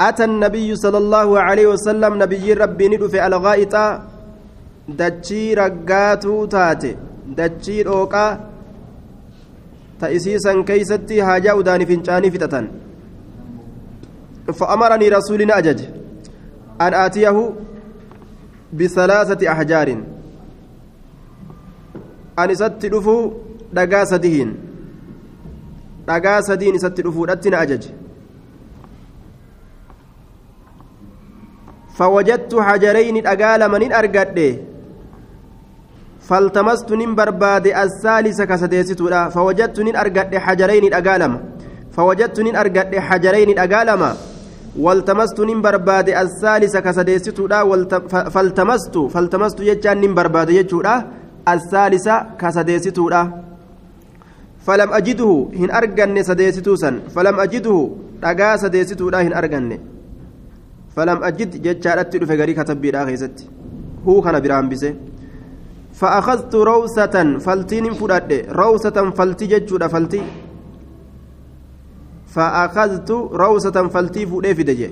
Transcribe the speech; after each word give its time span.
أتى 0.00 0.24
النبي 0.24 0.76
صلى 0.76 0.98
الله 0.98 1.28
عليه 1.40 1.66
وسلم 1.66 2.22
نبي 2.22 2.52
ربي 2.52 2.88
ندف 2.88 3.14
على 3.14 3.36
غائط 3.36 3.74
دجي 4.88 5.54
رقاتو 5.54 6.44
تاتي 6.44 6.96
دجي 7.38 7.82
روكا 7.82 8.24
تأسيسا 10.00 10.52
كيستي 10.68 11.20
هاجا 11.22 11.52
وداني 11.52 11.84
فنشاني 11.86 12.30
فتة 12.30 12.64
فأمرني 14.58 15.08
رسولنا 15.08 15.58
أجج 15.58 15.80
أن 16.80 16.94
آتيه 16.94 17.36
بثلاثة 18.72 19.52
أحجار. 19.52 19.88
أن 22.38 22.54
ست 22.54 22.82
دفو 22.94 23.16
دقا 23.72 24.04
سدهين 24.04 24.50
دقا 26.08 26.40
سدين 26.40 26.78
ست 26.78 27.00
دفو 27.00 27.24
أجج 27.64 27.84
فوجدت 32.00 32.52
حجرين 32.68 33.16
أقال 33.26 33.62
من 33.74 33.82
أرقد 34.00 34.38
فالتمست 36.28 36.90
نين 37.00 37.12
برباد 37.18 37.66
الثالث 37.84 38.38
كسديستودا 38.50 39.20
فوجدت 39.34 39.76
نين 39.86 39.96
أرقد 40.02 40.32
حجرين 40.44 40.84
أقالما 40.98 41.38
فوجدت 41.96 42.36
نين 42.46 42.56
أرقد 42.62 42.92
حجرين 43.08 43.50
أقالما 43.64 44.10
والتمست 44.84 45.38
نين 45.48 45.58
برباد 45.64 46.08
الثالث 46.24 46.74
كسديستودا 46.86 47.58
فالتمست 48.34 48.96
فالتمست 49.14 49.58
يجان 49.70 49.96
نين 50.02 50.12
برباد 50.18 50.50
يجودا. 50.50 50.94
الثالث 51.54 52.06
كسديستودا 52.40 53.22
فلم 54.66 54.88
أجده 54.98 55.30
هن 55.60 55.70
أرقن 55.78 56.16
سديستوسا 56.22 56.90
فلم 57.14 57.36
أجده 57.40 57.76
رقا 58.24 58.56
سديستودا 58.62 59.18
هن 59.26 59.32
أرقن 59.40 59.78
فلم 60.96 61.24
أجد 61.24 61.62
جتشارت 61.62 62.16
دفه 62.16 62.34
غري 62.34 62.54
كتبي 62.54 62.90
دا 62.90 63.04
خيست 63.04 63.46
هو 64.06 64.22
كان 64.22 64.40
برامبسه 64.40 64.94
فأخذت 65.94 66.54
روسة 66.54 67.38
فلتين 67.38 67.92
فرد 67.92 68.46
روسة 68.48 69.10
فلتي 69.10 69.46
جتشودا 69.46 69.88
فلتي. 69.88 70.22
فأخذت 72.26 73.10
روسة 73.32 73.88
فلتي 73.88 74.26
فودي 74.26 74.54
في 74.54 74.62
دجي. 74.62 74.90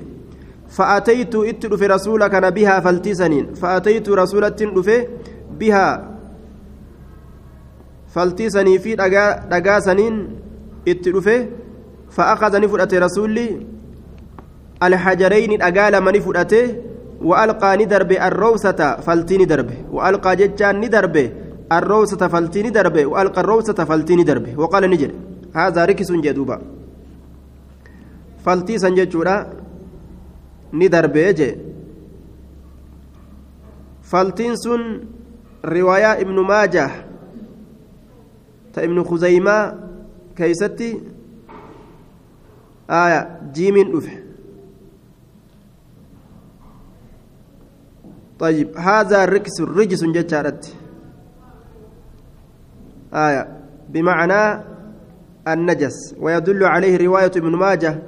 فأتيت 0.69 1.35
اتدف 1.35 1.83
رسولك 1.83 2.35
بها 2.37 2.81
فلتي 2.81 3.15
سنين. 3.15 3.55
فأتيت 3.55 4.09
رسولة 4.09 4.49
دفه 4.49 5.07
بها 5.61 6.15
فلتي 8.09 8.51
سنين 8.51 8.79
في 8.79 8.95
دقا 8.95 9.81
سنين 9.81 10.15
اتدفه 10.89 11.47
فأخذني 12.11 12.69
فرد 12.69 12.95
رسولي. 12.95 13.67
الحجرين 14.83 15.63
أقال 15.63 16.01
من 16.05 16.21
فؤته 16.21 16.77
وألقى 17.23 17.77
ندرب 17.77 18.13
الروسة 18.13 18.97
فلتي 18.97 19.37
ندرب 19.39 19.71
وألقى 19.93 20.37
ججان 20.37 20.81
ندرب 20.81 21.17
الروسة 21.73 22.29
فلتي 22.29 22.63
ندرب 22.63 22.97
وألقى 23.07 23.41
الروسة 23.41 23.79
فلتي 23.85 24.17
ندرب 24.17 24.59
وقال 24.59 24.91
نجر 24.91 25.11
هذا 25.55 25.85
ركس 25.85 26.13
جدوبا. 26.13 26.59
فلتي 28.45 28.79
سنججورا 28.79 29.37
ندرب 30.73 31.17
يجي 31.17 31.57
فلتين 34.03 34.57
سن 34.57 35.01
رواية 35.65 36.13
ابن 36.21 36.41
ماجه 36.41 36.91
ابن 38.79 39.03
خزيمة 39.05 39.75
كيستي 40.37 41.01
آية 42.91 43.41
جيمين 43.53 43.97
أفه 43.97 44.28
طيب 48.39 48.79
هذا 48.79 49.25
ركس 49.25 49.61
رجس 49.61 50.05
جتارت 50.05 50.75
آية. 53.15 53.49
بمعنى 53.89 54.65
النجس. 55.49 56.15
ويدل 56.19 56.65
عليه 56.65 56.97
رواية 57.07 57.33
ابن 57.37 57.57
ماجه. 57.57 57.99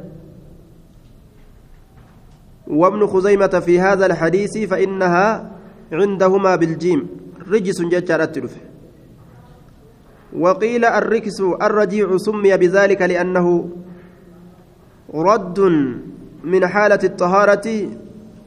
وابن 2.66 3.06
خزيمة 3.06 3.62
في 3.66 3.80
هذا 3.80 4.06
الحديث 4.06 4.58
فإنها 4.58 5.50
عندهما 5.92 6.56
بالجيم. 6.56 7.08
رجس 7.48 7.82
جتارت 7.82 8.38
وقيل 10.38 10.84
الركس 10.84 11.40
الرجيع 11.40 12.16
سمي 12.16 12.56
بذلك 12.56 13.02
لأنه 13.02 13.70
رد 15.14 15.60
من 16.44 16.66
حالة 16.66 16.98
الطهارة 17.04 17.88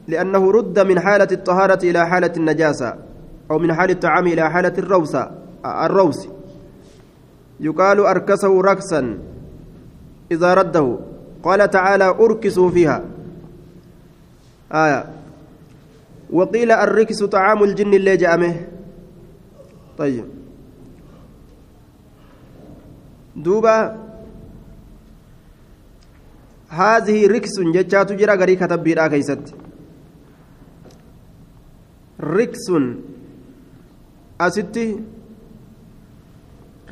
لأنه 0.08 0.50
رد 0.50 0.78
من 0.78 1.00
حالة 1.00 1.28
الطهارة 1.32 1.78
إلى 1.84 2.06
حالة 2.06 2.32
النجاسة 2.36 2.94
أو 3.50 3.58
من 3.58 3.74
حالة 3.74 3.92
الطعام 3.92 4.26
إلى 4.26 4.50
حالة 4.50 4.74
الروسة 4.78 5.30
الروس. 5.64 6.28
يقال 7.60 8.00
أركسه 8.00 8.60
ركسا 8.60 9.18
إذا 10.32 10.54
رده. 10.54 10.98
قال 11.42 11.70
تعالى 11.70 12.04
أركسوا 12.04 12.70
فيها. 12.70 13.04
آية. 14.72 15.04
وقيل 16.30 16.70
الركس 16.72 17.22
طعام 17.24 17.64
الجن 17.64 17.94
اللي 17.94 18.16
جامه 18.16 18.66
طيب. 19.98 20.24
دوبا 23.36 23.98
هذه 26.68 27.26
ركس 27.26 27.60
جتشات 27.60 28.12
جرى 28.12 28.34
غري 28.34 28.56
كتب 28.56 28.82
بيرا 28.82 29.06
كيست. 29.06 29.54
Riksun. 32.18 32.86
Asitti 34.38 34.86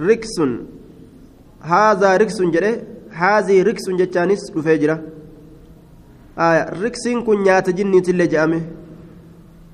riksun. 0.09 0.53
Haazaa 1.61 2.19
riksun 2.19 2.53
jedhe 2.53 2.73
haazii 3.11 3.65
riksun 3.65 3.99
jechaanis 3.99 4.53
dhufee 4.55 4.79
jira. 4.79 4.99
Riksiin 6.83 7.25
kun 7.25 7.43
nyaata 7.45 7.73
jinniitillee 7.73 8.27
jedhame. 8.27 8.63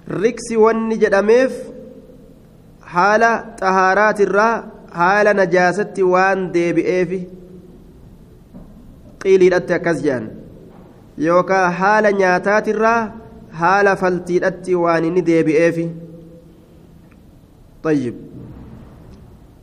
Riksi 0.09 0.56
wanni 0.56 1.00
jedhameef 1.00 1.53
haala 2.80 3.30
xahaaraatirraa 3.60 4.53
haala 5.00 5.34
najaasatti 5.34 6.03
waan 6.03 6.41
deebi'eefi 6.54 7.20
qiiliidhatti 9.22 9.75
akkas 9.78 10.03
jedhan. 10.06 10.30
Yookaan 11.26 11.72
haala 11.72 12.10
nyaataatirraa 12.12 13.00
haala 13.62 13.96
faltiidhatti 14.02 14.75
waan 14.84 15.03
inni 15.09 15.22
deebi'eefi 15.31 15.86
طيب 17.84 18.16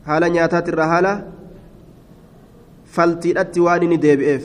haala 0.07 0.29
nyaataati 0.29 0.69
irraa 0.71 0.87
haala 0.93 1.13
faltiidhatti 2.95 3.59
waan 3.65 3.83
inni 3.85 3.97
deebi'eef 4.05 4.43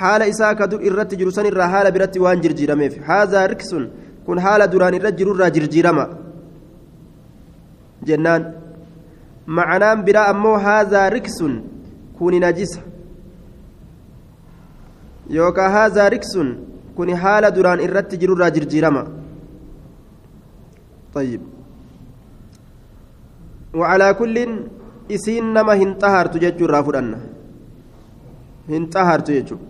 haala 0.00 0.26
isaa 0.32 0.54
ka 0.58 0.66
dur 0.70 0.80
irratti 0.88 1.16
jiru 1.20 1.32
san 1.36 1.46
irraa 1.50 1.68
haala 1.74 1.90
biratti 1.96 2.18
waan 2.24 2.42
jirjiirameef 2.44 2.94
haazaa 3.08 3.46
riksun 3.52 3.84
kun 4.26 4.38
haala 4.46 4.66
duraan 4.72 4.94
irra 4.98 5.10
jiru 5.18 5.34
irraa 5.36 5.50
jirjiirama 5.56 6.04
jennaan 8.10 8.42
macanaan 9.58 10.04
biraa 10.06 10.26
ammoo 10.32 10.56
haazaa 10.66 11.08
riksun 11.16 11.54
kuni 12.18 12.38
najisa 12.46 12.80
yookaan 15.38 15.72
haazaa 15.76 16.08
riksun 16.16 16.48
kun 16.96 17.08
haala 17.22 17.54
duraan 17.56 17.80
irratti 17.86 18.20
jirurraa 18.24 18.50
jirjiirama 18.58 19.04
طيب 21.14 21.40
وعلى 23.74 24.08
كل 24.14 24.36
isiin 25.08 25.46
nama 25.56 25.72
hin 25.80 25.96
xahartu 26.02 26.36
jechuurraa 26.42 26.82
fudhanna 26.86 27.18
hin 28.72 28.82
xahartu 28.94 29.32
jechuun 29.36 29.60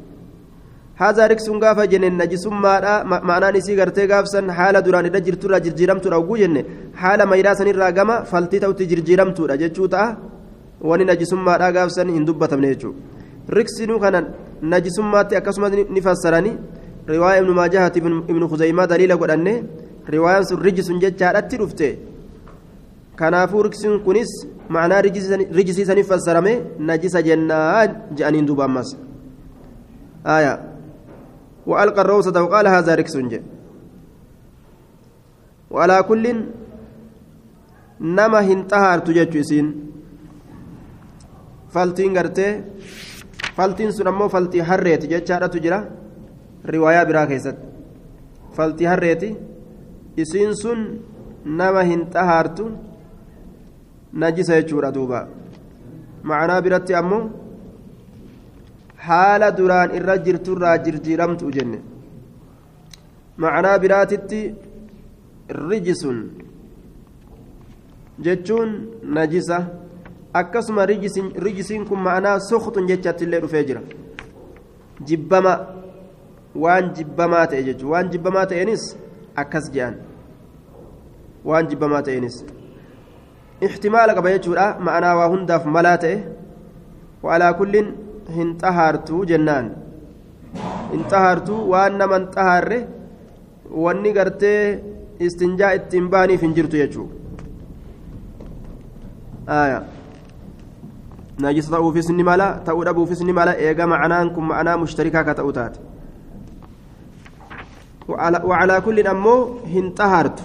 haazaa 1.00 1.28
riksuun 1.32 1.60
gaafa 1.64 1.84
jenne 1.92 2.08
najisummaadha 2.20 2.94
ma'anaan 3.10 3.58
isii 3.60 3.76
gartee 3.80 4.06
gaafsan 4.12 4.50
haala 4.58 4.82
duraan 4.86 5.06
irra 5.10 5.20
jirturraa 5.26 5.60
jirjiiramtuudha 5.66 6.18
oguu 6.22 6.38
jenne 6.42 6.62
haala 7.02 7.30
maydaa 7.32 7.54
sanirraa 7.60 7.92
gama 7.98 8.16
faltii 8.30 8.62
ta'utti 8.64 8.90
jirjiiramtuudha 8.92 9.60
jechuu 9.62 9.88
ta'a 9.94 10.08
wani 10.90 11.04
najisummaadha 11.10 11.68
gaafsan 11.78 12.10
hin 12.16 12.26
dubbatamne 12.28 12.68
jechuudha 12.72 12.98
riksinuu 13.58 14.00
kana 14.04 14.20
najisummaatti 14.72 15.38
akkasumas 15.40 15.72
ni 15.94 16.00
fassaranii 16.06 16.56
Riwaaya 17.07 17.41
ibnu 17.41 17.53
maajahati 17.59 17.99
ibnu 18.31 18.49
khuzaymaa 18.51 18.87
daliila 18.87 19.17
godhanne 19.17 19.53
riwaayaan 20.15 20.45
sun 20.49 20.61
rijisun 20.67 20.99
jechaadhatti 21.03 21.57
dhufte 21.61 21.87
kanaafuu 23.15 23.63
riksiin 23.67 23.99
kunis 24.07 24.31
ma'anaa 24.69 25.01
rijisiisaniif 25.57 26.07
fassarame 26.07 26.53
najisa 26.79 27.21
jennaa 27.29 27.87
je'aniin 28.17 28.47
duuba 28.47 28.65
ammas 28.69 28.95
aya 30.35 30.53
وألقى 31.67 32.01
الروسة 32.01 32.35
وقال 32.43 32.67
هذا 32.67 32.95
ركس 32.95 33.15
وعلى 35.71 36.03
كل 36.03 36.25
نما 38.01 38.39
هنتهر 38.47 38.99
تجتشسين 38.99 39.67
فالتين 41.73 42.17
قرتي 42.17 42.47
faltiin 43.57 43.91
sun 43.93 44.07
ammoo 44.09 44.29
faltii 44.33 44.65
harreeti 44.69 45.07
jechaadhatu 45.11 45.59
jira 45.63 45.77
riwaayaa 46.65 47.05
biraa 47.05 47.27
keessatti 47.27 47.67
faltii 48.55 48.85
harreeti 48.91 49.29
isiin 50.23 50.55
sun 50.55 50.81
nama 51.45 51.83
hin 51.83 52.03
xahaartu 52.13 52.65
najisa 54.23 54.59
jechuudha 54.61 54.91
duuba 54.97 55.27
macanaa 56.31 56.61
biratti 56.67 56.95
ammoo 57.01 57.23
haala 59.07 59.51
duraan 59.57 59.95
irra 59.99 60.17
jirturraa 60.25 60.77
jirjiiramtu 60.85 61.51
jenne 61.57 61.79
macanaa 63.37 63.77
biraatitti 63.85 64.41
rijisun 65.69 66.19
jechuun 68.25 68.71
najisa 69.17 69.57
akkasuma 70.41 70.85
rijisiin 70.85 71.85
kun 71.89 71.99
ma'anaa 72.07 72.39
suktun 72.49 72.87
jechatti 72.87 73.23
illee 73.25 73.41
dhufee 73.43 73.63
jira 73.69 73.81
jibbama 75.07 75.53
waan 76.55 76.93
jibbamaa 76.97 77.45
ta'e 77.47 77.63
jechuun 77.69 77.91
waan 77.91 78.09
jibbamaa 78.13 78.45
ta'eenis 78.51 78.83
akkas 79.43 79.71
je'an 79.73 79.95
waan 81.45 81.67
jibbamaa 81.69 82.01
ta'eenis 82.07 82.35
ixtimaala 83.67 84.15
qaba 84.17 84.33
jechuudha 84.35 84.67
ma'anaa 84.87 85.15
waa 85.19 85.29
hundaaf 85.33 85.65
malaa 85.77 85.97
ta'e 86.03 86.17
waalaa 87.23 87.53
kullin 87.61 87.87
hin 88.35 88.49
xahaartuu 88.61 89.21
jennaan 89.31 89.71
hin 90.91 91.03
xahaartuu 91.13 91.59
waan 91.71 91.97
nama 92.01 92.19
hin 92.19 92.27
xahaarre 92.35 92.79
wanni 93.85 94.13
gartee 94.19 94.61
istinjaa 95.19 95.71
ittiin 95.79 96.09
baaniif 96.15 96.41
hin 96.47 96.55
jirtu 96.59 96.77
jechuudha 96.83 97.13
najisa 101.45 101.71
ta'uufis 101.75 102.09
ni 102.19 102.23
mala 102.23 102.47
ta'uu 102.65 102.85
dhabuufis 102.89 103.21
ni 103.29 103.33
mala 103.33 103.53
eega 103.69 103.87
ma'anaan 103.93 104.29
kun 104.35 104.45
ma'anaa 104.51 104.77
mushtarikaa 104.83 105.23
ka 105.29 105.33
ta'u 105.39 105.51
taate 105.59 105.79
وعلى 108.09 108.75
كل 108.85 109.07
أمو 109.07 109.35
هنتهرت 109.73 110.39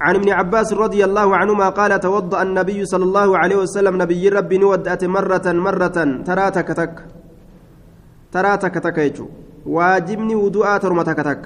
عن 0.00 0.14
ابن 0.14 0.28
عباس 0.38 0.72
رضي 0.72 1.04
الله 1.04 1.36
عنهما 1.36 1.68
قال 1.68 2.00
توضأ 2.00 2.42
النبي 2.42 2.84
صلى 2.84 3.04
الله 3.04 3.28
عليه 3.38 3.56
وسلم 3.56 4.02
نبي 4.02 4.28
ربي 4.28 4.58
نودأت 4.58 5.04
مرة 5.04 5.46
مرة 5.46 5.98
تراتك 6.26 6.68
تك 6.68 6.94
تراتك 8.32 8.74
تك 8.74 8.98
يجو. 8.98 9.26
واجبني 9.66 10.34
ودوء 10.34 10.76
ترمتك 10.76 11.16
تك 11.28 11.42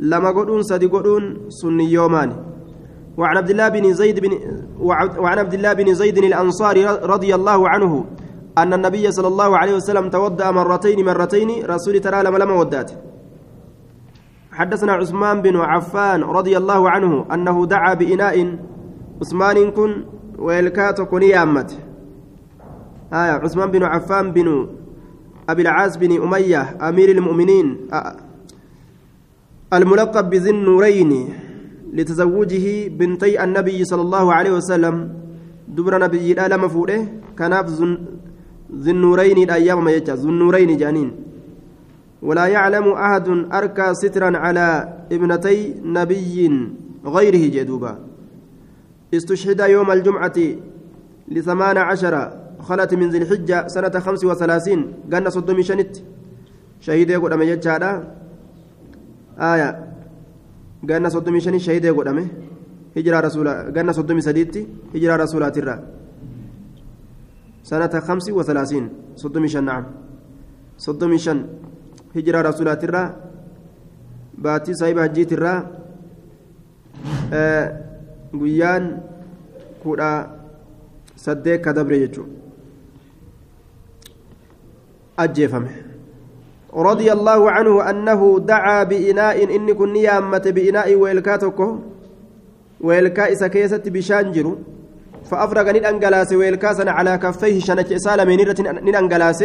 لما 0.00 0.30
قدون 0.30 0.62
سدي 0.62 0.86
قدون 0.86 1.24
سني 1.48 1.92
يومان 1.92 2.30
وعن 3.18 3.36
عبد 3.36 3.50
الله 3.50 3.68
بن 3.68 3.84
زيد 3.92 4.16
بن 4.20 4.32
وعن 5.22 5.38
عبد 5.38 5.54
الله 5.54 5.72
بن 5.72 5.94
زيد 5.94 6.18
الأنصاري 6.18 6.84
رضي 6.86 7.34
الله 7.34 7.68
عنه 7.68 8.04
أن 8.58 8.72
النبي 8.74 9.04
صلى 9.12 9.28
الله 9.28 9.50
عليه 9.58 9.74
وسلم 9.74 10.10
توضأ 10.10 10.50
مرتين 10.50 11.04
مرتين 11.04 11.50
رسول 11.66 12.00
ترى 12.00 12.22
لما 12.22 12.38
لما 12.38 12.54
ودأت. 12.54 12.90
حدثنا 14.54 14.92
عثمان 14.92 15.42
بن 15.42 15.56
عفان 15.56 16.22
رضي 16.22 16.56
الله 16.56 16.90
عنه 16.90 17.26
أنه 17.34 17.66
دعا 17.66 17.94
بإناء 17.94 18.58
عثمان 19.20 19.70
كن 19.70 19.90
ويلكات 20.38 21.00
كنيامت 21.00 21.70
آية 23.12 23.34
عثمان 23.42 23.70
بن 23.70 23.82
عفان 23.82 24.32
بن 24.32 24.68
أبي 25.48 25.62
العاص 25.62 25.96
بن 25.96 26.22
أمية 26.22 26.62
أمير 26.88 27.08
المؤمنين 27.10 27.66
الملقب 29.72 30.30
بذي 30.30 30.50
النورين 30.50 31.10
لتزوجه 31.92 32.88
بنتي 32.88 33.44
النبي 33.44 33.84
صلى 33.84 34.02
الله 34.02 34.34
عليه 34.34 34.50
وسلم. 34.50 34.96
دبر 35.68 35.98
نبي 35.98 36.34
لا 36.34 36.48
لما 36.48 36.68
فوده 36.68 37.00
كناف 37.38 37.66
ذي 38.74 38.90
النورين 38.90 39.38
الأيام 39.38 39.84
ما 39.84 39.90
يجا 39.90 40.14
ذو 40.14 40.28
النورين 40.30 40.76
جانين. 40.76 41.10
ولا 42.24 42.46
يعلم 42.46 42.86
أحد 42.88 43.28
أركى 43.52 43.94
سترا 43.94 44.38
على 44.38 44.66
ابنتي 45.12 45.84
نبي 45.84 46.36
غيره 47.04 47.44
جدوبا. 47.54 47.92
استشهد 49.14 49.60
يوم 49.60 49.90
الجمعة 49.92 50.38
لثمان 51.28 51.76
عشر 51.78 52.14
خلت 52.60 52.94
من 52.94 53.08
ذي 53.12 53.18
الحجة 53.18 53.68
سنة 53.68 53.94
خمس 54.00 54.24
وثلاثين 54.24 54.80
قلنا 55.12 55.30
صدومي 55.30 55.62
شنت. 55.62 55.96
شهيد 56.80 57.10
يقول 57.10 57.32
أما 57.32 57.44
يجعل 57.44 57.84
آية. 59.38 59.70
قلنا 60.88 61.08
صدومي 61.08 61.40
شنت 61.40 61.60
شهيد 61.60 61.84
يقول 61.84 62.08
أما 62.08 62.26
هجرة 62.96 63.20
رسول 63.20 63.48
قلنا 63.48 63.92
صدومي 63.92 64.20
سديتي 64.20 64.66
هجرة 64.94 65.16
رسولات 65.16 65.58
الرا 65.58 65.76
سنة 67.62 68.00
خمس 68.00 68.30
وثلاثين. 68.30 68.88
صدومي 69.16 69.48
شن 69.48 69.64
نعم. 69.64 69.84
صدومي 70.78 71.18
شن. 71.18 71.46
الرا 72.16 73.04
باتي 74.38 74.74
صاحب 74.74 74.98
هجيت 74.98 75.32
الرا 75.32 75.54
آه 77.32 77.66
guyyaan 78.34 78.98
kudha 79.82 80.26
saddeet 81.14 81.62
ka 81.62 81.70
dabre 81.70 82.02
jechuun 82.02 82.30
ajjeefame. 85.14 85.94
رضي 86.74 87.06
الله 87.12 87.50
عنه 87.50 87.90
أنه 87.90 88.20
دعا 88.42 88.82
بإناء 88.82 89.56
إن 89.56 89.72
كن 89.72 89.92
نيامة 89.92 90.44
بإناء 90.56 90.94
ويلكا 90.94 91.36
تكو 91.36 91.78
ويلكا 92.80 93.32
إسا 93.32 93.46
كيست 93.46 93.88
بشانجر 93.88 94.46
فأفرغ 95.30 95.66
ننقلاس 95.70 96.32
ويلكا 96.32 96.90
على 96.90 97.18
كفيه 97.18 97.60
شنك 97.60 97.92
إسالة 97.92 98.24
من 98.24 98.40
رت 98.48 98.60
ننقلاس 98.60 99.40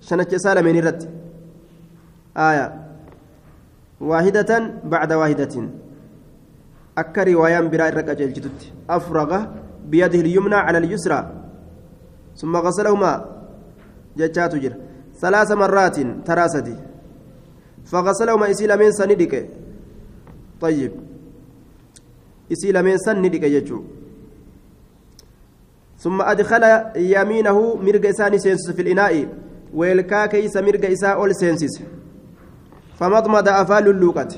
شنك 0.00 0.34
إسالة 0.34 0.60
من 0.60 0.76
رت 0.84 1.08
آية 2.38 2.66
واحدة 4.00 4.50
بعد 4.84 5.12
واحدة 5.12 5.54
irra 7.90 8.02
qajeelchitutti 8.02 8.72
afraqa 8.88 9.38
biyadihi 9.90 10.22
lyumnaa 10.22 10.64
cala 10.66 10.78
alyusraa 10.82 11.24
summa 12.34 12.62
qasalahumaa 12.62 13.18
jechaatu 14.18 14.58
jira 14.64 14.76
salaasa 15.20 15.56
marraatiin 15.62 16.10
taraa 16.28 16.48
sadi 16.54 16.74
faqasalahumaa 17.90 18.50
isii 18.54 18.66
lameen 18.72 18.92
san 18.92 19.08
ni 19.08 19.16
dhiqe 19.20 19.40
طيب 20.60 20.92
san 23.04 23.22
ni 23.22 23.28
dhiqe 23.30 23.50
jechuu 23.50 23.84
ثم 25.98 26.22
أدخل 26.22 26.64
يمينه 26.96 27.58
مرق 27.74 28.06
إساني 28.06 28.38
سينسس 28.38 28.70
في 28.70 28.82
الإناء 28.82 29.28
ويلكا 29.74 30.26
كيس 30.26 30.56
مرق 30.56 30.84
إساء 30.90 31.14
أول 31.14 31.34
سينسس 31.34 31.82
فمضمض 32.98 33.48
أفال 33.48 33.88
اللوقة 33.88 34.28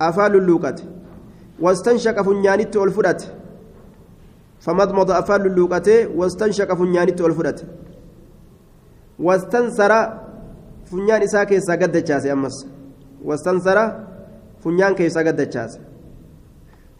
أفال 0.00 0.34
اللوقة 0.36 0.74
واستنشق 1.60 2.22
فنيانيت 2.22 2.76
والفرات 2.76 3.22
فمضمض 4.60 5.10
أفال 5.10 5.46
اللوقة 5.46 6.06
واستنشق 6.16 6.74
فنيانيت 6.74 7.20
والفرات 7.20 7.60
واستنصر 9.18 9.92
فنيان 10.90 11.22
إساء 11.22 11.44
كيسا 11.44 11.72
قد 11.72 12.04
جاسي 12.04 12.32
أمس. 12.32 12.66
واستنصر 13.24 13.78
فنيان 14.64 14.94
كيسا 14.94 15.20
قد 15.20 15.50
جاسي 15.50 15.80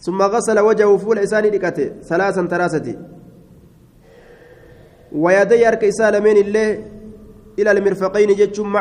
ثم 0.00 0.22
غسل 0.22 0.58
وجهه 0.60 0.96
فول 0.96 1.18
إساني 1.18 1.50
دكته 1.50 1.90
ثلاثا 2.02 2.46
ثلاثة 2.46 2.96
ويدي 5.12 5.68
أرك 5.68 5.84
إساء 5.84 6.10
لمن 6.10 6.36
الله 6.36 6.84
إلى 7.58 7.70
المرفقين 7.70 8.28
جتشم 8.36 8.76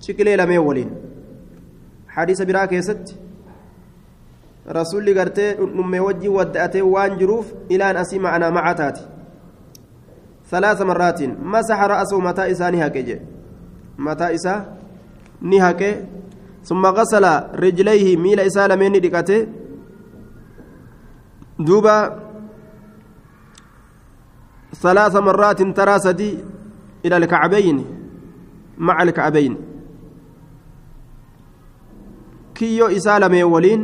شكلي 0.00 0.36
لمن 0.36 0.58
ولين 0.58 0.90
حديث 2.08 2.42
براك 2.42 2.72
يست 2.72 3.26
rasuulli 4.66 5.14
gartee 5.14 5.54
dhundhummee 5.54 6.00
wajjin 6.02 6.32
wadda'atee 6.36 6.82
waan 6.82 7.12
jiruuf 7.18 7.52
ilaan 7.70 7.96
asii 8.02 8.18
ma'anaa 8.18 8.50
macataati 8.50 9.02
ثلاث 10.50 10.82
مرات 10.82 11.22
مسح 11.42 11.80
رأسه 11.82 12.20
متى 12.20 12.50
إسا 12.50 12.70
نهكي 12.70 13.20
متى 13.98 14.34
إسا 14.34 14.54
نهكي 15.42 15.92
ثم 16.64 16.86
غسل 16.86 17.24
رجليه 17.54 18.16
ميل 18.16 18.40
إسا 18.40 18.68
لمن 18.68 18.92
دكته 19.00 19.46
دوبا 21.58 21.98
ثلاث 24.74 25.16
مرات 25.16 25.62
تراسدي 25.62 26.38
إلى 27.04 27.16
الكعبين 27.16 27.84
مع 28.78 29.02
الكعبين. 29.02 29.75
كيو 32.58 32.86
إسا 32.86 33.18
لمن 33.18 33.42
ولين 33.42 33.82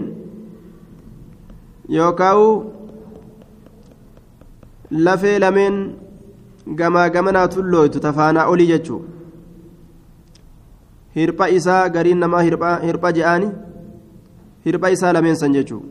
yookaan 1.88 2.62
lafee 4.90 5.38
lameen 5.38 5.76
gamaa 6.78 7.08
gamanaa 7.10 7.48
tullooytu 7.54 8.00
tafaanaa 8.00 8.46
olii 8.52 8.66
jechuun 8.66 9.02
hirpha 11.16 11.48
isaa 11.48 11.88
gariin 11.96 12.18
namaa 12.24 12.42
hirpha 12.86 13.12
je'aani 13.18 13.48
hirpha 14.66 14.90
isaa 14.96 15.12
lameen 15.12 15.36
san 15.42 15.52
jechuun 15.58 15.82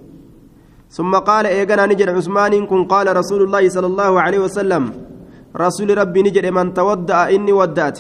ثم 0.92 1.16
قال 1.16 1.46
إيجانا 1.46 1.86
نجد 1.86 2.10
عثمان 2.10 2.66
كن 2.68 2.84
قال 2.84 3.08
رسول 3.18 3.42
الله 3.44 3.70
صلى 3.70 3.88
الله 3.88 4.22
عليه 4.22 4.40
وسلم 4.40 4.84
رسول 5.56 5.98
ربي 5.98 6.22
نجد 6.24 6.46
من 6.46 6.74
تودع 6.74 7.30
إني 7.30 7.52
ودأت 7.52 8.00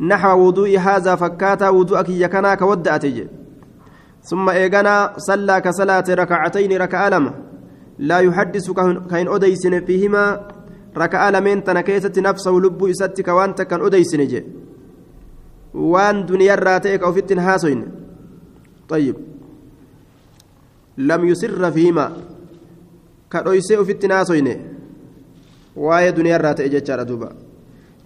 نحو 0.00 0.38
وضوء 0.46 0.78
هذا 0.78 1.14
فكاتا 1.14 1.68
وضوءك 1.68 2.08
يكنا 2.08 2.54
كودأت 2.54 3.04
ثم 4.30 4.48
إيغانا 4.48 5.14
صلى 5.18 5.60
كصلاة 5.60 6.04
ركعتين 6.10 6.72
ركعة 6.76 7.08
لما 7.08 7.32
لا 7.98 8.18
يحدث 8.18 8.70
كاين 9.10 9.28
أديسن 9.28 9.74
فيهما 9.86 10.24
ركعة 10.96 11.30
لمن 11.30 11.64
تنكيست 11.64 12.18
نفسه 12.18 12.50
لب 12.50 12.84
إساتك 12.84 13.28
وانت 13.28 13.62
كان 13.62 13.80
أديسن 13.86 14.26
جي. 14.26 14.44
وان 15.74 16.26
دنيا 16.26 16.54
راتيك 16.54 17.02
أو 17.02 17.12
فتن 17.12 17.38
هاسوين 17.38 17.80
طيب. 18.88 19.16
لم 20.98 21.20
يسر 21.28 21.70
فيهما. 21.70 22.06
كأديسي 23.30 23.76
فتن 23.84 24.12
هاسوين 24.12 24.48
واي 25.76 26.10
دنيا 26.12 26.36
راتيك 26.36 26.72
جتشار 26.72 27.02
دوبا. 27.02 27.30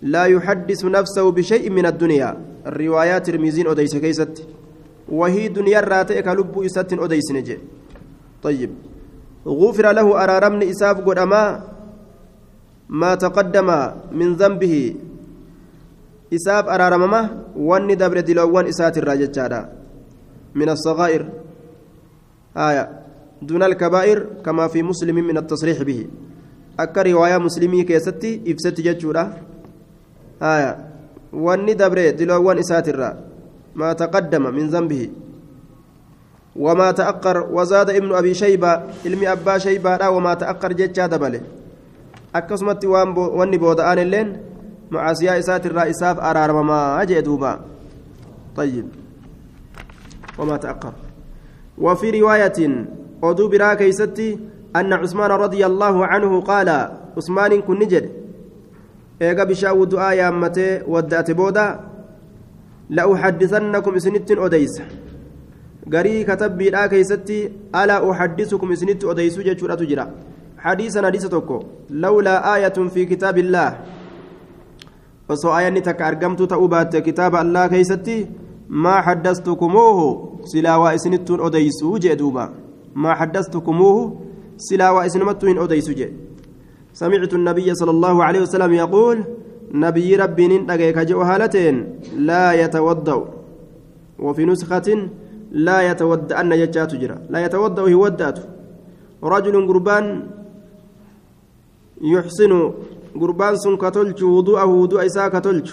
لا 0.03 0.25
يحدث 0.25 0.85
نفسه 0.85 1.31
بشيء 1.31 1.71
من 1.71 1.87
الدنيا. 1.87 2.31
الروايات 2.67 3.31
رميزين 3.31 3.67
أديس 3.67 3.97
كيست. 3.97 4.60
وهي 5.11 5.49
دنيا 5.49 5.81
راتيك 5.81 6.27
لب 6.29 6.55
إسات 6.55 6.93
أديسن 6.93 7.43
جي. 7.43 7.59
طيب. 8.43 8.71
غفر 9.47 9.87
له 9.93 10.07
أرارمن 10.25 10.63
إساف 10.63 10.97
قدما 11.01 11.43
ما 12.89 13.15
تقدم 13.15 13.69
من 14.13 14.29
ذنبه. 14.35 14.75
إساف 16.33 16.65
أرارمما 16.69 17.21
واني 17.57 17.95
دبر 17.95 18.21
دلوان 18.21 18.67
إسات 18.67 18.99
الراجة 18.99 19.69
من 20.55 20.69
الصغائر. 20.69 21.23
آية. 22.57 22.85
دون 23.43 23.63
الكبائر 23.63 24.19
كما 24.45 24.69
في 24.69 24.83
مسلم 24.83 25.17
من 25.17 25.37
التصريح 25.37 25.83
به. 25.83 26.07
akka 26.81 27.03
riwaayaa 27.03 27.39
muslimii 27.39 27.85
keessatti 27.85 28.41
ibsatti 28.53 28.83
jechuudha 28.83 29.25
wanni 31.33 31.75
dabre 31.75 32.13
diloowwan 32.13 32.59
isaatirra 32.59 33.17
maa 33.75 33.95
taqaddama 33.95 34.53
min 34.53 34.71
zambihi 34.71 35.31
وما 36.57 36.91
تأقر 36.91 37.47
وزاد 37.55 37.91
ابن 37.91 38.11
أبي 38.15 38.35
شيبة 38.35 38.83
علمي 39.07 39.33
أبا 39.33 39.59
شيبة 39.59 39.97
لا 39.97 40.09
وما 40.09 40.35
تأقر 40.35 40.73
جتشا 40.73 41.07
دبله 41.07 41.41
أكسمت 42.35 42.85
واني 42.85 43.59
بودآن 43.59 43.99
اللين 43.99 44.29
مع 44.91 45.13
سياء 45.13 45.39
إسات 45.39 45.67
الرئيساف 45.67 46.19
أرار 46.19 46.63
ما 46.63 47.03
أجي 47.03 47.21
دوبا. 47.21 47.61
طيب. 48.57 48.87
وما 50.39 50.57
تأقر 50.57 50.93
وفي 51.79 52.21
رواية 52.21 52.59
أدو 53.23 53.49
برا 53.49 53.75
كيستي 53.75 54.39
أن 54.77 54.93
عثمان 54.93 55.31
رضي 55.31 55.67
الله 55.67 56.07
عنه 56.07 56.41
قال 56.41 56.69
عثمان 57.17 57.61
كن 57.63 57.79
نجد. 57.79 58.11
إيقا 59.23 59.45
بشاو 59.45 59.85
دعاء 59.85 60.17
يا 60.17 60.29
أمتي 60.29 60.83
ودأت 60.87 61.31
بودا 61.31 61.90
لأحدثنكم 62.97 63.99
سنت 63.99 64.31
أديس 64.47 64.75
garii 65.91 66.25
katabbiidhaa 66.25 66.89
keeysatti 66.93 67.37
alaa 67.81 68.03
uxaddisukum 68.09 68.73
isinitti 68.75 69.07
odeysuu 69.13 69.43
jechuudhatu 69.47 69.87
jira 69.91 70.05
xadiisan 70.65 71.05
hadiisa 71.09 71.31
tokko 71.33 71.57
lawlaa 72.03 72.37
aayatun 72.51 72.91
fi 72.95 73.07
kitaabillaah 73.13 73.73
osoo 75.35 75.53
aayanni 75.57 75.83
takka 75.89 76.07
argamtuu 76.11 76.47
ta'uu 76.53 76.69
baatte 76.75 77.03
kitaaba 77.09 77.41
allaa 77.45 77.67
keeysatti 77.73 78.17
maa 78.85 79.01
xaddastukumuuhu 79.09 80.07
silaa 80.53 80.79
waa 80.85 80.95
isinittuun 80.99 81.45
odeysuu 81.49 81.95
jee 82.07 82.17
duuba 82.23 82.45
maa 83.05 83.19
xaddastukumuuhu 83.23 84.03
silaa 84.69 84.93
waa 84.99 85.07
isinumattuu 85.11 85.53
hin 85.53 85.65
odeysu 85.67 86.01
jee 86.03 86.13
سمعت 87.01 87.33
النبي 87.35 87.75
صلى 87.75 87.91
الله 87.91 88.25
عليه 88.25 88.41
وسلم 88.41 88.73
يقول 88.73 89.17
نبي 89.75 90.17
ربي 90.17 90.49
نندقيك 90.49 90.99
جو 90.99 91.21
هالتين 91.23 91.75
لا 92.17 92.53
يتوضأ. 92.53 93.19
وفي 94.19 94.45
نسخة 94.45 95.09
لا 95.53 95.91
يتودأن 95.91 96.53
يجات 96.53 96.95
جرا. 96.95 97.19
لا 97.31 97.39
يتودأ 97.45 97.83
يودأت. 97.83 98.39
رجل 99.25 99.67
قربان 99.69 100.27
يحسن 102.03 102.73
قربان 103.21 103.57
سن 103.57 103.77
كتلج 103.77 104.25
وضوءه 104.25 104.65
وضوء 104.65 105.07
إساء 105.07 105.29
كتلج 105.29 105.71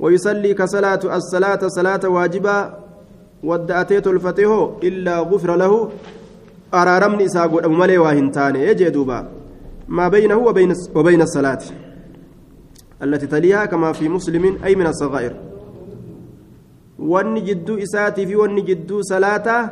ويصلي 0.00 0.54
كصلاة 0.54 1.02
الصلاة 1.16 1.62
صلاة 1.68 2.04
واجبة. 2.08 2.56
ودأتيت 3.44 4.06
الفتح 4.06 4.48
إلا 4.82 5.18
غفر 5.20 5.56
له. 5.56 5.90
أرارمني 6.74 7.24
إساء 7.24 7.46
قد 7.48 7.64
أمالي 7.64 7.98
واهنتاني 7.98 8.66
يجي 8.66 8.90
دوبا. 8.90 9.28
ما 9.88 10.08
بينه 10.08 10.36
وبين, 10.36 10.72
وبين 10.94 11.22
الصلاة. 11.22 11.58
التي 13.02 13.26
تليها 13.26 13.64
كما 13.64 13.92
في 13.92 14.08
مسلم 14.08 14.58
أي 14.64 14.74
من 14.74 14.86
الصغائر 14.86 15.32
jidduu 17.48 17.78
isaatii 17.80 18.26
fi 18.26 18.34
wanni 18.36 18.62
jidduu 18.62 19.02
salaataa 19.02 19.62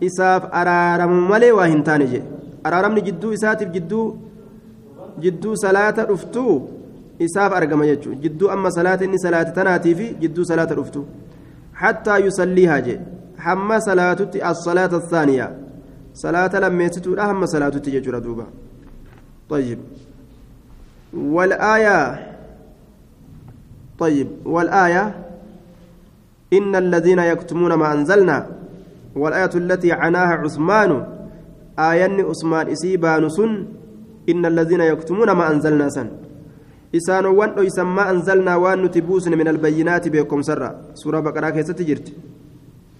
isaaf 0.00 0.42
araaramu 0.60 1.20
malee 1.30 1.50
waa 1.58 1.66
hin 1.72 1.82
taane 1.88 2.06
jedhe 2.12 2.26
araaramni 2.68 3.02
jidduu 3.08 3.32
isaatiif 3.38 3.70
jidduu 3.76 4.04
jidduu 5.24 5.56
salaata 5.64 6.06
dhuftuu 6.10 6.54
isaaf 7.26 7.52
argama 7.58 7.88
jechuudha 7.90 8.20
jidduu 8.24 8.50
amma 8.54 8.70
salaata 8.78 9.04
inni 9.08 9.20
salaate 9.24 9.52
tanaatii 9.58 9.94
fi 9.98 10.06
jidduu 10.22 10.44
salaata 10.50 10.78
dhuftuu 10.78 11.04
hattaa 11.82 12.18
yusalliihaa 12.26 12.80
jedhe 12.88 13.04
hamma 13.48 13.80
salaatutti 13.88 14.42
as-salaata 14.52 15.02
asaaniyaa 15.02 15.50
salaata 16.22 16.64
lammeessituudha 16.64 17.28
hamma 17.32 17.52
salaatutti 17.54 17.94
jechuudha 17.96 18.24
duuba 18.28 18.46
طيب 19.48 19.78
والآية 21.14 21.98
طيب 23.98 24.28
والآية 24.44 25.04
إن 26.52 26.76
الذين 26.76 27.18
يكتمون 27.18 27.74
ما 27.74 27.92
أنزلنا 27.92 28.46
والآية 29.16 29.50
التي 29.54 29.92
عناها 29.92 30.34
عثمان 30.34 31.06
آية 31.78 32.24
عثمان 32.24 32.68
إسيبان 32.68 33.28
سن 33.28 33.66
إن 34.28 34.46
الذين 34.46 34.80
يكتمون 34.80 35.30
ما 35.30 35.50
أنزلنا 35.50 35.88
سن. 35.88 36.08
إسان 36.94 37.26
وان 37.26 37.50
ما 37.84 38.10
أنزلنا 38.10 38.56
وان 38.56 38.82
نتبوسن 38.82 39.38
من 39.38 39.48
البينات 39.48 40.08
بكم 40.08 40.42
سرا. 40.42 40.70
سورة 40.94 41.20
بقرة 41.20 41.50
كيسة 41.50 41.76
جرت 41.88 42.12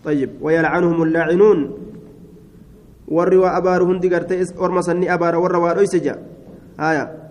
طيب 0.04 0.30
ويلعنهم 0.40 1.02
اللاعنون 1.02 1.58
والروا 3.08 3.56
أبار 3.56 3.82
هندي 3.82 4.14
قرتي 4.14 4.44
أرمسني 4.60 5.14
أبار 5.14 5.36
والروا 5.36 5.72
ريسجا 5.72 6.14
آية. 6.80 7.27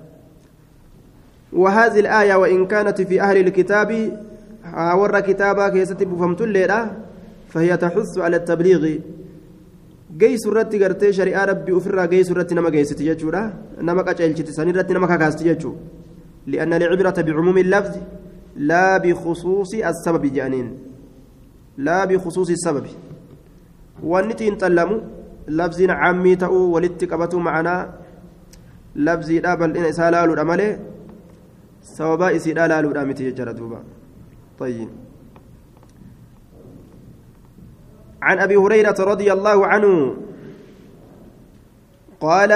وهذه 1.54 2.00
الآية 2.00 2.36
وإن 2.36 2.66
كانت 2.68 3.02
في 3.02 3.22
أهل 3.22 3.38
الكتاب 3.38 3.92
warra 4.74 5.22
kitaabaa 5.22 5.72
keessatti 5.72 6.06
buufamtulleedha 6.06 7.08
فهي 7.50 7.78
تحث 7.78 8.18
على 8.18 8.36
التبليغ. 8.36 9.00
جيس 10.18 10.48
الرت 10.48 10.76
غرتي 10.76 11.14
شريعة 11.14 11.46
ربي 11.46 11.78
أفرا 11.78 12.06
جيس 12.06 12.32
الرت 12.32 12.54
نما 12.54 12.70
جيس 12.70 12.90
تججورا 12.90 13.54
نما 13.82 14.02
كأجلت 14.02 14.50
سني 14.50 14.72
الرت 14.72 14.92
نما 14.92 15.76
لأن 16.48 16.74
العبرة 16.74 17.22
بعموم 17.22 17.58
اللفظ 17.58 17.96
لا 18.56 18.98
بخصوص 18.98 19.74
السبب 19.74 20.34
جانين. 20.34 20.78
لا 21.78 22.06
بخصوص 22.06 22.50
السبب. 22.50 22.86
والنتين 24.04 24.58
تلمو 24.58 25.02
لفظ 25.48 25.82
عامي 25.90 26.36
تأو 26.36 26.72
ولتكبتو 26.76 27.40
معنا 27.40 27.94
لفظ 28.96 29.32
دابل 29.32 29.78
إن 29.78 29.86
إسالالو 29.86 30.34
الأمالي 31.88 31.96
سوابا 31.96 32.36
إسالالو 32.36 32.92
الأمي 32.92 33.14
تججر 33.14 33.52
دوبا 33.52 33.84
طيب 34.60 34.90
عن 38.22 38.40
أبي 38.40 38.56
هريرة 38.56 39.00
رضي 39.00 39.34
الله 39.34 39.68
عنه 39.68 40.16
قال 42.20 42.52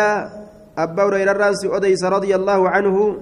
أبا 0.77 1.03
هريرة 1.03 1.31
الرأس 1.31 1.65
أديس 1.65 2.03
رضي 2.03 2.35
الله 2.35 2.69
عنه 2.69 3.17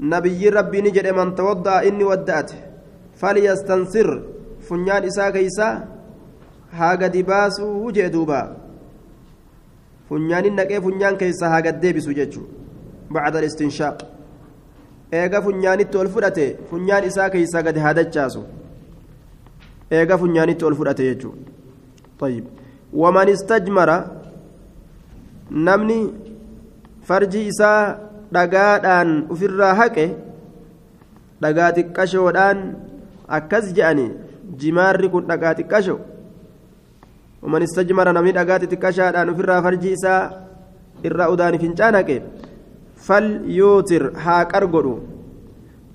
نبي 0.00 0.48
ربي 0.48 0.80
نجد 0.80 1.06
من 1.06 1.34
توضأ 1.34 1.82
إني 1.88 2.04
ودأت 2.04 2.50
فليستنصر 3.20 4.08
فنيان 4.66 5.04
إساء 5.04 5.30
كيسا 5.30 5.88
dibaasu 7.12 7.92
jee 7.92 8.08
duuba. 8.08 8.56
Funyaanin 10.08 10.56
naqee 10.56 10.80
funyaan 10.80 11.18
keessa 11.20 11.50
haga 11.52 11.72
deebisu 11.72 12.14
jechuu 12.16 12.48
bacda 13.12 13.38
alistinshaaq 13.38 14.11
eega 15.20 15.38
funyaanitti 15.46 15.96
ol 16.02 16.08
fudhate 16.14 16.46
funyaan 16.70 17.04
isaa 17.10 17.28
keeysaa 17.34 17.62
gadi 17.66 17.80
haadachaasu 17.86 18.42
eega 19.98 20.18
funyaanitti 20.22 20.64
ol 20.68 20.78
fudhate 20.80 21.04
jechuu 21.10 21.34
طيب 22.22 22.44
ومن 22.94 23.28
استجمر 23.36 23.90
namni 25.66 26.00
farji 27.08 27.40
isaa 27.52 27.98
dhagaadhaan 28.34 29.10
ofirraa 29.32 29.74
haqe 29.80 30.06
dhagaa 31.42 31.70
xiqqashoodhaan 31.76 32.58
akkas 33.38 33.66
je'ani 33.76 34.06
jimaarri 34.60 35.08
kun 35.12 35.28
dhagaa 35.30 35.54
xiqqasho 35.58 35.96
ومن 37.42 37.62
استجمر 37.62 38.06
نمني 38.12 38.32
دغات 38.32 38.64
تكشادان 38.72 39.34
في 39.34 39.42
فرجي 39.64 39.92
إساء 39.92 40.22
إرى 41.06 41.24
أدان 41.32 41.54
فنجان 41.58 41.94
هقه 41.98 42.18
falyuutir 43.06 44.04
haa 44.24 44.44
qargodhu. 44.52 44.94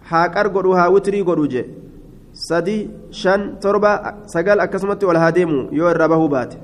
haa 0.10 0.28
qargodhu 0.36 0.76
haa 0.80 0.90
witrii 0.96 1.24
godhu 1.30 1.48
jee. 1.54 1.68
Sadi 2.48 2.78
shan 3.22 3.58
torba 3.62 3.92
sagal 4.34 4.60
akkasumatti 4.66 5.06
ol 5.06 5.18
haa 5.24 5.32
deemu 5.32 5.70
yoo 5.80 5.90
irra 5.94 6.08
bahuu 6.08 6.30
baate. 6.36 6.58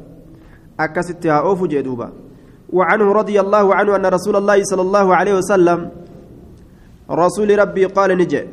Akkasitti 0.86 1.34
haa 1.34 1.44
oofu 1.50 1.68
jee 1.68 1.84
duuba. 1.88 2.12
وعنه 2.74 3.08
رضي 3.14 3.38
الله 3.40 3.76
عنه 3.76 3.96
أن 3.96 4.06
رسول 4.06 4.36
الله 4.36 4.64
صلى 4.64 4.82
الله 4.82 5.16
عليه 5.16 5.34
وسلم 5.38 5.80
رسول 7.06 7.50
ربي 7.60 7.86
قال 7.86 8.18
نجي 8.18 8.44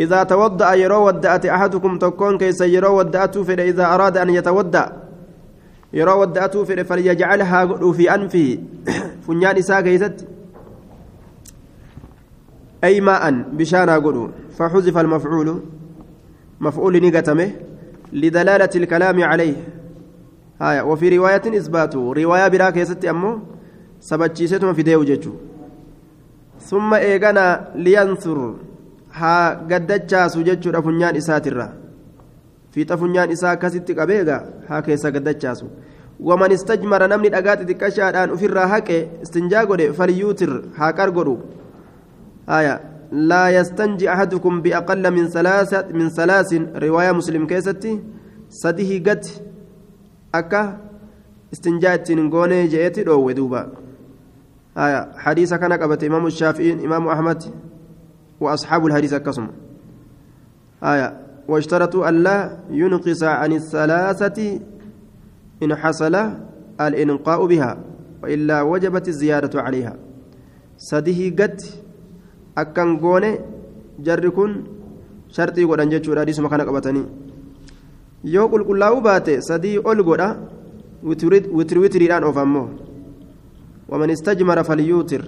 إذا 0.00 0.22
توضأ 0.22 0.74
يرو 0.74 1.06
ودأت 1.06 1.46
أحدكم 1.46 1.98
تكون 1.98 2.38
كيس 2.38 2.60
يرو 2.60 2.98
ودأته 2.98 3.42
فإذا 3.42 3.84
أراد 3.94 4.16
أن 4.16 4.28
يتودأ 4.30 4.84
يرو 5.92 6.20
ودأته 6.20 6.64
فليجعلها 6.64 7.60
في 7.96 8.04
أنفه 8.14 8.48
فنيان 9.24 9.56
إساء 9.56 9.80
كيست 9.80 10.16
أي 12.84 13.00
ماء 13.00 13.30
بشانا 13.52 13.98
قلو 13.98 14.30
فحذف 14.58 14.98
المفعول 14.98 15.62
مفعول 16.60 16.94
نقتمه 17.06 17.50
لدلالة 18.12 18.70
الكلام 18.76 19.22
عليه. 19.22 19.56
هايا 20.60 20.82
وفي 20.82 21.16
رواية 21.16 21.42
إثباته 21.58 22.12
رواية 22.12 22.48
براك 22.48 22.76
يست 22.76 23.04
أمو 23.04 23.38
سبتشيستهم 24.00 24.72
في 24.72 24.82
ديو 24.82 25.04
جيجو. 25.04 25.32
ثم 26.60 26.94
إيغانا 26.94 27.68
لينثر 27.74 28.54
ها 29.12 29.54
قدتشاسو 29.70 30.42
جيجو 30.42 30.70
رفنيان 30.70 31.16
إساترا. 31.16 31.68
في 32.72 32.84
تفنيان 32.84 33.30
إسا 33.30 33.54
كست 33.54 33.90
قبيغا 33.98 34.38
ها 34.68 34.80
كيسا 34.80 35.08
قدتشاسو 35.08 35.66
ومن 36.20 36.52
استجمر 36.52 37.06
نمني 37.06 37.28
دقات 37.28 37.60
تكشادان 37.70 38.30
أفرا 38.30 38.64
هكي 38.72 39.08
استنجا 39.22 39.92
فليوتر 39.92 40.52
ها 40.76 40.90
كرغرو 40.90 41.38
آية. 42.48 42.80
لا 43.12 43.50
يستنجي 43.50 44.12
أحدكم 44.12 44.62
بأقل 44.62 45.10
من 45.10 45.28
ثلاثة 45.28 45.88
من 45.92 46.08
ثلاث 46.08 46.54
رواية 46.76 47.12
مسلم 47.12 47.46
كيستي؟ 47.46 48.00
سده 48.48 49.10
قد 49.10 49.24
أكا 50.34 50.78
استنجاء 51.52 51.96
تنقوني 51.96 52.66
جئتي 52.66 53.02
دو 53.02 53.30
دوبا 53.30 53.72
آية. 54.78 55.12
حديث 55.16 55.54
كان 55.54 55.72
قبت 55.72 56.04
إمام 56.04 56.26
الشافعي 56.26 56.86
إمام 56.86 57.08
أحمد 57.08 57.42
وأصحاب 58.40 58.86
الحديث 58.86 59.14
كسم. 59.14 59.46
آية. 60.82 61.20
واشترطوا 61.48 62.08
ألا 62.08 62.58
ينقص 62.70 63.22
عن 63.22 63.52
الثلاثة 63.52 64.60
إن 65.62 65.74
حصل 65.74 66.30
الإنقاء 66.80 67.46
بها 67.46 67.78
وإلا 68.22 68.62
وجبت 68.62 69.08
الزيادة 69.08 69.60
عليها. 69.62 69.96
سده 70.76 71.44
قد 71.44 71.60
akkan 72.56 72.98
goone 72.98 73.30
jarri 74.06 74.30
kun 74.30 74.52
sharxii 75.36 75.66
godhan 75.70 75.90
jechuudha 75.90 76.20
hadiisuma 76.20 76.48
kana 76.48 76.64
qabatanii 76.64 77.06
yoo 78.24 78.48
qulqullaa'uu 78.52 79.00
baate 79.00 79.40
sadii 79.48 79.78
ol 79.78 80.02
godha 80.02 80.28
witri 81.02 82.08
of 82.30 82.36
ammoo 82.36 82.68
waman 83.88 84.10
istajmara 84.10 84.64
falyuutir 84.64 85.22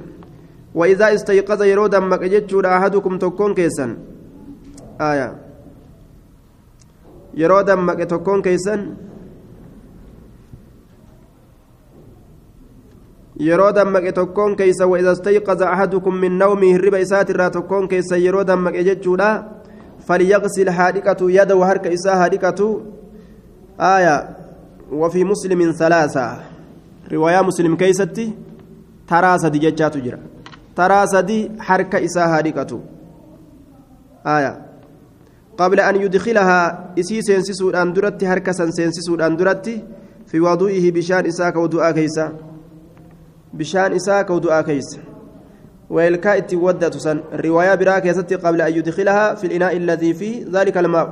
وإذا 0.74 1.14
استيقظ 1.14 1.62
يرود 1.62 1.94
أمك 1.94 2.22
جتشود 2.24 2.66
أحدكم 2.66 3.18
تكون 3.18 3.54
كيسا 3.54 3.86
آية 5.00 5.28
يرود 7.34 7.70
أمك 7.70 8.00
تكون 8.12 8.42
كيسا 8.42 8.74
yeroo 13.38 13.72
dammaqe 13.72 14.12
tokkoon 14.12 14.56
keeysa 14.56 14.86
وإذا 14.86 15.14
استيقظ 15.14 15.70
أحدكم 15.74 16.18
من 16.24 16.38
نومه 16.38 16.72
hirriba 16.72 16.98
isaati 17.06 17.32
irraa 17.32 17.50
tokkoon 17.50 17.88
keeysa 17.88 18.16
yeroo 18.16 18.44
dammaqe 18.44 18.84
jechuudha 18.90 19.30
فليغسل 20.08 20.70
haa 20.80 20.95
dhiqatu 20.95 21.30
يده 21.30 21.62
harka 21.70 21.94
isaa 21.98 22.18
haa 22.22 22.36
dhiqatu 22.36 22.68
aya 23.78 24.16
وفي 24.92 25.24
مسلم 25.24 25.72
ثلاثة 25.72 26.36
رواية 27.12 27.40
مسلم 27.42 27.76
keessatti 27.76 28.32
taraa 29.08 29.38
sadii 29.38 29.58
jechaatu 29.58 29.98
jira 30.00 30.18
taraa 30.76 31.06
sadii 31.06 31.50
harka 31.60 32.04
isaa 32.04 32.38
haa 32.38 32.51
dhiqatu 32.51 32.80
aya 34.26 34.52
قبل 35.58 35.80
أن 35.80 35.96
يدخلها 35.96 36.60
isii 36.98 37.22
seensisuudhaan 37.22 37.92
duratti 37.92 38.24
harka 38.24 38.52
seensisuudhaan 38.70 39.36
duratti 39.36 39.66
في 40.26 40.40
وضوئه 40.40 40.90
بشان 40.90 41.26
إساك 41.26 41.56
ودعاء 41.56 41.92
كيسا 41.92 42.32
bishaan 43.52 43.92
isaa 43.92 44.24
ka 44.24 44.40
du'aa 44.40 44.62
keeysa 44.62 45.08
ويلكا 45.90 46.38
اتودت 46.38 46.96
سن 46.96 47.18
الرواية 47.32 47.74
براك 47.74 48.06
يستي 48.06 48.34
قبل 48.34 48.60
أن 48.60 48.72
يدخلها 48.72 49.34
في 49.34 49.44
الإناء 49.46 49.76
الذي 49.76 50.14
فيه 50.14 50.44
ذلك 50.52 50.76
الماء 50.78 51.08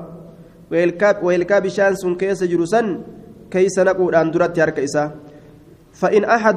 ويلكا 0.71 1.25
ويلكا 1.25 1.59
بشان 1.59 1.95
سن 1.95 2.15
كيس 2.15 2.45
جرسن 2.45 3.01
كيس 3.51 3.79
نقول 3.79 4.15
أن 4.15 4.31
درت 4.31 4.59
يرك 4.59 4.79
إسا 4.79 5.15
فإن 5.93 6.25
أحد 6.25 6.57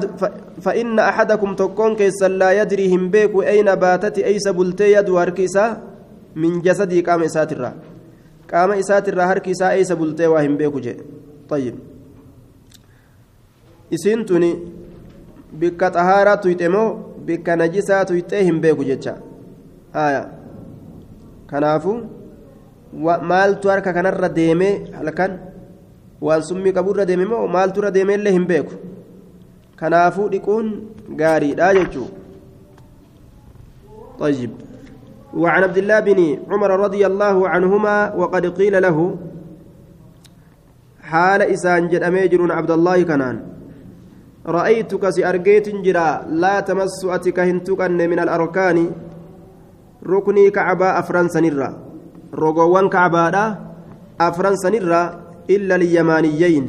فإن 0.60 0.98
أحدكم 0.98 1.54
تكون 1.54 1.96
كيس 1.96 2.22
لا 2.22 2.50
يدري 2.60 2.96
هم 2.96 3.10
بيك 3.10 3.32
أين 3.52 3.74
باتت 3.74 4.18
أيس 4.18 4.48
بلتي 4.48 4.92
يد 4.92 5.08
إسا 5.40 5.64
من 6.36 6.60
جسدي 6.60 7.00
قام 7.00 7.22
إساترا 7.22 7.72
قام 8.52 8.70
إساترا 8.72 9.24
هرك 9.24 9.48
إسا 9.48 9.70
أيس 9.70 9.92
بلتي 9.92 10.26
وهم 10.26 10.56
بيك 10.60 10.76
جي 10.76 10.94
طيب 11.48 11.74
إسنتني 13.94 14.50
bikka 15.52 15.90
xahaaraa 15.96 16.36
tuyxe 16.44 16.68
moo 16.74 16.88
bikka 17.26 17.56
najisaa 17.56 18.04
tuyxee 18.10 18.42
hin 18.48 18.60
beeku 18.64 18.84
jecha 18.90 19.14
haya 19.96 20.22
kanaafu 21.50 21.94
maaltu 23.32 23.68
harka 23.72 23.92
kanarra 23.98 24.28
deemee 24.38 24.72
halkan 24.98 25.32
waan 26.28 26.42
summii 26.48 26.72
qaburra 26.78 27.04
deeme 27.10 27.26
moo 27.32 27.44
maaltu 27.56 27.80
irra 27.82 27.90
deemeellee 27.98 28.32
hin 28.38 28.46
beeku 28.52 28.74
kanaafuu 29.82 30.28
dhiquun 30.32 30.72
gaariidha 31.22 31.74
jechuu 31.80 32.08
طيب 34.20 34.50
وعن 35.34 35.62
عبد 35.62 35.78
الله 35.78 36.00
بن 36.00 36.20
عمر 36.50 36.70
رضي 36.80 37.06
الله 37.06 37.48
عنهما 37.48 38.14
وقد 38.20 38.46
قيل 38.46 38.82
له 38.82 39.16
حال 41.02 41.42
إسان 41.42 41.88
جد 41.88 42.02
أميجر 42.02 42.52
عبد 42.52 42.70
الله 42.70 43.02
كنان 43.02 43.36
رأيتك 44.46 45.04
سأرجيت 45.08 45.68
جرا 45.84 46.24
لا 46.32 46.60
تمس 46.60 47.04
أتك 47.04 47.38
هنتك 47.40 47.80
من 47.80 48.18
الأركان. 48.18 48.90
ركني 50.00 50.50
كعبة 50.50 50.98
أفران 50.98 51.28
سنرا. 51.28 51.70
رقوان 52.34 52.88
كعبة 52.88 53.58
أفران 54.20 54.56
سنرا 54.56 55.02
إلا 55.50 55.74
اليمانيين. 55.76 56.64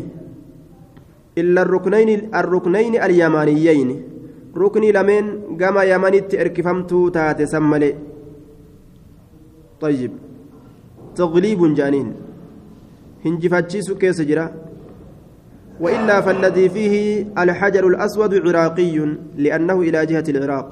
إلا 1.38 1.62
الركنين 1.62 2.36
الركنين 2.36 2.94
اليمانيين. 3.00 3.90
ركني 4.58 4.92
لمن 4.92 5.24
كما 5.58 5.84
يمنت 5.84 6.36
إركفمت 6.36 6.92
تات 7.14 7.40
سملي. 7.44 7.96
طيب 9.82 10.12
تغليب 11.16 11.62
جانين. 11.74 12.08
هنجفتشي 13.26 13.82
سكيس 13.82 14.22
جرا. 14.22 14.71
وإلا 15.82 16.22
فالذي 16.22 16.70
فيه 16.70 16.96
الحجر 17.38 17.88
الأسود 17.88 18.34
عراقي 18.48 18.96
لأنه 19.38 19.78
إلى 19.82 20.00
جهة 20.06 20.28
العراق. 20.30 20.68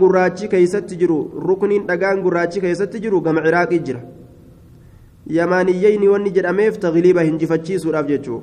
قراتي 0.00 0.48
كيست 0.48 0.88
جرو 1.00 1.18
ركن 1.48 1.86
دقان 1.86 2.16
قراتي 2.24 2.60
كيست 2.60 2.96
جرو 2.96 3.20
قم 3.20 3.38
عراقي 3.38 3.78
جرا. 3.78 4.02
يمانيين 5.26 6.02
ونجر 6.08 6.44
أميف 6.50 6.76
تغليبا 6.76 7.22
هنجفتشي 7.22 7.78
سوراف 7.78 8.06
جتشو. 8.06 8.36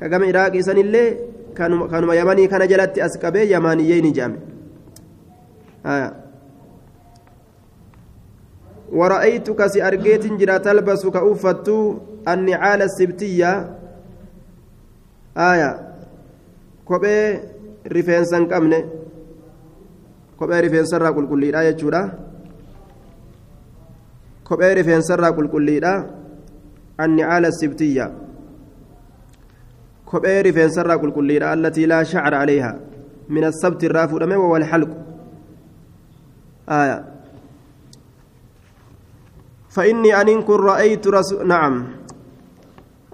كقم 0.00 0.22
عراقي 0.24 0.62
سن 0.62 0.78
اللي 0.78 1.04
كانوا 1.56 1.86
كانوا 1.86 2.14
يماني 2.14 2.46
كان 2.46 2.68
جلت 2.68 2.98
أسكبي 2.98 3.52
يمانيين 3.54 4.12
جامع 4.12 4.36
آه. 5.86 6.23
ورأيتك 8.94 9.66
سأرجيت 9.66 10.26
جرا 10.38 10.56
تلبس 10.58 11.06
كأوفت 11.06 11.68
النعال 12.28 12.80
السبتية 12.82 13.52
آية 15.36 15.70
كوبي 16.86 17.38
ريفنسا 17.86 18.38
قمنه 18.50 19.04
kophee 20.38 20.60
rifeensarraa 20.66 21.12
qulqulliidha 21.16 21.64
jechuudha 21.68 22.00
kophee 24.48 24.74
rifeensarraa 24.78 25.32
qulqulliidha 25.36 25.92
annicaala 27.04 27.52
sibtiyya 27.60 28.06
kophee 30.10 30.42
rifeensarraa 30.48 30.98
qulqulliidha 31.02 31.52
allatii 31.54 31.86
laa 31.92 32.04
shacra 32.12 32.40
calayha 32.40 32.72
min 33.28 33.44
assabti 33.50 33.86
irraa 33.88 34.08
fuudhame 34.10 34.36
wawalxalqu 34.42 34.96
aya 36.80 36.96
فإني 39.74 40.10
أن 40.20 40.42
كن 40.42 40.58
رأيت 40.70 41.06
رسول 41.06 41.48
نعم. 41.48 41.74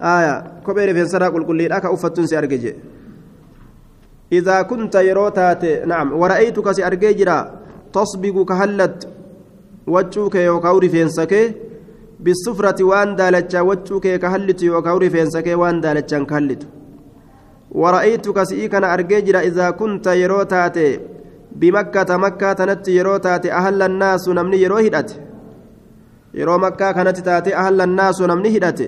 آية. 0.02 0.34
كبير 0.66 0.88
في 1.06 1.16
قل 1.34 1.44
قل 1.48 1.58
لك 1.74 1.84
أفتن 1.84 2.26
سأرجع 2.26 2.72
إذا 4.32 4.62
كنت 4.62 4.94
يروتات 4.94 5.64
نعم. 5.92 6.06
ورأيتك 6.20 6.66
سأرجيجرا 6.76 7.38
تصبغ 7.92 8.36
كهلت. 8.44 9.08
وجهك 9.86 10.34
يوكاوري 10.34 10.88
فينسك. 10.88 11.32
بالسفرة 12.24 12.84
وان 12.84 13.16
دالتشا 13.16 13.60
وجهك 13.60 14.06
كهلت 14.22 14.62
يوكاوري 14.62 15.10
فينسك. 15.10 15.46
وان 15.60 15.80
دالتشا 15.80 16.18
كهلت. 16.30 16.62
ورأيتك 17.80 18.42
سئيكنا 18.42 18.94
أرجيجرا 18.94 19.40
إذا 19.40 19.70
كنت 19.70 20.06
يروتات 20.06 20.78
بمكة 21.60 22.16
مكة 22.16 22.52
تنت 22.52 22.88
يروتات 22.88 23.46
أهل 23.46 23.82
الناس 23.82 24.28
نمني 24.28 24.62
يروهدت 24.62 25.29
يرو 26.34 26.58
مكة 26.58 26.92
كانت 26.92 27.18
تاتي 27.18 27.56
أهل 27.56 27.80
الناس 27.80 28.20
نمني 28.22 28.48
هدت 28.56 28.80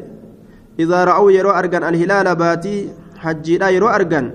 إذا 0.83 1.05
رأوا 1.05 1.31
يرو 1.33 1.51
أرجن 1.51 1.83
الهلال 1.91 2.27
باتي 2.37 2.77
حجيدا 3.23 3.69
يرو 3.69 3.89
أرجن 3.89 4.27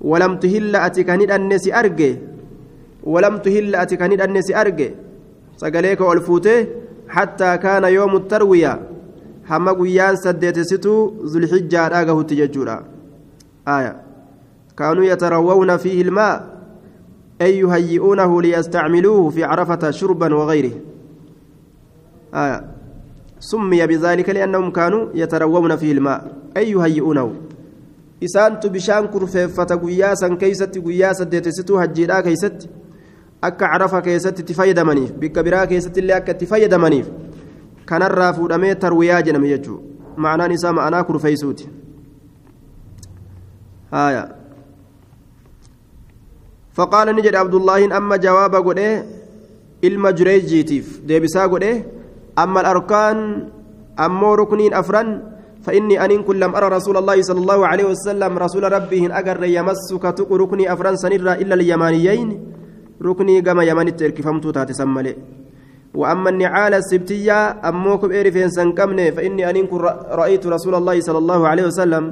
ولم 0.00 0.32
تهل 0.42 0.76
أتكني 0.76 1.24
الناس 1.36 1.64
أرجي 1.68 2.10
ولم 3.12 3.34
تهل 3.44 3.74
أتكني 3.82 4.24
الناس 4.24 4.48
أرجي 4.50 4.88
سقليك 5.56 6.00
والفوتي 6.00 6.66
حتى 7.08 7.50
كان 7.64 7.84
يوم 7.84 8.16
التروية 8.16 8.72
hamma 9.48 9.72
guyyaan 9.74 10.16
saddeetessitu 10.16 10.92
zulxijjaadhaa 11.32 12.04
gahutti 12.04 12.36
jechuudha 12.40 12.76
aya 13.76 13.94
kaanuu 14.80 15.06
yatarawwawna 15.10 15.78
fiihi 15.84 16.00
ilmaa 16.00 16.34
ay 17.46 17.52
yuhayyi'uunahu 17.60 18.42
liyastacmiluuhu 18.46 19.30
fi 19.36 19.46
carafata 19.52 19.92
shurban 20.00 20.32
wagayrihi 20.40 20.82
aya 22.31 22.63
سمي 23.43 23.87
بذلك 23.87 24.29
لأنهم 24.29 24.71
كانوا 24.71 25.07
يتروون 25.13 25.75
فيه 25.75 25.91
الماء 25.91 26.19
أي 26.57 26.71
يهيئونه 26.71 27.31
isaantu 28.23 28.69
bishaan 28.71 29.07
kurfeeffata 29.11 29.75
guyyaa 29.75 30.15
san 30.15 30.37
keeysatti 30.37 30.79
guyyaa 30.79 31.13
saddeetessituu 31.13 31.77
hajjiidhaa 31.77 32.21
keeysatti 32.23 32.69
akka 33.47 33.67
carafa 33.71 33.99
keessatti 34.01 34.41
itti 34.41 34.53
fayyadamaniif 34.59 35.11
bikka 35.23 35.43
biraa 35.43 35.65
keessatti 35.71 35.99
illee 35.99 36.15
akka 36.17 36.31
itti 36.31 36.47
fayyadamaniif 36.51 37.09
kanarraa 37.89 38.29
fuudhamee 38.37 38.75
tarwiyaa 38.83 39.21
jedhame 39.27 39.49
jechuudha 39.49 40.21
ma'anaan 40.25 40.55
isaa 40.57 40.71
ma'anaa 40.77 41.03
kurfeeysuuti 41.09 41.67
haaya 43.91 44.23
faqaala 46.79 47.17
ni 47.17 47.25
jedhe 47.27 47.43
abdullaahiin 47.43 47.97
amma 47.99 48.21
jawaaba 48.27 48.63
godhee 48.69 48.93
ilma 49.91 50.13
jureejiitiif 50.21 50.95
deebisaa 51.11 51.47
godhee 51.55 51.75
amma 52.42 52.60
arkaan 52.72 53.18
ammoo 54.06 54.36
rukniin 54.38 54.74
afran 54.82 55.08
فإني 55.62 56.04
أن 56.04 56.22
كن 56.22 56.36
لم 56.38 56.54
أرى 56.54 56.68
رسول 56.76 56.96
الله 56.96 57.22
صلى 57.22 57.40
الله 57.40 57.66
عليه 57.66 57.84
وسلم 57.84 58.38
رسول 58.38 58.72
ربه 58.72 59.02
أجر 59.18 59.44
يمسك 59.44 60.02
تق 60.18 60.30
ركني 60.32 60.72
أفران 60.72 60.96
سنرا 60.96 61.32
إلا 61.42 61.54
اليمانيين 61.54 62.28
ركني 63.02 63.42
كما 63.42 63.62
يمن 63.64 63.88
الترك 63.88 64.16
فمتو 64.22 64.50
تاتسمى 64.50 65.14
وأما 65.94 66.30
النعال 66.30 66.74
السبتية 66.74 67.38
أموك 67.68 68.04
بإير 68.04 68.30
فين 68.30 68.48
سنكمني 68.50 69.12
فإني 69.12 69.50
أن 69.50 69.66
كن 69.66 69.78
رأيت 70.20 70.46
رسول 70.46 70.74
الله 70.74 71.00
صلى 71.00 71.18
الله 71.18 71.40
عليه 71.48 71.64
وسلم 71.66 72.04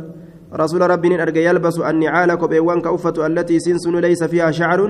رسول 0.55 0.81
ربي 0.91 1.23
أرجى 1.23 1.45
يلبس 1.45 1.79
النعال 1.79 2.35
كبيوان 2.35 2.81
كأفة 2.81 3.27
التي 3.27 3.57
سنسن 3.61 3.95
ليس 4.07 4.25
فيها 4.25 4.51
شعر 4.51 4.81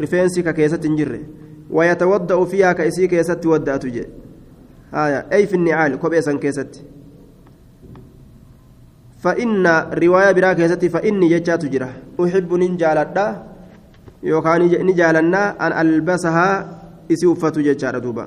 رفينسك 0.00 0.54
كيسة 0.54 0.84
جره 0.98 1.20
ويتوضأ 1.70 2.44
فيها 2.44 2.72
كيسي 2.72 3.06
كيسة 3.06 3.40
ودأت 3.46 3.86
جي 3.86 4.04
آية. 4.94 5.26
أي 5.32 5.46
في 5.46 5.54
النعال 5.56 5.96
كبيسا 5.96 6.32
كيست. 6.36 6.84
فإن 9.22 9.66
رواية 10.02 10.32
برا 10.32 10.52
كيست 10.52 10.84
فإني 10.84 11.28
جتات 11.28 11.64
جرة 11.66 11.92
أحب 12.20 12.54
نجالدا 12.54 13.26
يوكان 14.22 14.62
نجالنا 14.86 15.42
أن 15.66 15.72
ألبسها 15.80 16.46
إسي 17.12 17.26
وفتو 17.26 17.60
جتات 17.60 17.94
دوبا. 18.02 18.26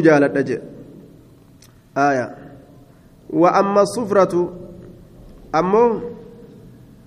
جالدا 0.00 0.40
جي. 0.40 0.58
آية. 1.96 2.26
وأما 3.30 3.80
الصفرة 3.82 4.34
أمو 5.54 6.00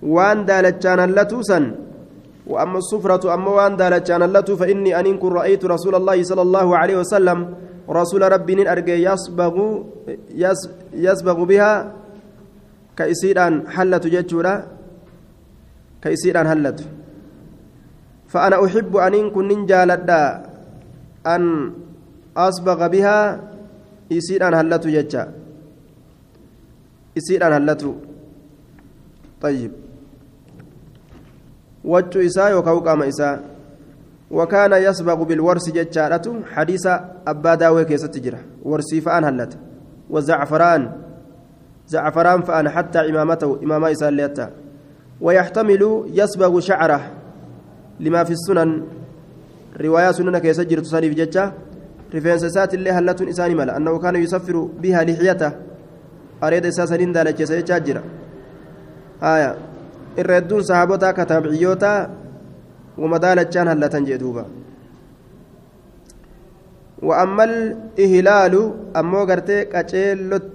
وان 0.02 0.44
دالتشان 0.44 1.00
اللتوسن 1.00 1.64
وأما 2.46 2.78
الصفرة 2.78 3.34
أما 3.34 3.50
وأن 3.50 3.76
دالتشان 3.76 4.22
اللتو 4.22 4.56
فإني 4.56 4.90
أن 5.00 5.18
كن 5.18 5.32
رأيت 5.32 5.64
رسول 5.64 5.94
الله 5.94 6.22
صلى 6.22 6.42
الله 6.42 6.66
عليه 6.76 6.96
وسلم 7.02 7.38
رسول 7.90 8.22
ربي 8.32 8.70
أرجى 8.72 8.96
يصبغ 9.06 9.54
يصبغ 10.94 11.38
بها 11.44 11.72
كيسيران 12.96 13.54
حلت 13.74 14.04
جتشورا 14.06 14.54
كيسيران 16.02 16.46
حلت 16.48 16.78
فأنا 18.32 18.56
أحب 18.64 18.96
أن 18.96 19.30
كن 19.30 19.48
نجالدا 19.48 20.22
أن 21.26 21.72
أصبغ 22.36 22.78
بها 22.94 23.18
يسيران 24.10 24.52
حلت 24.56 24.84
جتشا 24.86 25.22
يسيران 27.16 27.52
حلت 27.54 27.82
طيب. 29.40 29.81
وجه 31.84 32.26
إساء 32.26 32.58
وكوكام 32.58 33.02
إساء 33.02 33.42
وكان 34.30 34.72
يسبق 34.72 35.14
بالورس 35.14 35.70
جتشارته 35.70 36.34
حديث 36.54 36.86
أبا 37.26 37.54
داوي 37.54 37.84
كيست 37.84 38.06
تجرى 38.14 38.38
ورسي 38.62 39.00
فأن 39.00 39.24
هلت 39.24 39.58
وزعفران 40.10 40.92
زعفران 41.88 42.42
فأن 42.42 42.68
حتى 42.68 42.98
إمامته 43.10 43.58
إمام 43.62 43.84
إساء 43.84 44.10
ليتا 44.10 44.50
ويحتمل 45.20 46.04
يسبق 46.14 46.58
شعره 46.58 47.00
لما 48.00 48.24
في 48.24 48.32
السنن 48.32 48.82
رواية 49.80 50.12
سنن 50.12 50.38
كيست 50.38 50.60
جرت 50.60 50.86
صنيف 50.86 51.14
جتشا 51.14 51.52
رفينس 52.14 52.44
سات 52.44 52.74
اللي 52.74 52.90
هلت 52.90 53.22
إساني 53.22 53.54
ملا 53.54 53.76
أنه 53.76 53.98
كان 53.98 54.16
يسفر 54.16 54.56
بها 54.82 55.04
لحيته 55.04 55.52
أريد 56.42 56.66
إساسا 56.66 56.96
دالة 56.96 57.30
كيست 57.30 57.72
جرى 57.72 58.02
آية 59.22 59.71
irra 60.20 60.34
hedduun 60.40 60.64
sahaabota 60.70 61.12
ka 61.16 61.26
taabiciyyoota 61.26 61.92
wamadaalachaan 62.98 63.68
hallatan 63.72 64.06
jee 64.06 64.18
duuba. 64.18 64.44
وأما 67.02 67.44
الإهلال 67.50 68.54
أمو 69.00 69.20
غرتي 69.28 69.58
قچيلوت 69.74 70.54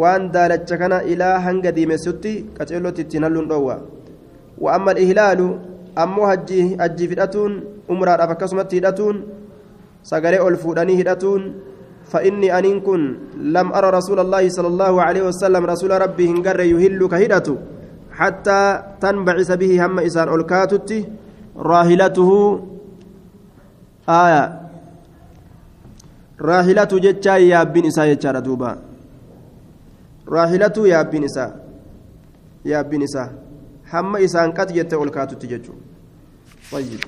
وان 0.00 0.22
دالچ 0.34 0.70
كان 0.80 0.92
إلى 1.10 1.28
هنگ 1.44 1.64
ديمسوتي 1.78 2.34
قچيلوت 2.58 2.98
تنلون 3.10 3.46
دوا 3.48 3.76
وأما 4.58 4.90
الإهلال 4.92 5.40
أمو 6.02 6.22
هجي 6.30 6.76
هجي 6.82 7.04
فداتون 7.10 7.52
عمره 7.90 8.12
أفكسمت 8.24 8.74
هداتون 8.74 9.16
سغري 10.10 10.38
ألفوداني 10.48 10.94
هداتون 11.00 11.42
فإني 12.10 12.48
أن 12.58 12.80
كن 12.86 13.02
لم 13.56 13.68
أرى 13.78 13.88
رسول 13.98 14.18
الله 14.24 14.44
صلى 14.56 14.68
الله 14.72 14.94
عليه 15.06 15.22
وسلم 15.28 15.62
رسول 15.72 15.90
ربي 16.04 16.24
هنجر 16.30 16.60
يهل 16.60 17.00
كهدته 17.12 17.56
حتى 18.18 18.60
تنبعث 19.00 19.50
به 19.52 19.72
هم 19.86 19.98
إسان 19.98 20.28
ألكاتتي 20.34 21.00
راهلته. 21.56 22.30
آية. 24.08 24.44
راهلته 26.40 26.96
جتشا 26.98 27.34
يا 27.52 27.62
بن 27.62 27.86
إسا 27.86 28.04
يجار 28.10 28.38
دوبا 28.46 28.72
راهلته 30.28 30.82
يا 30.88 31.02
بن 31.02 31.24
إسا. 31.24 31.46
يا 32.64 32.82
بن 32.82 33.02
إسا. 33.02 33.24
هم 33.92 34.16
إسان 34.16 34.48
قد 34.58 34.68
جت 34.72 34.92
ألكاتتي 34.94 35.46
جتشو. 35.46 35.74
طيب. 36.72 37.00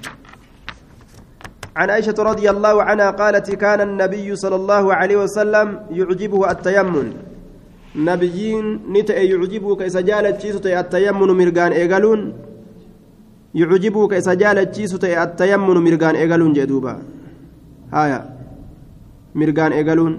عن 1.76 1.90
عائشة 1.90 2.18
رضي 2.18 2.50
الله 2.50 2.82
عنها 2.82 3.10
قالت 3.10 3.50
كان 3.50 3.80
النبي 3.80 4.36
صلى 4.36 4.56
الله 4.56 4.94
عليه 4.94 5.16
وسلم 5.16 5.68
يعجبه 5.90 6.50
التيمم. 6.50 7.29
Nabiyyiin 7.94 8.80
ni 8.88 9.02
ta'e 9.04 9.24
yucjibuu 9.28 9.76
ka 9.76 9.86
isa 9.86 10.02
jaalachiisu 10.02 10.60
ta'e 10.60 10.76
attayammunu 10.76 11.34
mirgaan 11.34 11.72
eegaluun 11.72 12.32
yucjibuu 13.54 14.08
ka 14.08 14.16
isa 14.16 14.36
jaalachiisu 14.36 14.98
ta'e 14.98 15.16
attayammunu 15.16 15.80
mirgaan 15.80 16.16
eegaluun 16.16 16.54
jee 16.54 16.66
duuba 16.66 16.98
haya 17.90 18.24
mirgaan 19.34 19.72
eegaluun 19.72 20.18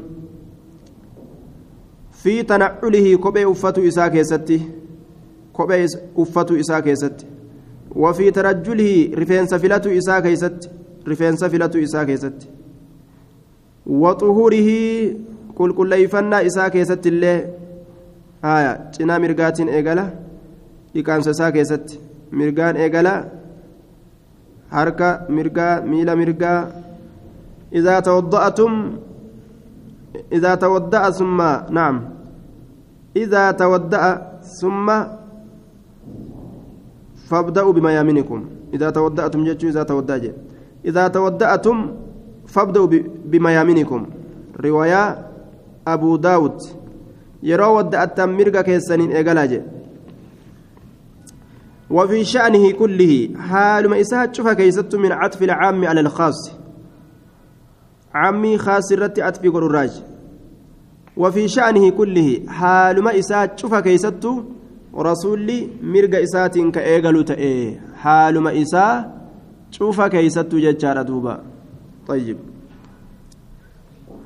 fi 2.24 2.44
tanacculihi 2.44 3.18
kophee 3.18 3.46
uffatu 3.46 3.84
isaa 3.92 4.10
keessatti 4.10 4.62
kophee 5.54 5.86
uffatu 6.16 6.58
isaa 6.58 6.82
keessatti 6.82 7.32
وفي 7.96 8.32
ترجله 8.32 9.12
رفينس 9.16 9.54
فلatu 9.54 9.90
isaa 9.92 10.22
keessatti 10.22 10.70
rifeensa 11.06 11.50
filatu 11.50 11.80
isaa 11.80 12.06
keessatti 12.06 12.48
وطهوره 13.86 14.70
qulqulleeyfannaa 15.58 16.40
isaa 16.50 16.70
keessatti 16.70 17.10
illee 17.10 17.38
haya 18.42 18.72
cinaa 18.94 19.20
mirgaatiin 19.20 19.70
eegala 19.70 20.06
dhiqaamsa 20.94 21.32
isaa 21.32 21.52
keessatti. 21.52 22.00
Mirgaan 22.32 22.76
eegala 22.78 23.14
harka 24.70 25.26
mirgaa 25.30 25.82
miila 25.82 26.16
mirgaa. 26.16 26.60
Idaa 27.72 28.02
tawadda'atum 28.02 28.74
idaa 30.32 30.58
tawadda'a 30.58 31.12
summa 31.12 31.50
naam. 31.70 31.96
Idaa 33.16 33.54
tawadda'a 33.54 34.12
summa 34.60 34.98
fabda'u 37.30 37.74
bimayaaminikum 37.74 38.40
idaa 38.76 38.92
tawadda'atum 38.92 39.46
jechuu 39.48 39.70
idaa 39.72 39.86
tawadda'a 39.88 40.20
jedhe 40.20 40.40
idaa 40.84 41.08
tawadda'atum 41.10 41.78
fabda'u 42.54 42.88
bimayaaminikum 43.32 44.06
riwaayaa 44.66 45.08
abuu 45.86 46.18
daawud. 46.18 46.81
يرى 47.44 47.66
ودأتم 47.66 48.30
مرقى 48.30 48.64
كيسانين 48.64 49.12
إيقالاجي 49.12 49.62
وفي 51.90 52.24
شأنه 52.24 52.72
كله 52.72 53.30
حال 53.38 53.90
ما 53.90 54.02
إساءت 54.02 54.36
شوف 54.36 54.48
كيست 54.48 54.96
من 54.96 55.12
عطف 55.12 55.44
العام 55.44 55.86
على 55.86 56.00
الخاص 56.00 56.52
عمي 58.14 58.58
خاص 58.58 58.92
رت 58.94 59.20
عطف 59.20 59.42
قرراج 59.54 60.04
وفي 61.18 61.48
شأنه 61.48 61.90
كله 61.90 62.42
حال 62.48 63.04
ما 63.04 63.20
إساءت 63.20 63.60
شوف 63.60 63.76
كيست 63.76 64.28
رسولي 64.96 65.70
مرق 65.82 66.22
إسات 66.22 66.58
كأيقلو 66.58 67.22
تأي 67.22 67.80
حال 67.96 68.40
ما 68.40 68.62
إساء 68.62 69.22
شوف 69.72 70.02
كيست 70.02 70.56
ججار 70.56 70.98
طيب 72.08 72.38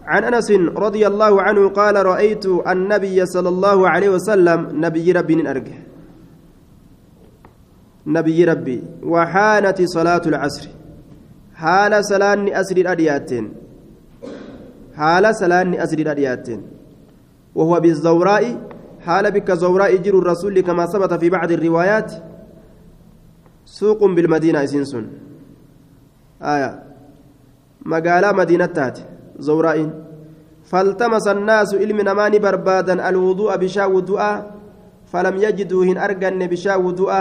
عن 0.06 0.24
أنس 0.24 0.52
رضي 0.78 1.08
الله 1.08 1.41
عنه 1.41 1.70
قال 1.70 2.06
رأيت 2.06 2.46
النبي 2.46 3.26
صلى 3.26 3.50
الله 3.50 3.89
عليه 3.89 4.10
وسلم 4.10 4.86
نبي 4.86 5.12
ربي 5.12 5.50
أرجه. 5.50 5.78
نبي 8.08 8.46
ربي. 8.46 8.84
وحانت 9.04 9.82
صلاة 9.82 10.22
العصر. 10.26 10.70
حال 11.56 12.06
سلاني 12.06 12.62
أسر 12.62 12.78
الأدياتين. 12.78 13.54
حال 14.96 15.36
سلاني 15.36 15.84
أسر 15.84 16.00
الأدياتين. 16.00 16.62
وهو 17.56 17.80
بالزوراء. 17.80 18.62
حال 19.02 19.32
بك 19.32 19.52
زوراء 19.52 19.96
جر 19.96 20.20
الرسول 20.20 20.60
كما 20.62 20.86
ثبت 20.86 21.13
في 21.13 21.30
بعض 21.30 21.52
الروايات. 21.52 22.12
سوق 23.65 24.06
بالمدينة 24.06 24.63
إسنسون. 24.63 25.06
آية. 26.41 26.84
مقالة 27.86 28.32
مدينة 28.32 28.65
تات 28.65 29.14
زوراء 29.39 29.89
فالتمس 30.65 31.28
الناس 31.28 31.76
علم 31.76 32.02
نماني 32.02 32.39
بربادا 32.39 33.10
الوضوء 33.10 33.56
بشا 33.56 33.86
وضوء 33.86 34.21
فلم 35.12 35.36
يجدوا 35.38 35.84
هن 35.86 35.98
أرجن 35.98 36.41
بشا 36.48 36.76
وضوء. 36.76 37.13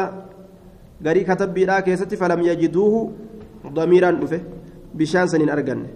garii 1.05 1.24
katabbiidhaa 1.24 1.83
keessatti 1.83 2.16
falam 2.16 2.40
yajiduuhu 2.40 3.12
damiiraan 3.77 4.16
dhufe 4.20 4.40
bishaan 4.96 5.29
saniin 5.29 5.50
arganne 5.50 5.88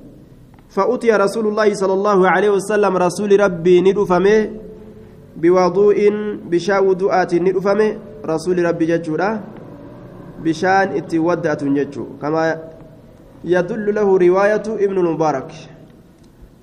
فأتي 0.68 1.09
رسول 1.16 1.46
الله 1.48 1.81
صلى 1.81 1.94
الله 1.96 2.18
عليه 2.28 2.50
وسلم 2.61 2.92
رسول 2.96 3.40
ربي 3.40 3.81
ندفمه 3.88 4.38
بوضوء 5.40 5.98
بشا 6.44 6.78
وضوءات 6.78 7.33
ندفمه 7.35 7.88
رسول 8.20 8.57
ربي 8.64 8.85
ججورا 8.87 9.31
بشان 10.44 10.87
اتودأت 11.00 11.64
ججو. 11.64 12.20
كما 12.20 12.44
يدل 13.44 13.87
له 13.94 14.09
رواية 14.18 14.66
ابن 14.68 14.96
المبارك. 14.98 15.50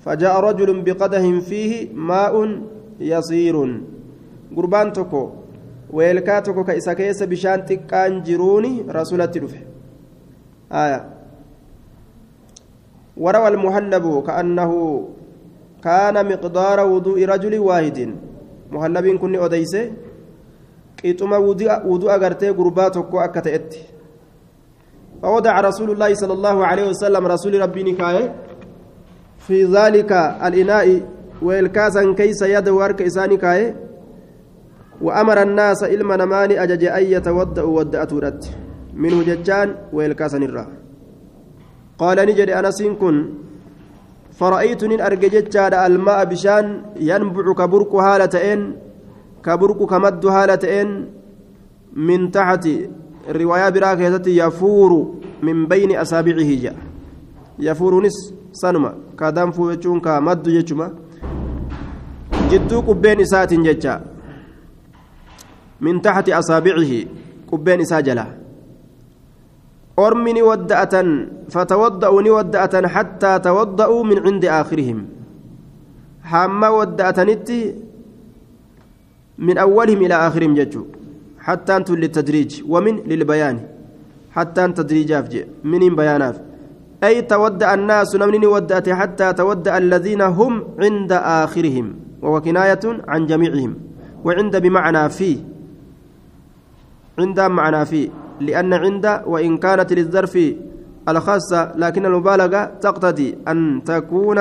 فجاء 0.06 0.34
رجل 0.40 0.70
بقدح 0.86 1.22
فيه 1.48 1.90
ماء 1.94 2.34
يصير. 3.00 3.56
قربان 4.56 4.92
تكو 4.92 5.22
weelkaa 5.90 6.42
tokko 6.42 6.64
ka 6.64 6.74
isa 6.74 6.94
keessa 6.94 7.26
bishaan 7.26 7.62
xiqqaan 7.66 8.22
jiruuni 8.26 8.86
rasulatti 8.86 9.38
dhufe 9.42 9.60
وروى 13.16 13.48
المهلب 13.48 14.22
كأنه 14.26 14.72
كان 15.82 16.16
مقدار 16.32 16.78
وضوء 16.86 17.24
رجل 17.24 17.58
واحد. 17.58 17.98
مهلب 18.70 19.06
كن 19.16 19.34
أديسة 19.36 19.90
قيتما 21.02 21.36
وضوء 21.86 22.10
أغرتي 22.14 22.50
قربات 22.50 22.96
وكو 22.96 23.20
أكتئت 23.20 23.74
فوضع 25.22 25.60
رسول 25.60 25.90
الله 25.90 26.14
صلى 26.14 26.32
الله 26.32 26.66
عليه 26.66 26.86
وسلم 26.92 27.26
رسول 27.26 27.60
ربي 27.60 27.82
نكاية. 27.82 28.34
في 29.46 29.64
ذلك 29.64 30.12
الإناء 30.46 31.02
والكاسا 31.42 32.12
كيس 32.18 32.42
يد 32.42 32.68
ورك 32.68 33.02
إساني 33.02 33.36
كايه 33.36 33.76
وأمر 35.02 35.42
الناس 35.42 35.84
إلما 35.84 36.16
نماني 36.16 36.62
أجج 36.62 36.84
أن 36.84 37.02
يتودأوا 37.02 37.78
ودأتورت 37.78 38.50
منه 38.94 39.22
ججان 39.22 39.74
ويلكاسن 39.92 40.42
الرا. 40.42 40.66
قال 41.98 42.18
نجد 42.26 42.50
أنس 42.50 42.82
كن 42.82 43.16
فرأيت 44.38 44.84
نين 44.84 45.00
أرججت 45.00 45.56
الماء 45.56 46.24
بشان 46.24 46.82
ينبع 46.96 47.54
كبرك 47.54 47.94
هالتين 47.94 48.76
كبرك 49.44 49.76
كمد 49.90 50.26
هالتين 50.26 50.88
من 51.96 52.30
تحت 52.30 52.68
الرواية 53.28 53.68
براكزة 53.68 54.22
يفور 54.26 55.14
من 55.42 55.66
بين 55.66 55.96
أصابعه 55.96 56.50
جاء. 56.62 56.76
يفور 57.58 58.02
نس. 58.04 58.34
سنما 58.62 58.90
كدام 59.18 59.50
فوجون 59.56 60.00
كمد 60.00 60.42
جتما 60.56 60.86
جدو 62.50 62.78
قبين 62.88 63.20
إسات 63.20 63.52
جتشا 63.66 63.94
من 65.80 65.94
تحت 66.02 66.26
أصابعه 66.40 66.92
قبين 67.52 67.80
إساجلة 67.80 68.26
أرمني 69.98 70.42
ودأة 70.42 70.94
فتوضأوا 71.52 72.22
ودأة 72.36 72.74
حتى 72.94 73.32
توضأوا 73.38 74.02
من 74.04 74.18
عند 74.26 74.44
آخرهم 74.44 74.98
حما 76.30 76.68
ودأة 76.68 77.18
نتي 77.24 77.60
من 79.38 79.58
أولهم 79.58 80.00
إلى 80.06 80.14
آخرهم 80.26 80.54
ججو 80.54 80.82
حتى 81.46 81.76
أنتم 81.76 81.94
للتدريج 82.02 82.62
ومن 82.68 82.94
للبيان 83.10 83.56
حتى 84.36 84.64
أن 84.64 84.74
تدريجاف 84.74 85.24
من 85.64 85.82
بياناف 85.96 86.36
أي 87.04 87.22
تودأ 87.22 87.74
الناس 87.74 88.16
نمني 88.16 88.46
ودأت 88.46 88.88
حتى 88.88 89.32
تودأ 89.32 89.78
الذين 89.78 90.20
هم 90.22 90.64
عند 90.78 91.12
آخرهم 91.12 91.94
وهو 92.22 92.40
كناية 92.40 92.84
عن 93.08 93.26
جميعهم 93.26 93.74
وعند 94.24 94.56
بمعنى 94.56 95.08
فيه. 95.08 95.38
عند 97.18 97.40
معنى 97.40 97.84
في 97.84 98.10
لأن 98.40 98.72
عند 98.74 99.22
وإن 99.26 99.56
كانت 99.56 99.92
للظرف 99.92 100.38
الخاصة 101.08 101.72
لكن 101.76 102.06
المبالغة 102.06 102.64
تقتضي 102.64 103.38
أن 103.48 103.82
تكون 103.84 104.38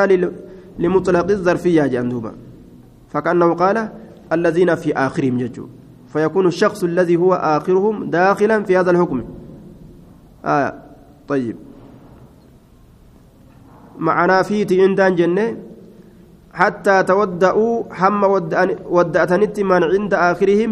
لمطلق 0.80 1.30
الظرفية 1.30 1.86
جندوبا 1.88 2.32
فكأنه 3.10 3.54
قال 3.54 3.90
الذين 4.32 4.76
في 4.76 4.94
آخرهم 4.94 5.38
ججو. 5.38 5.68
فيكون 6.08 6.48
الشخص 6.48 6.84
الذي 6.84 7.16
هو 7.16 7.34
آخرهم 7.34 8.10
داخلا 8.10 8.64
في 8.64 8.78
هذا 8.78 8.92
الحكم. 8.92 9.24
آه 10.46 10.74
طيب. 11.28 11.56
معنا 14.00 14.42
فيتي 14.42 14.82
عندان 14.82 15.16
جنة. 15.16 15.48
حتى 16.54 17.04
تودأوا 17.04 17.84
حم 17.92 18.24
ودأتنت 18.90 19.60
من 19.60 19.84
عند 19.84 20.14
آخرهم. 20.14 20.72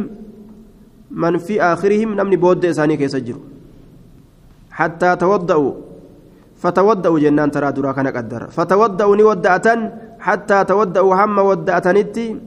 من 1.11 1.37
في 1.37 1.61
آخرهم 1.61 2.09
نمني 2.15 2.35
بود 2.35 2.65
إساني 2.65 2.97
كيس 2.97 3.15
جرو. 3.15 3.41
حتى 4.71 5.15
توضأوا 5.15 5.73
فتودأوا 6.57 7.19
جنان 7.19 7.51
ترى 7.51 7.71
درا 7.71 7.91
كان 7.91 8.07
قدر. 8.07 8.47
فتودأوا 8.47 9.15
نودأة 9.15 9.67
حتى 10.19 10.63
تودأوا 10.63 11.15
hamma 11.15 11.37
wadda'atanitti 11.37 12.37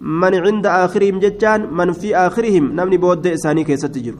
من 0.00 0.34
عند 0.34 0.66
آخرهم 0.66 1.18
jechaan 1.18 1.60
من 1.72 1.92
في 1.92 2.16
آخرهم 2.16 2.64
namni 2.76 2.96
booda 2.96 3.26
isaanii 3.26 3.64
jiru 3.64 4.18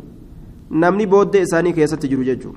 namni 0.71 1.07
booda 1.07 1.37
isaanii 1.37 1.73
jiru 1.73 2.23
jechuu 2.23 2.53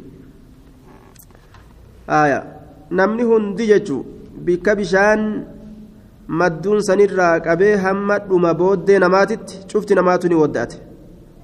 aya. 2.10 2.55
namni 2.92 3.24
hundi 3.24 3.66
jechuu 3.72 4.04
bakka 4.46 4.70
bishaan 4.70 5.22
madduun 6.28 6.82
sanirraa 6.82 7.40
qabee 7.40 7.76
hamma 7.78 8.16
dhuma 8.30 8.54
booddee 8.62 9.00
namaatitti 9.04 9.60
cufti 9.72 9.94
namaatu 9.96 10.28
ni 10.30 10.36
wadda'ate 10.36 10.78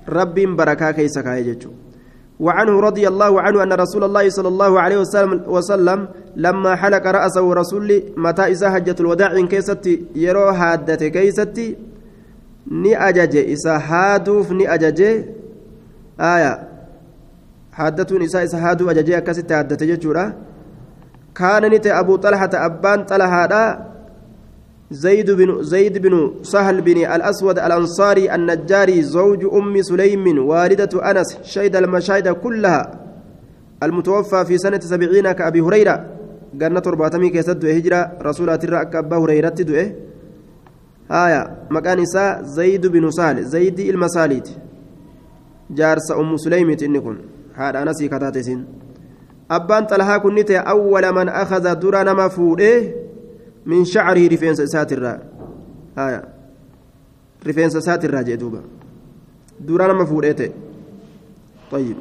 rabbi 0.10 0.36
بركة 0.58 0.92
keeysa 0.92 1.20
kaayejuu 1.20 1.70
وعنه 2.40 2.80
رضي 2.80 3.08
الله 3.08 3.42
عنه 3.42 3.64
أن 3.64 3.74
رسول 3.74 4.04
الله 4.04 4.30
صلى 4.30 4.48
الله 4.48 4.82
عليه 4.82 4.98
وسلم, 4.98 5.42
وسلم 5.48 6.08
لما 6.36 6.76
حلق 6.76 7.08
رأسه 7.08 7.54
رسول 7.54 8.04
متى 8.18 8.42
إذا 8.42 8.70
حجة 8.70 8.96
الوداع 9.00 9.32
إن 9.38 9.48
كيستي 9.48 10.06
يرو 10.16 10.50
هادة 10.50 11.08
كيستي 11.08 11.78
ni 12.72 12.96
ajaje 12.96 13.42
isa 13.52 13.80
haaduuf 13.80 14.52
ni 14.52 14.68
ajaje 14.68 15.26
aya 16.18 16.64
haaddatuun 17.72 18.22
isaa 18.22 18.44
isa 18.44 18.58
haaduu 18.58 18.90
ajajee 18.90 19.16
akkasitti 19.18 19.54
haaddate 19.54 19.88
jechuudha 19.88 20.34
kaana 21.34 21.70
ni 21.70 21.80
ta'e 21.80 21.94
abuu 22.02 22.17
xalhata 22.17 22.63
abbaan 22.67 23.06
xalahaadha 23.10 23.63
زيد 24.91 25.32
بن 25.32 25.63
زيد 25.63 25.98
بن 25.98 26.44
سهل 26.44 26.82
بن 26.82 26.98
الأسود 27.15 27.60
الأنصاري 27.60 28.36
النجاري 28.36 29.02
زوج 29.02 29.41
أم 29.54 29.82
سليم 29.82 30.26
والدة 30.50 30.94
أنس 31.12 31.30
شهد 31.44 31.76
المشاهد 31.76 32.28
كلها. 32.44 32.82
المتوفى 33.84 34.46
في 34.46 34.58
سنة 34.58 34.80
سبعين 34.80 35.32
كأبي 35.32 35.62
هريرة. 35.62 35.96
قالنا 36.62 36.80
ترباتمي 36.80 37.30
كيسد 37.30 37.65
هجرة. 37.65 38.02
رسولات 38.22 38.63
الرأك 38.63 38.96
أبا 38.96 39.17
هريرة 39.17 39.60
isaa 41.12 42.44
zaydu 42.44 42.89
binu 42.89 43.12
saal 43.12 43.44
zaydi 43.44 43.84
ilma 43.84 44.10
saaliiti 44.10 44.58
jaarsa 45.74 46.17
ummu 46.17 46.39
suleymiiti 46.39 46.86
inni 46.86 47.02
kun 47.02 47.17
haadha 47.58 47.80
anasii 47.80 48.10
kataate 48.10 48.39
isin 48.39 48.65
ta'e 50.44 50.64
awwala 50.74 51.14
man 51.14 51.30
akhadha 51.30 51.76
dura 51.76 52.04
nama 52.04 52.30
fuudhee 52.30 52.94
min 53.66 53.86
shacrii 53.86 54.28
rifeensa 54.28 54.64
isaatirraa 54.64 55.18
haya 55.96 56.22
rifeensa 57.44 57.80
isaatirraa 57.80 58.24
jee 58.24 58.38
duuba 58.38 58.62
dura 59.60 59.88
nama 59.88 60.06
fuudhee 60.06 60.34
ta'e 60.34 60.52
طيب 61.72 61.98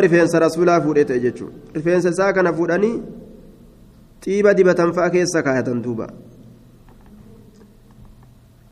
rifeensa 0.00 0.38
rasuulaa 0.40 0.80
fuudhee 0.80 1.04
ta'e 1.04 1.20
jechuudha 1.20 1.56
rifeensa 1.74 2.08
isaa 2.08 2.32
kana 2.32 2.52
fuudhanii 2.52 3.02
xiiba 4.24 4.54
dibatan 4.54 4.92
fa'a 4.92 5.10
keessa 5.10 5.42
kaayatan 5.42 5.82
duuba 5.82 6.08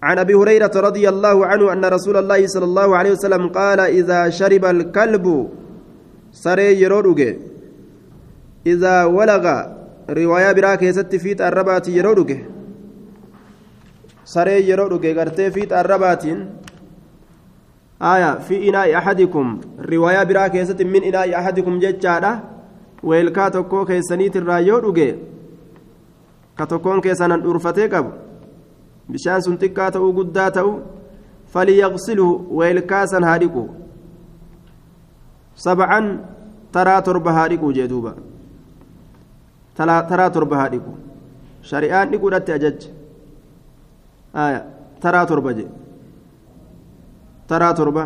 عن 0.02 0.18
ابي 0.18 0.34
هريره 0.34 0.70
رضي 0.76 1.08
الله 1.08 1.46
عنه 1.46 1.72
ان 1.72 1.84
رسول 1.84 2.16
الله 2.16 2.46
صلى 2.46 2.64
الله 2.64 2.96
عليه 2.96 3.12
وسلم 3.12 3.48
قال 3.48 3.80
اذا 3.80 4.30
شرب 4.30 4.64
الكلب 4.64 5.26
saree 6.30 6.74
yeroo 6.80 7.02
dhuge. 7.02 7.38
Izaa 8.64 9.06
walaqa 9.08 9.54
riwaayaa 10.08 10.54
biraa 10.54 10.76
keessatti 10.76 11.18
fiixa 11.18 11.46
arrabaati 11.46 11.96
yeroo 11.96 12.14
dhuge. 12.14 12.38
Saree 14.24 14.60
yeroo 14.68 14.88
dhuge 14.90 15.14
gartee 15.14 15.50
fiixa 15.50 15.78
arrabaatiin 15.78 16.44
aya 18.00 18.36
fi 18.40 18.56
inaa'i 18.68 18.94
ahadikum. 18.94 19.58
Riwaayaa 19.78 20.24
biraa 20.24 20.48
keessatti 20.48 20.84
min 20.84 21.04
inaa'i 21.04 21.34
ahadikum 21.34 21.80
jechaadha. 21.80 22.32
Weelkaa 23.08 23.50
tokkoo 23.50 23.84
keessaniitirraa 23.86 24.60
yoo 24.60 24.80
dhuge 24.82 25.08
ka 26.58 26.66
tokkoon 26.66 27.00
keessanan 27.00 27.42
dhuurfatee 27.42 27.88
qabu. 27.88 28.10
Bishaan 29.10 29.42
sun 29.42 29.58
xiqqaa 29.58 29.90
ta'uu 29.90 30.12
guddaa 30.12 30.50
ta'u 30.50 30.72
faliyaqsiluhu 31.52 32.56
weelkaa 32.58 33.06
san 33.06 33.24
haa 33.24 33.38
dhiqu. 33.38 33.62
Dhiqu 37.52 37.72
jee 37.76 37.88
duuba 37.92 38.12
taraa 39.76 40.30
torba 40.36 40.56
haa 40.60 40.70
dhiqu 40.74 40.92
shari'aan 41.70 42.10
dhiquudhatti 42.12 42.52
ajajje 42.56 42.88
aya 44.44 44.60
taraa 45.02 45.26
torba 45.30 45.52
je 45.58 45.66
taraa 47.52 47.74
torba 47.80 48.04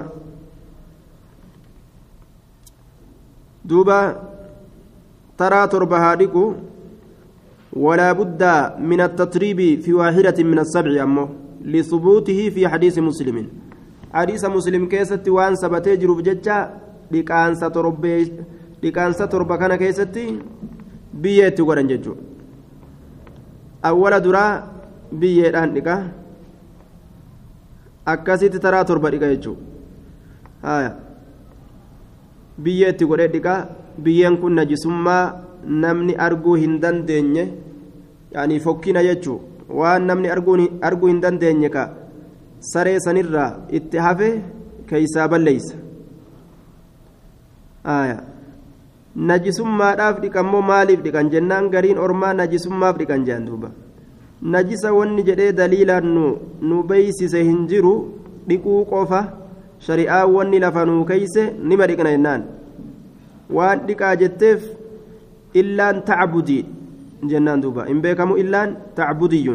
duuba 3.70 3.98
taraa 5.40 5.66
torba 5.76 6.04
haa 6.04 6.16
dhiqu 6.24 6.44
ولا 7.72 8.12
بد 8.12 8.42
من 8.78 9.00
التتريب 9.00 9.80
في 9.80 9.92
واحدة 9.92 10.44
من 10.44 10.58
السبع 10.58 11.02
ammoo 11.02 11.28
لثبوته 11.64 12.40
في 12.54 12.68
حديث 12.68 12.98
مسلم 12.98 13.48
حديث 14.12 14.44
مسلم 14.44 14.82
keessatti 14.92 15.28
waan 15.28 15.56
sabate 15.56 15.96
jiruuf 15.96 16.20
jecha 16.22 16.58
dhiqaansa 17.12 17.70
torbee 17.76 18.18
dhiqaansa 18.82 19.28
torba 19.32 19.58
kana 19.58 19.76
keessatti 19.82 20.24
biyyee 21.22 21.48
itti 21.52 21.62
godhan 21.68 21.88
jechuudha. 21.92 22.22
Awwala 23.88 24.18
duraa 24.24 24.52
biyyeedhaan 25.20 25.74
dhiqa. 25.76 25.96
Akkasitti 28.12 28.58
taraa 28.64 28.84
torba 28.84 29.10
dhiqa 29.14 29.28
jechuudha. 29.34 29.62
Biyyee 32.64 32.90
itti 32.94 33.04
godhee 33.10 33.28
dhiqa. 33.34 33.54
Biyyeen 34.04 34.36
kun 34.40 34.54
najisummaa 34.56 35.24
namni 35.84 36.14
arguu 36.26 36.54
hin 36.62 36.80
dandeenye 36.82 37.44
yaani 38.34 38.60
fokkina 38.60 39.02
jechuudha. 39.08 39.44
Waan 39.68 40.06
namni 40.06 40.28
arguu 40.30 41.06
hin 41.08 41.20
dandeenye 41.22 41.68
ka 41.68 41.84
saree 42.72 42.98
sanirraa 43.04 43.50
itti 43.78 43.98
hafe 44.06 44.28
keeysaa 44.88 45.28
balleeysa. 45.28 45.76
najisummaadhaaf 49.29 50.21
dhiqammoo 50.23 50.61
maaliif 50.71 51.01
dhiqan 51.05 51.31
jennaan 51.33 51.69
gariin 51.73 51.97
ormaa 52.05 52.33
najisummaaf 52.41 52.97
dhiqan 53.01 53.25
jedhan 53.27 53.45
duuba 53.49 53.69
najisa 54.55 54.93
wanni 54.99 55.27
jedhee 55.29 55.51
daliilaan 55.59 56.07
nu 56.15 56.25
nu 56.69 56.83
beeysise 56.89 57.39
hin 57.49 57.61
jiru 57.71 57.93
dhiquu 58.49 58.85
qofa 58.93 59.21
shari'aa 59.87 60.25
wanni 60.35 60.59
lafa 60.65 60.85
nuu 60.89 61.03
keeyse 61.11 61.43
nima 61.69 61.87
dhiqna 61.91 62.15
jennaan 62.15 62.41
waan 63.59 63.85
dhiqaa 63.87 64.15
jetteef 64.23 64.61
illaan 65.61 66.03
tacbudii 66.09 66.63
jennaan 67.25 67.61
دوبا 67.61 67.89
إن 67.89 68.01
بيكموا 68.01 68.37
إلان 68.37 68.69
تعبدي 68.95 69.49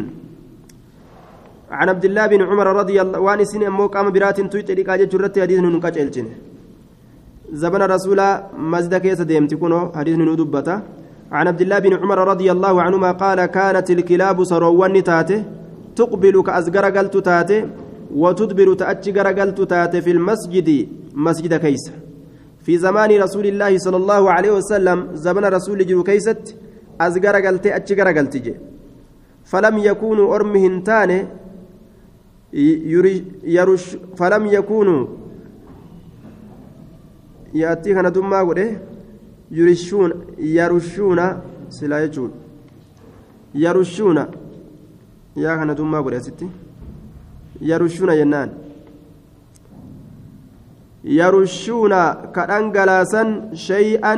عن 1.70 1.88
عبد 1.88 2.05
الله 2.05 2.26
بن 2.26 2.40
عمر 2.42 2.66
رضي 2.83 2.96
الله 3.02 3.18
وان 3.20 3.44
سن 3.44 3.62
أمو 3.62 3.87
قام 3.87 4.11
برات 4.11 4.40
تويت 4.52 4.70
لك 4.70 4.88
أجل 4.88 5.09
جرت 5.09 5.38
حديث 5.38 5.59
ننقج 5.64 5.96
الجنة 5.98 6.35
زبن 7.51 7.81
رسول 7.81 8.19
مزد 8.57 8.95
كيس 8.95 9.21
ديمت 9.21 9.53
كنو 9.53 9.91
حديث 9.95 10.15
ندبته 10.17 10.75
عن 11.31 11.47
عبد 11.47 11.62
الله 11.62 11.79
بن 11.79 11.93
عمر 11.93 12.19
رضي 12.27 12.51
الله 12.51 12.81
عنهما 12.81 13.12
قال 13.12 13.45
كانت 13.45 13.91
الكلاب 13.91 14.43
سروان 14.43 15.03
تاته 15.03 15.43
تقبل 15.95 16.41
كأزجر 16.47 16.86
قلت 16.97 17.17
تاته 17.17 17.60
وتدبر 18.15 18.73
تأجر 18.73 19.27
قلت 19.39 19.62
تاته 19.62 19.99
في 19.99 20.12
المسجد 20.12 20.69
مسجد 21.13 21.53
كيس. 21.53 21.91
في 22.65 22.77
زمان 22.77 23.12
رسول 23.21 23.45
الله 23.51 23.77
صلى 23.77 23.97
الله 23.97 24.31
عليه 24.31 24.51
وسلم 24.51 25.07
زمن 25.13 25.45
رسول 25.45 25.79
جرو 25.88 26.03
كيست 26.03 26.55
أزجر 27.01 27.36
قلت 27.45 27.65
أجر 27.67 28.07
قلت 28.17 28.38
جي. 28.38 28.53
فلم 29.51 29.77
يكونوا 29.77 30.36
أرمهن 30.36 30.83
تاني 30.83 31.27
يرش 33.43 33.97
فلم 34.19 34.45
يكونوا 34.45 35.07
يأتي 37.53 37.93
كان 37.93 38.12
دما 38.12 38.41
قده 38.41 38.67
يرشون 39.51 40.12
يرشون 40.38 41.19
سلا 41.69 42.03
يجون 42.03 42.31
يرشون 43.55 44.17
يا 45.38 45.55
كان 45.55 45.75
دما 45.75 45.99
قده 46.05 46.19
ستي 46.19 46.47
يرشون 47.62 48.10
ينان 48.10 48.49
يرشون 51.03 51.93
كأنجلاسا 52.36 53.23
شيئا 53.53 54.15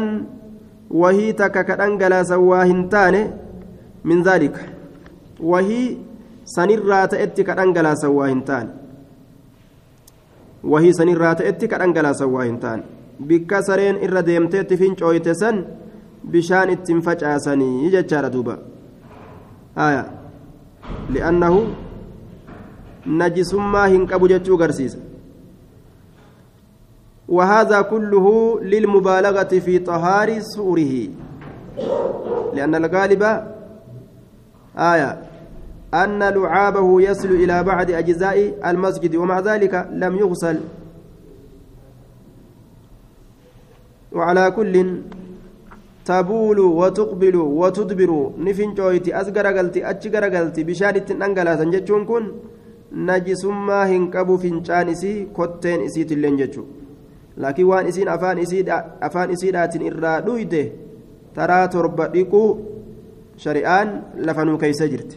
وهي 0.90 1.34
تك 1.34 1.66
كأنجلاسا 1.66 2.36
واهنتان 2.36 3.16
من 4.04 4.24
ذلك 4.24 4.56
وهي 5.40 6.10
sanirraa 6.50 7.08
ta'etti 7.08 7.46
ka 7.46 7.56
dhangalaasan 7.58 8.10
waa 8.10 8.30
hin 8.32 8.42
taane. 8.42 8.72
Wahii 10.64 10.94
sanirraa 11.00 11.36
ta'etti 11.42 11.70
ka 11.72 11.80
dhangalaasan 11.82 12.32
waa 12.36 12.48
hin 12.48 12.58
taane. 12.64 12.84
Bikka 13.20 13.64
sareen 13.64 13.98
irra 14.06 14.22
deemteetti 14.22 14.78
fincooyte 14.78 15.34
san 15.36 15.66
bishaan 16.32 16.70
ittiin 16.70 17.02
facaasanii 17.02 17.92
jechaadha 17.92 18.30
duuba 18.30 18.58
aya 19.76 20.06
li'annahu 21.14 21.62
najisummaa 23.22 23.88
hin 23.88 24.08
qabu 24.08 24.28
jechuu 24.34 24.58
garsiisa 24.58 25.00
وهذا 27.30 27.82
كله 27.82 28.26
للمبالغة 28.62 29.60
في 29.66 29.80
طهار 29.80 30.40
سوره 30.40 30.94
لأن 32.54 32.76
الغالب 32.76 33.24
آية 34.78 35.22
أن 35.94 36.24
لعابه 36.24 37.02
يصل 37.02 37.30
إلى 37.30 37.64
بعض 37.64 37.92
أجزاء 37.92 38.54
المسجد 38.66 39.16
ومع 39.16 39.40
ذلك 39.40 39.88
لم 39.92 40.16
يغسل 40.16 40.60
وعلى 44.17 44.45
كل 44.57 44.75
تبول 46.09 46.59
وتقبل 46.81 47.37
وتدبر 47.61 48.11
نفن 48.47 48.71
جويتي 48.79 49.11
أسقر 49.21 49.47
قلتي 49.57 49.81
أتشقر 49.91 50.25
قلتي 50.35 50.63
بشانة 50.69 51.09
أنقلا 51.27 51.53
سنجتشون 51.61 52.03
كن 52.11 52.25
نجسما 53.09 53.81
هنكبو 53.91 54.35
فنشان 54.43 54.89
إسي 54.95 55.13
كتين 55.37 55.81
إسي 55.87 56.03
تلين 56.09 56.37
جتشو 56.41 56.65
لكن 57.43 57.65
وان 57.71 57.87
إسين 57.91 58.09
أفان 58.15 58.37
إسي 58.45 58.59
أفان 59.07 59.29
إسي 59.35 59.49
داتين 59.57 59.83
إرى 59.89 60.13
دويته 60.27 60.65
ترى 61.37 61.59
تربى 61.73 62.07
شريان 63.45 63.89
لفنو 64.27 64.59
كيس 64.63 64.83
جرت 64.93 65.13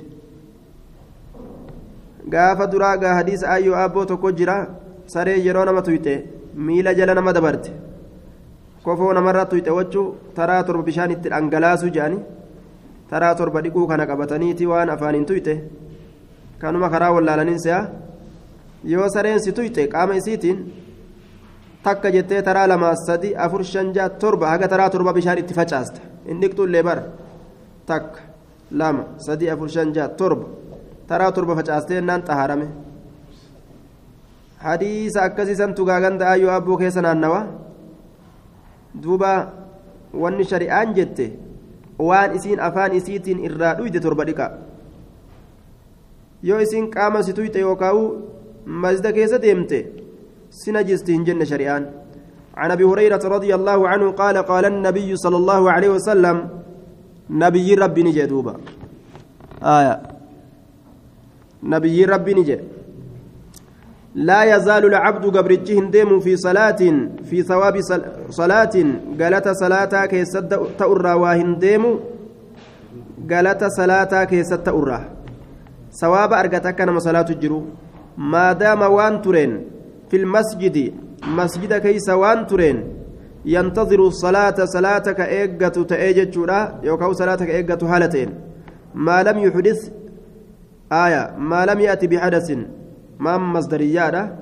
gaafa 2.33 2.67
duraa 2.67 2.97
gaa 3.01 3.13
hadiisa 3.17 3.49
ayyoo 3.55 3.75
aabboo 3.81 4.05
tokko 4.11 4.31
jira 4.39 4.55
saree 5.13 5.37
yeroo 5.45 5.65
nama 5.69 5.81
tuyxe 5.87 6.15
miila 6.69 6.93
jala 6.97 7.13
nama 7.19 7.33
dabarte 7.37 7.71
kofoo 8.84 9.12
namarra 9.12 9.44
tuyxe 9.46 9.70
wachuu 9.78 10.06
taraa 10.36 10.62
torba 10.66 10.82
bishaan 10.88 11.10
itti 11.14 11.28
dhangalaasu 11.32 11.86
jedhani 11.94 12.18
taraa 13.10 13.34
torba 13.34 13.62
dhiquu 13.64 13.86
kana 13.90 14.06
qabataniiti 14.10 14.66
waan 14.66 14.90
afaaniin 14.94 15.26
tuyxe 15.30 15.54
kanuma 16.60 16.88
karaa 16.94 17.12
wallaalaniin 17.16 17.60
se'a 17.64 17.80
yoo 18.92 19.08
sareen 19.14 19.40
si 19.44 19.52
tuyxe 19.52 19.88
qaama 19.92 20.14
isiitiin 20.20 20.58
takka 21.84 22.10
jettee 22.14 22.42
taraa 22.42 22.66
lama 22.68 22.94
sadi 23.06 23.34
afur 23.44 23.64
shan 23.64 23.92
jaha 23.94 24.08
torba 24.22 24.46
haga 24.52 24.68
taraa 24.68 24.90
torba 24.90 25.12
bishaan 25.12 25.38
itti 25.38 25.54
facaasta 25.54 26.00
hin 26.28 26.40
dhiqxullee 26.42 26.82
bara 26.88 27.02
takka 27.86 28.20
lama 28.80 29.04
sadi 29.26 29.50
afur 29.54 29.68
shan 29.74 29.92
jaha 29.94 30.08
torba 30.20 30.46
taraa 31.08 31.32
torba 31.32 31.56
facaastee 31.58 32.00
naan 32.00 32.22
xahaarame 32.28 32.66
hadiisa 34.66 35.22
akkasiisan 35.28 35.74
tugaaganda 35.78 36.24
ayyoo 36.32 36.50
abboo 36.58 36.76
keessa 36.82 37.02
naannawa 37.06 37.40
duuba 38.94 39.52
wanni 40.14 40.44
shari'aan 40.44 40.94
jette 40.94 41.32
waan 41.98 42.36
isiin 42.36 42.60
afaan 42.60 42.94
isiitiin 42.98 43.44
irraa 43.48 43.74
dhuyde 43.78 44.00
torba 44.00 44.24
dhiqa 44.24 44.50
yoo 46.42 46.60
isiin 46.60 46.90
qaama 46.90 47.22
si 47.22 47.32
tuyxe 47.32 47.60
yookaan 47.60 48.04
masjida 48.66 49.12
keessa 49.12 49.38
deemte 49.42 49.78
si 50.50 50.72
najisti 50.72 51.12
hin 51.12 51.24
jenne 51.24 51.46
shari'aan 51.46 52.02
عن 52.56 52.70
ابي 52.70 52.84
هريره 52.84 53.24
رضي 53.24 53.54
الله 53.54 53.88
عنه 53.88 54.06
قال 54.12 54.36
قال 54.38 54.64
النبي 54.64 55.16
صلى 55.16 55.36
الله 55.36 55.62
عليه 55.72 55.88
وسلم 55.96 56.36
نبي 57.30 57.74
ربي 57.74 58.02
نجي 58.02 58.28
آية 59.62 59.94
نبي 61.62 62.04
ربي 62.04 62.32
نجي 62.34 62.56
لا 64.14 64.56
يزال 64.56 64.84
العبد 64.84 65.36
قبرجه 65.36 65.80
ديم 65.90 66.20
في 66.20 66.36
صلاة 66.36 66.80
في 67.24 67.42
ثواب 67.42 67.80
صلاة. 68.30 68.74
قالت 69.20 69.48
صلاة 69.48 70.06
كيسد 70.06 70.48
تأرى 70.78 71.12
واهن 71.12 71.58
ديم 71.58 71.84
قالت 73.30 73.64
صلاة 73.64 74.24
كيسد 74.24 74.62
تأرى 74.62 75.00
ثواب 76.00 76.32
أرقتك 76.32 76.80
نما 76.80 76.98
صلاة 76.98 77.26
الجرو 77.30 77.64
ما 78.18 78.52
دام 78.52 78.82
وان 78.82 79.22
ترين 79.22 79.64
في 80.10 80.16
المسجد 80.16 80.92
مسجد 81.26 81.72
كيس 81.74 82.08
وان 82.08 82.46
ترين 82.46 82.84
ينتظر 83.44 84.00
الصلاة 84.06 84.64
صلاتك 84.64 85.20
إيجة 85.20 85.68
تأجج 85.68 86.36
يوكاو 86.82 87.12
صلاتك 87.12 87.48
إيجة 87.50 87.78
هالتين 87.82 88.28
ما 88.94 89.22
لم 89.22 89.38
يحدث 89.38 89.90
آية 90.92 91.34
ما 91.38 91.66
لم 91.66 91.80
يأتي 91.80 92.06
بحدث. 92.06 92.48
ما 93.18 93.38
مصدرية 93.38 94.38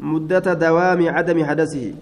مدة 0.00 0.52
دوام 0.54 1.08
عدم 1.08 1.44
حدثه. 1.44 1.92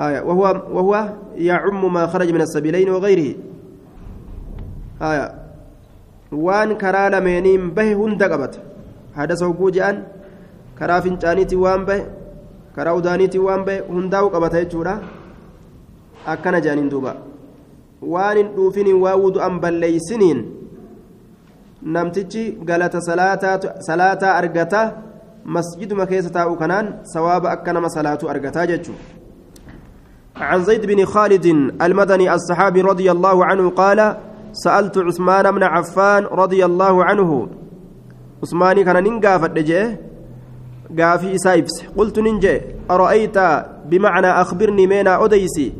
آية. 0.00 0.20
وهو 0.20 0.42
وهو 0.70 0.92
يعم 1.36 1.92
ما 1.92 2.06
خرج 2.06 2.32
من 2.32 2.40
السبيلين 2.40 2.90
وغيره. 2.90 3.34
آية. 5.02 5.26
وان 6.32 6.74
كرا 6.74 7.08
لمينين 7.08 7.70
به 7.70 7.92
هند 7.94 8.22
قبت 8.22 8.54
حدثه 9.16 9.52
بوجان 9.52 10.02
كرا 10.78 11.00
فنجانيتي 11.00 11.56
وان 11.56 11.84
به. 11.84 12.06
كرا 12.76 12.90
ودانيتي 12.90 13.38
وان 13.38 13.64
به. 13.64 13.80
هنداو 13.90 14.28
قبت 14.28 14.54
يجورا 14.54 14.94
jaaniin 16.26 16.90
duuba 16.90 17.16
waan 18.02 18.36
hin 18.36 18.48
dhuufiniin 18.56 19.00
waa 19.00 19.16
wudu'an 19.16 19.60
balleeysiniin 19.60 20.38
namtichi 21.84 22.58
galata 22.64 23.00
salaataa 23.00 24.34
argata 24.36 24.92
masjiduma 25.44 26.06
keessa 26.06 26.30
taa'u 26.30 26.56
kanaan 26.56 26.86
sawaaba 27.02 27.50
akka 27.50 27.72
nama 27.72 27.88
salaatuu 27.90 28.28
argataa 28.28 28.66
jechuu 28.66 28.96
عن 30.34 30.64
زيد 30.64 30.86
بن 30.86 31.04
خالد 31.04 31.46
المدني 31.82 32.34
الصحابي 32.34 32.80
رضي 32.82 33.10
الله 33.10 33.44
عنه 33.44 33.70
قال 33.70 34.16
سألت 34.52 34.98
عثمان 34.98 35.50
بن 35.50 35.62
عفان 35.62 36.24
رضي 36.24 36.64
الله 36.64 37.04
عنه 37.04 37.48
عثماني 38.42 38.84
كان 38.84 39.04
ننقى 39.04 39.40
فدجه 39.40 40.00
قافي 40.98 41.34
إسايبس 41.34 41.74
قلت 41.96 42.18
ننجي 42.18 42.60
أرأيت 42.90 43.38
بمعنى 43.86 44.26
أخبرني 44.26 44.86
مينا 44.86 45.24
أديسي 45.24 45.72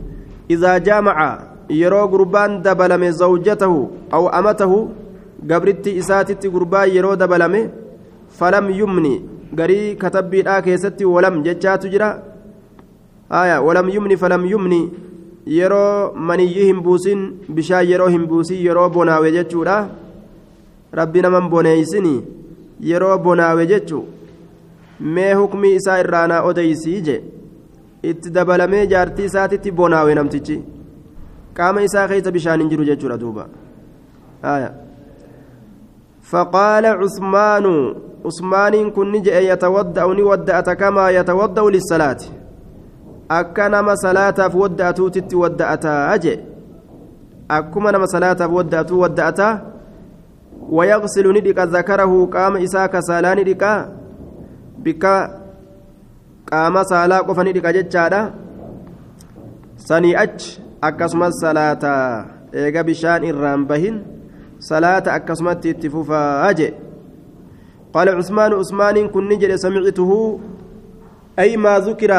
إذا 0.50 0.78
جامع 0.78 1.38
يرو 1.70 2.06
قربان 2.06 2.62
دبلم 2.62 3.10
زوجته 3.10 3.90
أو 4.14 4.28
أمته 4.28 4.88
gabritti 5.42 5.96
isaatitti 5.96 6.48
gurbaa 6.48 6.84
yeroo 6.86 7.16
dabalame 7.16 7.70
falam 8.38 8.70
yumni 8.70 9.14
garii 9.54 9.96
katabbiidhaa 9.96 10.62
keessatti 10.62 11.04
walam 11.04 11.42
jechaatu 11.42 11.88
jira. 11.88 12.22
Aya 13.30 13.60
walam 13.62 13.88
yumni 13.88 14.16
falam 14.16 14.46
yumni 14.46 14.80
yeroo 15.46 16.12
maniyyii 16.14 16.66
hin 16.70 16.80
buusin 16.82 17.20
bishaan 17.54 17.86
yeroo 17.90 18.08
hin 18.08 18.26
buusin 18.26 18.64
yeroo 18.66 18.88
bonaawe 18.90 19.32
jechuudha. 19.32 19.88
Rabbi 20.92 21.22
naman 21.22 21.48
boneeysini 21.48 22.14
yeroo 22.80 23.18
bonaawe 23.18 23.66
jechu 23.66 24.04
mee 25.00 25.32
hukmii 25.34 25.74
isaa 25.74 25.98
irraanaa 26.04 26.42
odeysii 26.42 27.00
je. 27.00 27.22
Itti 28.02 28.30
dabalamee 28.30 28.86
jaartii 28.86 29.24
isaatitti 29.24 29.72
bonaawe 29.72 30.14
namtichi. 30.14 30.62
Qaama 31.54 31.82
isaa 31.82 32.08
keessa 32.08 32.32
bishaan 32.32 32.60
hin 32.60 32.70
jiru 32.70 32.84
jechuudha 32.84 33.18
duuba. 33.18 33.48
Aya. 34.42 34.83
فقال 36.24 36.84
عثمان 36.86 37.66
عثمان 38.26 38.90
كن 38.90 39.12
نجئ 39.12 39.36
يتودأ 39.52 40.06
نودأت 40.06 40.68
كما 40.70 41.10
يتودأ 41.10 41.62
للصلاة 41.62 42.20
akkuma 47.48 47.92
nama 47.92 48.06
salaataaf 48.08 48.50
wadda'atuu 48.52 49.00
wadda'ataa 49.04 49.60
wayaqsilu 50.70 51.32
ni 51.32 51.40
dhiqa 51.44 51.66
zakarahu 51.68 52.28
qaama 52.32 52.60
isaa 52.60 52.88
ka 52.88 53.02
saalaa 53.04 53.34
ni 53.36 53.44
dhiqa 53.44 53.72
bikka 54.80 55.14
qaama 56.48 56.84
saalaa 56.88 57.22
qofa 57.28 57.44
ni 57.44 57.52
dhiqa 57.52 57.72
jechaadha 57.76 58.20
sanii 59.76 60.16
achi 60.16 60.60
akkasumas 60.80 61.36
salaataa 61.40 62.24
eega 62.52 62.80
bishaan 62.88 63.24
irraan 63.28 63.68
bahin 63.68 64.00
akkasumatti 64.70 65.70
itti 65.70 65.90
fufaa 65.90 66.52
je 66.54 66.72
قال 67.94 68.08
عثمان 68.08 68.52
عثمان 68.52 69.08
كن 69.14 69.28
نجد 69.30 69.54
سمعته 69.54 70.10
أي 71.38 71.56
ما 71.56 71.78
ذكر 71.78 72.12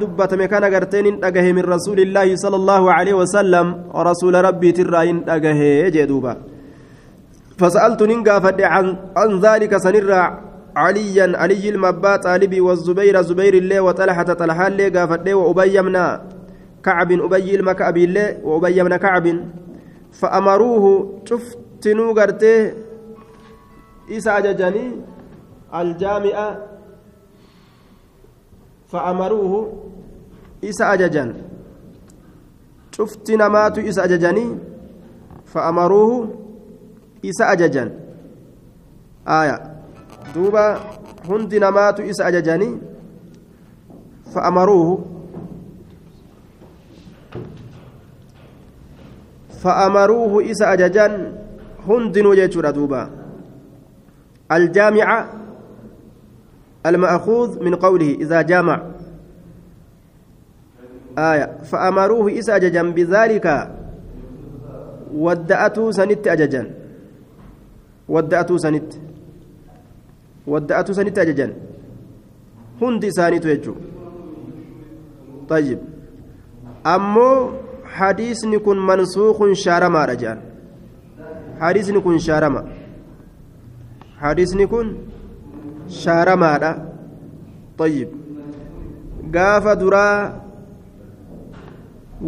dubbatame 0.00 0.48
kana 0.48 0.70
garteen 0.70 1.04
hin 1.04 1.20
dhagahe 1.20 1.52
min 1.52 1.64
rasuulillaahi 1.64 2.40
sala 2.40 2.56
allaahu 2.56 2.88
aleyhi 2.88 3.18
wasalam 3.20 3.84
rasuula 3.92 4.40
rabbiitirraa 4.40 5.04
hin 5.04 5.20
dhagahe 5.28 5.92
jee 5.92 6.06
duuba 6.08 6.36
فسألت 7.58 8.02
ننقافد 8.02 8.60
عن 8.62 8.96
عن 9.16 9.30
ذلك 9.40 9.76
سنرى 9.76 10.22
عليا 10.76 11.26
علي 11.38 11.68
المبا 11.68 12.16
طالبي 12.16 12.60
والزبير 12.60 13.22
زبير 13.22 13.54
الله 13.54 13.80
وطلحة 13.80 14.22
طلحة 14.22 14.66
الله 14.66 14.88
قافد 14.88 15.28
وأبي 15.28 15.82
من 15.82 15.96
كعب 16.86 17.10
أبي 17.12 17.54
المكعب 17.54 17.96
الله 17.96 18.26
وأبي 18.46 18.82
من 18.82 18.96
كعب 18.96 19.26
فأمروه 20.18 20.84
شفت 21.24 21.86
نوغرته 21.86 22.72
إسا 24.10 24.40
جاني 24.40 24.86
الجامعة. 25.74 26.48
فأمروه 28.88 29.52
إسا 30.64 30.92
أججا 30.92 31.24
شفت 32.96 33.30
نمات 33.30 33.78
إسا 33.78 34.04
أججني 34.04 34.46
فأمروه 35.46 36.28
إسا 37.24 37.52
أججا 37.52 37.84
آية. 39.28 39.56
دوبا 40.34 40.80
هند 41.28 41.54
نمات 41.54 42.00
إسا 42.00 42.28
أججني 42.28 42.70
فأمروه. 44.34 45.17
فأمروه 49.62 50.50
إسا 50.50 50.72
أججا 50.72 51.32
هند 51.88 52.18
نجيتشورا 52.18 52.70
دوبا 52.70 53.10
الجامعة 54.52 55.18
المأخوذ 56.86 57.64
من 57.64 57.74
قوله 57.74 58.10
إذا 58.20 58.42
جامع. 58.42 58.82
آية. 61.18 61.46
فأمروه 61.70 62.38
إس 62.38 62.50
أججا 62.50 62.82
بذلك 62.82 63.46
ودأتوا 65.14 65.90
سنت 65.92 66.26
أججا 66.28 66.70
ودأتوا 68.08 68.58
سنت. 68.58 68.92
ودأتوا 70.46 70.94
سنت 70.94 71.18
أججا 71.18 71.54
هندي 72.82 73.10
سانت 73.10 73.44
يجو 73.44 73.74
طيب. 75.48 75.78
أمو 76.86 77.50
حديثني 77.96 78.58
كن 78.58 78.78
منسوخ 78.86 79.52
شارما 79.52 80.04
رجال 80.04 80.38
حديثني 81.60 82.00
كن 82.00 82.18
شارما 82.18 82.62
حديثني 84.20 84.66
كن 84.66 84.86
shaaramaadha 85.88 86.70
طيب 87.78 88.08
gaafa 89.32 89.76
duraa 89.76 90.32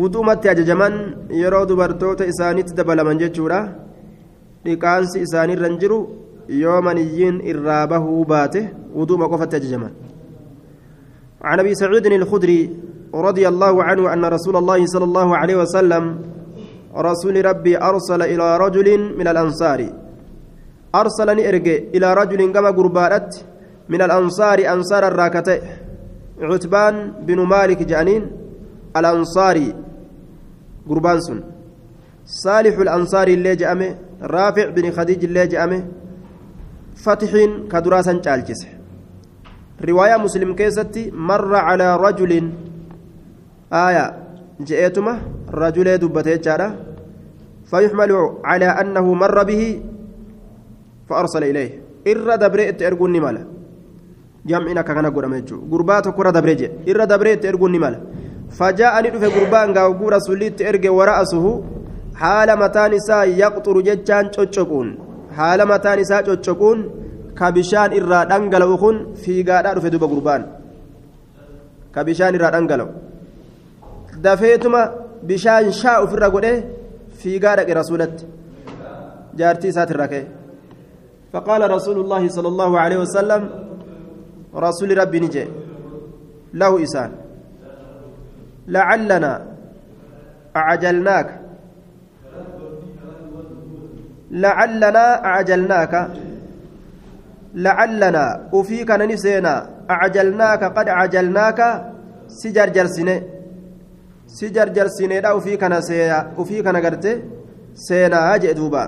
wuduumatti 0.00 0.48
ajajaman 0.48 0.94
yeroo 1.42 1.66
dubartoota 1.70 2.28
isaanitti 2.32 2.76
dabalaman 2.78 3.20
jechuudha 3.22 3.60
dhiqaansi 4.64 5.22
isaanirra 5.26 5.68
hin 5.68 5.78
jiru 5.82 5.98
yoo 6.62 6.80
maniyyiin 6.88 7.40
irraa 7.52 7.86
bahuu 7.92 8.24
baate 8.32 8.60
wuduuma 8.98 9.28
qofatti 9.32 9.60
ajajaman 9.60 9.92
عن 11.40 11.60
ابي 11.60 11.74
سعيد 11.74 12.06
الخدري 12.06 12.70
رضي 13.14 13.48
الله 13.48 13.84
عنه 13.84 14.12
أن 14.12 14.24
رسول 14.24 14.56
الله 14.56 14.86
صلى 14.86 15.04
الله 15.04 15.36
عليه 15.36 15.56
وسلم 15.56 16.04
رسول 16.96 17.44
ربي 17.44 17.78
أرسل 17.78 18.22
إلى 18.22 18.56
رجل 18.56 19.16
من 19.18 19.28
الأنصار. 19.28 19.80
أرسلني 20.94 21.48
إرجع 21.48 21.76
إلى 21.94 22.14
رجل 22.14 22.52
كما 22.52 22.70
قربانت 22.70 23.30
من 23.88 24.02
الأنصار 24.02 24.58
أنصار 24.72 25.02
الراكتة. 25.08 25.60
عتبان 26.42 27.12
بن 27.26 27.38
مالك 27.46 27.82
جانين 27.82 28.22
الأنصاري 28.96 29.74
قربان 30.88 31.20
سن. 31.20 31.40
صالح 32.26 32.78
الأنصاري 32.78 33.34
اللي 33.34 33.56
جأمه 33.56 33.98
رافع 34.22 34.68
بن 34.70 34.90
خديج 34.90 35.24
اللي 35.24 35.46
جأمه 35.46 35.84
فتح 37.04 37.30
كدراسا 37.72 38.12
جالجس. 38.12 38.66
رواية 39.84 40.16
مسلم 40.16 40.54
كيستي 40.54 41.10
مر 41.10 41.56
على 41.56 41.96
رجل 41.96 42.32
آية 43.73 44.05
جئتما 44.67 45.13
رجل 45.61 45.87
دبته 45.97 46.35
جارة 46.45 46.67
فيحمل 47.69 48.11
على 48.43 48.65
أنه 48.81 49.05
مر 49.21 49.37
به 49.49 49.63
فأرسل 51.09 51.43
إليه 51.51 51.71
إر 52.11 52.27
دبرئت 52.43 52.79
إرقون 52.87 53.15
مالا 53.25 53.43
جمعنا 54.49 54.81
كان 54.87 55.07
قرم 55.15 55.33
يجو 55.33 55.57
قربات 55.71 56.05
كرة 56.17 56.29
دبريجي 56.37 56.67
إر 56.89 56.99
دبرئت 57.11 57.45
إرقون 57.45 57.75
مالا 57.83 57.99
فجاءني 58.57 59.09
دفع 59.13 59.29
قربان 59.35 59.67
قاو 59.77 60.09
رسوليت 60.15 60.61
إرقى 60.69 60.89
ورأسه 60.97 61.45
حال 62.21 62.49
متان 62.61 62.93
إساء 62.99 63.27
يقطر 63.43 63.75
ججان 63.87 64.25
تشوشكون 64.31 64.87
حال 65.37 65.59
متان 65.71 65.99
إساء 66.03 66.21
تشوشكون 66.25 66.77
كبشان 67.39 67.89
إر 67.97 68.11
دنقلو 68.31 68.77
خن 68.81 68.95
في 69.21 69.33
قادة 69.47 69.73
دفع 69.77 69.89
دوبا 69.93 70.07
قربان 70.11 70.41
كبشان 71.95 72.33
إر 72.37 72.45
دنقلو 72.55 72.87
دفيتما 74.22 74.82
بشان 75.22 75.72
شاء 75.72 76.06
في 76.06 76.14
الرقودة 76.14 76.64
في 77.18 77.38
قادة 77.38 77.74
رسولت 77.80 78.26
جارتي 79.34 79.72
سات 79.72 79.90
الركيه 79.90 80.28
فقال 81.32 81.70
رسول 81.70 82.00
الله 82.00 82.28
صلى 82.28 82.48
الله 82.48 82.80
عليه 82.80 82.96
وسلم 82.96 83.42
رسول 84.54 84.98
ربي 84.98 85.20
نجي 85.20 85.44
له 86.54 86.82
إسان 86.82 87.10
لعلنا 88.68 89.46
أعجلناك 90.56 91.40
لعلنا 94.30 95.24
أعجلناك 95.24 95.94
لعلنا 97.54 98.48
وفيك 98.52 98.90
نسينا 98.90 99.54
أعجلناك 99.90 100.62
قد 100.76 100.88
أعجلناك 100.88 101.60
سجر 102.28 102.68
جرسني 102.68 103.39
جرسني 104.76 105.20
لا 105.20 105.32
وفيك 105.32 105.62
نسيا 105.64 106.18
وفيك 106.38 106.66
نقرت 106.66 107.04
سينا 107.74 108.34
أجئ 108.34 108.52
دوبا 108.52 108.84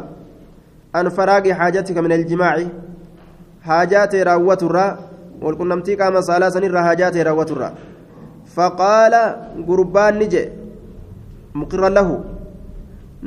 أن 0.96 1.08
فراغ 1.08 1.44
حاجتك 1.52 1.98
من 1.98 2.12
الجماع 2.12 2.56
حاجات 3.68 4.14
راوة 4.14 4.58
الرا 4.62 4.86
والكنمتي 5.42 5.94
قام 6.00 6.20
صلاة 6.20 6.48
سنر 6.54 6.76
حاجات 6.86 7.16
راوة 7.16 7.48
الرا 7.54 7.70
فقال 8.54 9.14
قربان 9.68 10.14
نجي 10.18 10.44
مقرا 11.54 11.88
له 11.96 12.08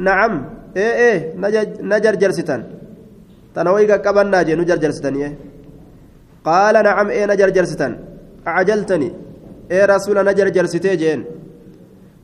نعم 0.07 0.34
إيه 0.78 0.93
إيه 1.01 1.18
نجر 1.91 2.16
جرستان 2.22 2.61
تنويق 3.55 3.91
قبل 4.05 4.26
ناجي 4.34 4.53
نجر 4.61 4.78
جرستان 4.84 5.16
إيه 5.16 5.32
قال 6.47 6.76
نعم 6.88 7.07
إيه 7.16 7.26
نجر 7.32 7.49
جرستان 7.55 7.91
أعجلتني 8.47 9.09
إيه 9.72 9.86
رسول 9.93 10.18
نجر 10.30 10.47
جرستي 10.55 10.95
جين 11.01 11.22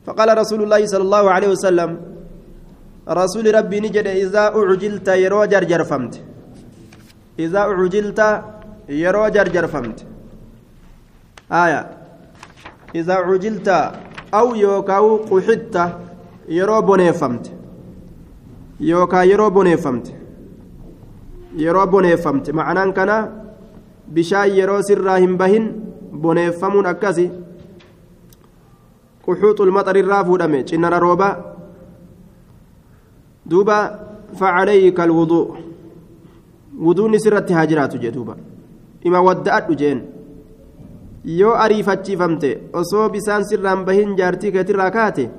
فقال 0.06 0.38
رسول 0.38 0.60
الله 0.62 0.86
صلى 0.86 1.02
الله 1.02 1.24
عليه 1.30 1.48
وسلم 1.54 1.90
رسول 3.08 3.54
ربي 3.54 3.78
نجد 3.80 4.06
إذا 4.06 4.44
أعجلت 4.58 5.08
يرو 5.08 5.44
جرجر 5.44 5.82
إذا 7.38 7.58
أعجلت 7.58 8.20
يرو 8.88 9.24
جرجر 9.28 9.66
فمت. 9.66 9.98
آية. 11.52 11.82
إذا 12.94 13.14
عجلت 13.14 13.68
أو 14.34 14.54
يوكاو 14.54 15.06
قحدت 15.30 15.76
يرو 16.48 16.80
بنيفمت 16.88 17.44
يوكا 18.80 19.20
يرو 19.22 19.50
بنيفمت 19.50 20.06
يرو 21.56 21.86
بنيفمت 21.86 22.50
معنى 22.50 22.92
كان 22.92 23.10
بشاي 24.14 24.58
يرو 24.58 24.80
سراهم 24.88 25.36
بهن 25.40 25.64
بنيفمون 26.24 26.86
أكاسي 29.28 29.40
قحوط 29.40 29.60
المطر 29.60 29.96
الرافو 29.96 30.36
دمي 30.36 30.64
إننا 30.74 30.98
روبا 30.98 31.54
دوبا 33.46 33.78
فعليك 34.40 35.00
الوضوء 35.00 35.48
وضوء 36.78 37.16
سرت 37.16 37.52
هاجرات 37.52 37.96
جدوبا 37.96 38.36
إما 39.06 39.18
ودأت 39.18 39.72
جين 39.72 39.98
yoo 41.24 41.54
ariifachiifamte 41.54 42.48
osoo 42.72 43.08
bisaan 43.08 43.44
sirraan 43.44 43.84
bahin 43.84 44.16
jaartii 44.18 44.52
keetirraa 44.52 44.90
kaate 44.90 45.30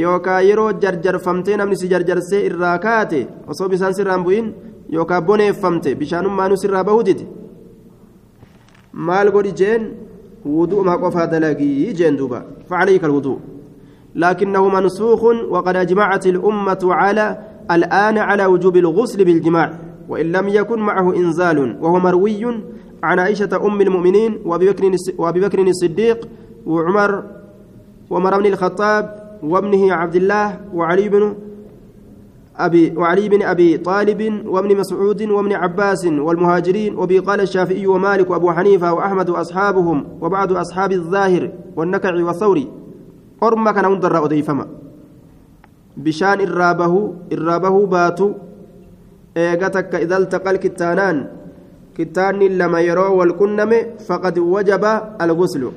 yookaan 0.00 0.46
yeroo 0.48 0.72
jarjarfamtee 0.82 1.56
namni 1.56 1.76
si 1.76 1.88
jarjarsee 1.92 2.46
irraa 2.48 2.78
kaate 2.78 3.26
osoo 3.52 3.68
bisaan 3.68 3.94
sirraan 3.94 4.24
bu'in 4.24 4.54
yookaan 4.92 5.24
boneeffamte 5.24 5.94
bishaanummaanuu 6.00 6.56
sirraa 6.56 6.84
bahutiti 6.84 7.26
maal 8.92 9.30
godhi 9.30 9.52
jeen 9.60 9.82
wudu'uma 10.44 10.98
qofaa 10.98 11.26
dalagii 11.26 11.92
jeen 11.94 12.16
duuba. 12.16 12.44
Facaleeyka 12.68 13.06
alwuduu 13.06 13.38
لكنه 14.16 14.68
منسوخ 14.68 15.24
وقد 15.50 15.76
أجمعت 15.76 16.26
الأمة 16.26 16.78
على 16.84 17.38
الآن 17.70 18.18
على 18.18 18.46
وجوب 18.46 18.76
الغسل 18.76 19.24
بالجماع 19.24 19.78
وإن 20.08 20.32
لم 20.32 20.48
يكن 20.48 20.78
معه 20.78 21.16
إنزال 21.16 21.78
وهو 21.82 21.98
مروي 21.98 22.46
عن 23.02 23.18
عائشة 23.18 23.48
أم 23.66 23.80
المؤمنين 23.80 24.38
وأبي 25.18 25.40
بكر 25.40 25.60
الصديق 25.62 26.28
وعمر 26.66 27.22
ومر 28.10 28.38
بن 28.38 28.46
الخطاب 28.46 29.24
وابنه 29.42 29.92
عبد 29.94 30.14
الله 30.16 30.60
وعلي 30.74 31.08
بن 31.08 31.34
أبي 32.56 32.96
وعلي 32.96 33.28
بن 33.28 33.42
أبي 33.42 33.78
طالب 33.78 34.46
وابن 34.46 34.76
مسعود 34.76 35.22
وابن 35.22 35.52
عباس 35.52 36.06
والمهاجرين 36.06 36.94
وبي 36.94 37.18
قال 37.18 37.40
الشافعي 37.40 37.86
ومالك 37.86 38.30
وأبو 38.30 38.52
حنيفة 38.52 38.92
وأحمد 38.92 39.30
وأصحابهم 39.30 40.06
وبعض 40.20 40.52
أصحاب 40.52 40.92
الظاهر 40.92 41.52
والنكع 41.76 42.14
والثوري. 42.14 42.70
أرمى 43.42 43.72
كان 43.72 43.84
هندر 43.84 44.24
أديفما 44.24 44.66
بشان 45.96 46.40
إرابه 46.40 47.14
إرابه 47.32 47.86
باتو. 47.86 48.32
إيغتك 49.36 49.94
إذا 49.94 50.16
التقى 50.16 50.50
الكتانان. 50.50 51.28
كتاني 51.98 52.48
لما 52.48 52.80
يروا 52.80 53.08
والكنم 53.08 53.72
فقد 54.06 54.38
وجب 54.38 54.84
الغسل. 55.20 55.72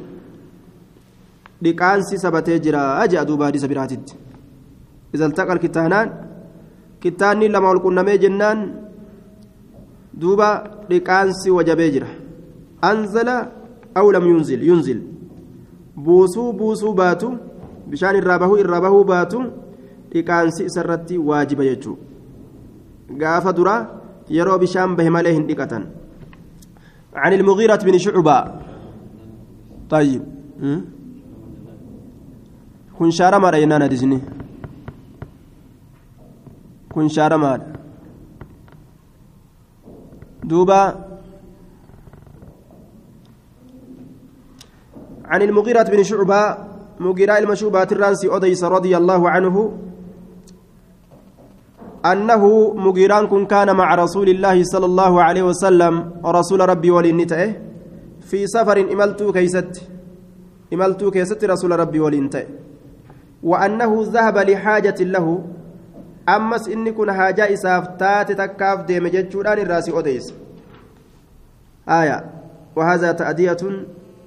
dhiqaansi 1.61 2.17
sabatee 2.17 2.59
jira 2.59 2.99
aja 3.01 3.25
duuba 3.25 3.45
hadisa 3.45 3.67
biraatitti 3.67 4.15
iza 5.13 5.25
kitaanni 7.07 7.47
lama 7.55 7.69
ol 7.73 7.79
qunnamee 7.85 8.17
jennaan 8.23 8.59
duuba 10.21 10.49
dhiqaansi 10.89 11.49
wajabee 11.57 11.89
jira 11.95 12.09
anzala 12.89 13.35
aw 13.99 14.05
lam 14.15 14.25
yunzil 14.31 14.61
yunzil 14.69 14.99
buusuu 16.05 16.49
buusuu 16.59 16.93
baatu 17.01 17.29
bishaan 17.91 18.15
irraa 18.21 18.39
bahuu 18.43 18.57
irraa 18.63 18.81
bahuu 18.85 19.03
baatu 19.11 19.39
dhiqaansi 20.11 20.61
isarratti 20.69 21.15
waajiba 21.29 21.63
jechuu 21.69 21.95
gaafa 23.21 23.53
dura 23.59 23.75
yeroo 24.37 24.57
bishaan 24.63 24.95
bahe 24.97 25.09
malee 25.17 25.33
hin 25.37 25.47
dhiqatan 25.51 25.85
عن 27.17 27.33
المغيرة 27.33 27.81
بن 27.87 27.97
شعبة 27.97 28.37
طيب 29.89 30.21
كن 32.99 33.09
شارة 33.11 33.37
ما 33.41 33.49
رأينا 33.49 33.77
ندزني 33.81 34.19
شارة 37.05 37.37
ما 37.37 37.53
دوبا 40.49 40.81
عن 45.25 45.41
المغيرة 45.41 45.83
بن 45.93 46.01
شعبة 46.03 46.41
مغيرة 46.99 47.37
المشوبات 47.37 47.91
الرانسي 47.91 48.27
أديس 48.35 48.63
رضي 48.63 48.97
الله 48.97 49.21
عنه 49.29 49.55
أنه 52.11 52.43
مغيران 52.85 53.27
كن 53.27 53.45
كان 53.45 53.69
مع 53.75 53.95
رسول 53.95 54.29
الله 54.29 54.57
صلى 54.63 54.85
الله 54.85 55.13
عليه 55.23 55.43
وسلم 55.43 55.93
رسول 56.25 56.59
ربي 56.69 56.91
ولنته 56.91 57.43
في 58.29 58.47
سفر 58.47 58.77
إملتو 58.93 59.31
كيست 59.37 59.71
إملتو 60.73 61.11
كيست 61.11 61.41
رسول 61.45 61.71
ربي 61.79 61.99
ولنته 61.99 62.43
وأنه 63.43 63.91
ذهب 64.15 64.37
لحاجة 64.37 64.99
له 65.15 65.27
أمس 66.29 66.67
إني 66.69 66.91
كن 66.91 67.11
حاجة 67.13 67.53
إسافتات 67.53 68.31
تكاف 68.31 68.85
ديم 68.85 69.07
جتشوران 69.07 69.59
الراسي 69.59 69.99
أديس 69.99 70.33
آية 71.89 72.25
وهذا 72.75 73.11
تأدية 73.11 73.57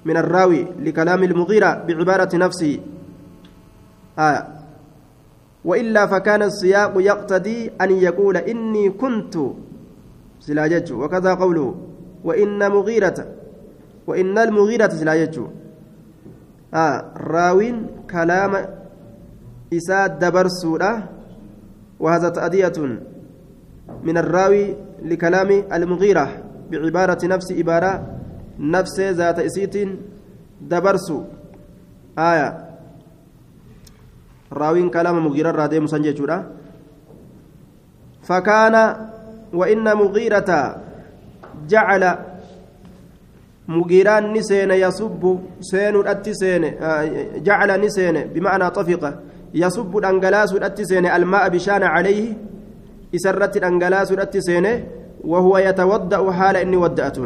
من 0.05 0.17
الراوي 0.17 0.67
لكلام 0.79 1.23
المغيرة 1.23 1.83
بعبارة 1.87 2.35
نفسه 2.35 2.79
آية 4.19 4.47
وإلا 5.65 6.07
فكان 6.07 6.41
السياق 6.43 6.93
يقتضي 6.97 7.71
أن 7.81 7.91
يقول 7.91 8.37
إني 8.37 8.89
كنت 8.89 9.37
سلاجته 10.39 10.95
وكذا 10.95 11.33
قوله 11.33 11.75
وإن 12.23 12.71
مغيرة 12.71 13.27
وإن 14.07 14.37
المغيرة 14.37 14.89
سلاجته 14.89 15.47
آه 16.73 17.05
راوين 17.17 17.87
كلام 18.11 18.65
إساء 19.73 20.07
دبر 20.07 20.47
سورة 20.47 21.09
وهذا 22.01 22.29
تأدية 22.29 22.73
من 24.03 24.17
الراوي 24.17 24.75
لكلام 25.05 25.49
المغيرة 25.73 26.25
بعبارة 26.71 27.21
نفس 27.25 27.51
عبارة 27.51 27.93
نفس 28.59 28.99
ذات 28.99 29.39
إسيت 29.39 29.75
دبرس. 30.61 31.07
آية. 32.17 32.49
راوين 34.53 34.89
كلام 34.89 35.25
مغيرة 35.25 35.51
رادي 35.51 35.79
مسنجة 35.79 36.43
فكان 38.23 38.75
وإن 39.53 39.83
مغيرة 39.97 40.49
جعل 41.67 42.03
مغيران 43.67 44.33
نسين 44.33 44.71
يصب 44.71 45.39
سين 45.61 45.95
الأتسين 45.95 46.61
جعل 47.43 47.81
نسين 47.81 48.15
بمعنى 48.33 48.69
طفقة 48.69 49.19
يصب 49.53 49.97
الأنجلاس 49.97 50.53
الأتسين 50.53 51.05
الماء 51.05 51.49
بشان 51.49 51.83
عليه 51.83 52.33
إسرت 53.15 53.57
الأنجلاس 53.57 54.11
الأتسين 54.11 54.83
وهو 55.23 55.57
يتوضأ 55.57 56.31
حال 56.31 56.57
إني 56.57 56.77
ودأت 56.77 57.17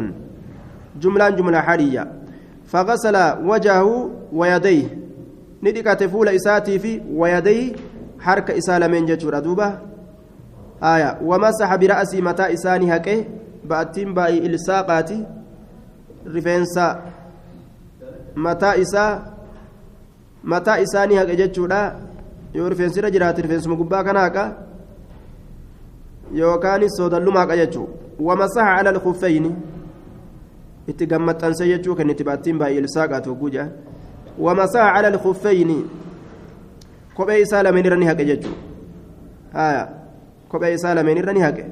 جملة 1.00 1.28
جملة 1.28 1.60
حالية. 1.60 2.12
فغسل 2.66 3.16
وجهه 3.44 4.10
ويديه. 4.32 4.98
ندكت 5.62 6.04
فول 6.04 6.28
إساتي 6.28 6.78
في 6.78 7.00
ويديه 7.10 7.72
حركة 8.20 8.58
إسالة 8.58 8.86
من 8.86 9.06
جتشور. 9.06 9.38
دوبة 9.38 9.78
آية. 10.82 11.18
ومسح 11.22 11.74
برأسي 11.76 12.20
متى 12.20 12.52
إساني 12.52 12.96
هكه 12.96 13.24
بأتين 13.64 14.14
بأي 14.14 14.46
إلساقاتي. 14.46 15.26
رفنسا 16.26 17.02
متى 18.36 18.82
إسا 18.82 19.34
متى 20.44 20.82
إساني 20.82 21.22
هكه 21.22 21.34
جتشورا. 21.34 22.05
Yoo 22.56 22.68
rifeensirra 22.72 23.10
jiraate 23.10 23.42
rifeensuma 23.42 23.76
gubbaa 23.76 24.04
kana 24.04 24.20
haqa 24.26 24.44
yookaan 26.40 26.88
soodalluma 26.96 27.40
haqa 27.40 27.56
jechuudha 27.56 27.92
wamasaha 28.28 28.76
ala 28.80 28.90
alkuffeyni 28.90 29.50
itti 30.88 31.06
gammaxxanse 31.06 31.68
jechuu 31.68 31.96
kan 31.96 32.10
itti 32.10 32.24
baattiin 32.24 32.58
baay'ee 32.58 32.80
ilsaaqaatu 32.84 33.30
hogguu 33.30 33.50
jedhan 33.50 33.72
wamasaha 34.38 34.92
ala 34.98 35.08
alkuffeyni 35.14 35.78
kophee 37.16 37.40
isaa 37.46 37.62
lameen 37.62 37.86
irra 37.86 37.96
ni 38.02 38.06
haqe 38.10 38.24
jechuudha 38.30 38.60
haya 39.58 39.88
kophee 40.48 40.72
isaa 40.78 40.94
lameen 40.94 41.18
irra 41.24 41.32
ni 41.32 41.44
haqe 41.48 41.66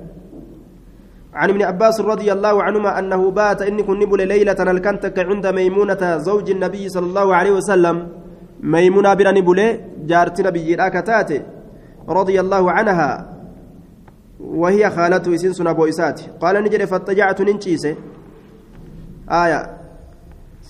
عن 1.35 1.51
ابن 1.51 1.63
عباس 1.63 2.01
رضي 2.01 2.31
الله 2.33 2.63
عنهما 2.63 2.99
أنه 2.99 3.31
بات 3.31 3.63
إني 3.63 3.83
كن 3.83 3.99
نبل 3.99 4.29
ليلة 4.29 4.55
الكنتك 4.55 5.19
عند 5.19 5.47
ميمونة 5.47 6.19
زوج 6.23 6.47
النبي 6.51 6.89
صلى 6.89 7.07
الله 7.11 7.35
عليه 7.35 7.53
وسلم 7.59 7.97
ميمونة 8.73 9.15
بن 9.15 9.29
نبل 9.37 9.61
جارت 10.11 10.41
نبي 10.41 10.77
كتاتي 10.95 11.43
رضي 12.09 12.37
الله 12.41 12.65
عنها 12.77 13.11
وهي 14.41 14.91
خالته 14.91 15.37
سنسن 15.37 15.67
أبو 15.67 15.85
إساتي 15.89 16.27
قال 16.41 16.55
نجري 16.65 16.87
فاتجعت 16.87 17.41
ننشيسه 17.41 17.95
آية. 19.31 19.61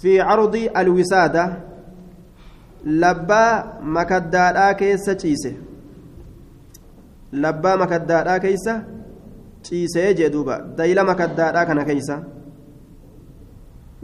في 0.03 0.21
عرض 0.21 0.55
الوسادة 0.77 1.45
لبا 2.85 3.45
مكدادا 3.83 4.73
كيسة 4.73 5.13
تشيسه 5.13 5.55
لبا 7.33 7.77
مكدادا 7.77 8.39
كيسة 8.39 8.83
تشيسه 9.63 10.11
جدوبا 10.11 10.57
دايلا 10.79 11.03
مكدادا 11.03 11.65
كان 11.65 11.83
كيسة. 11.83 12.23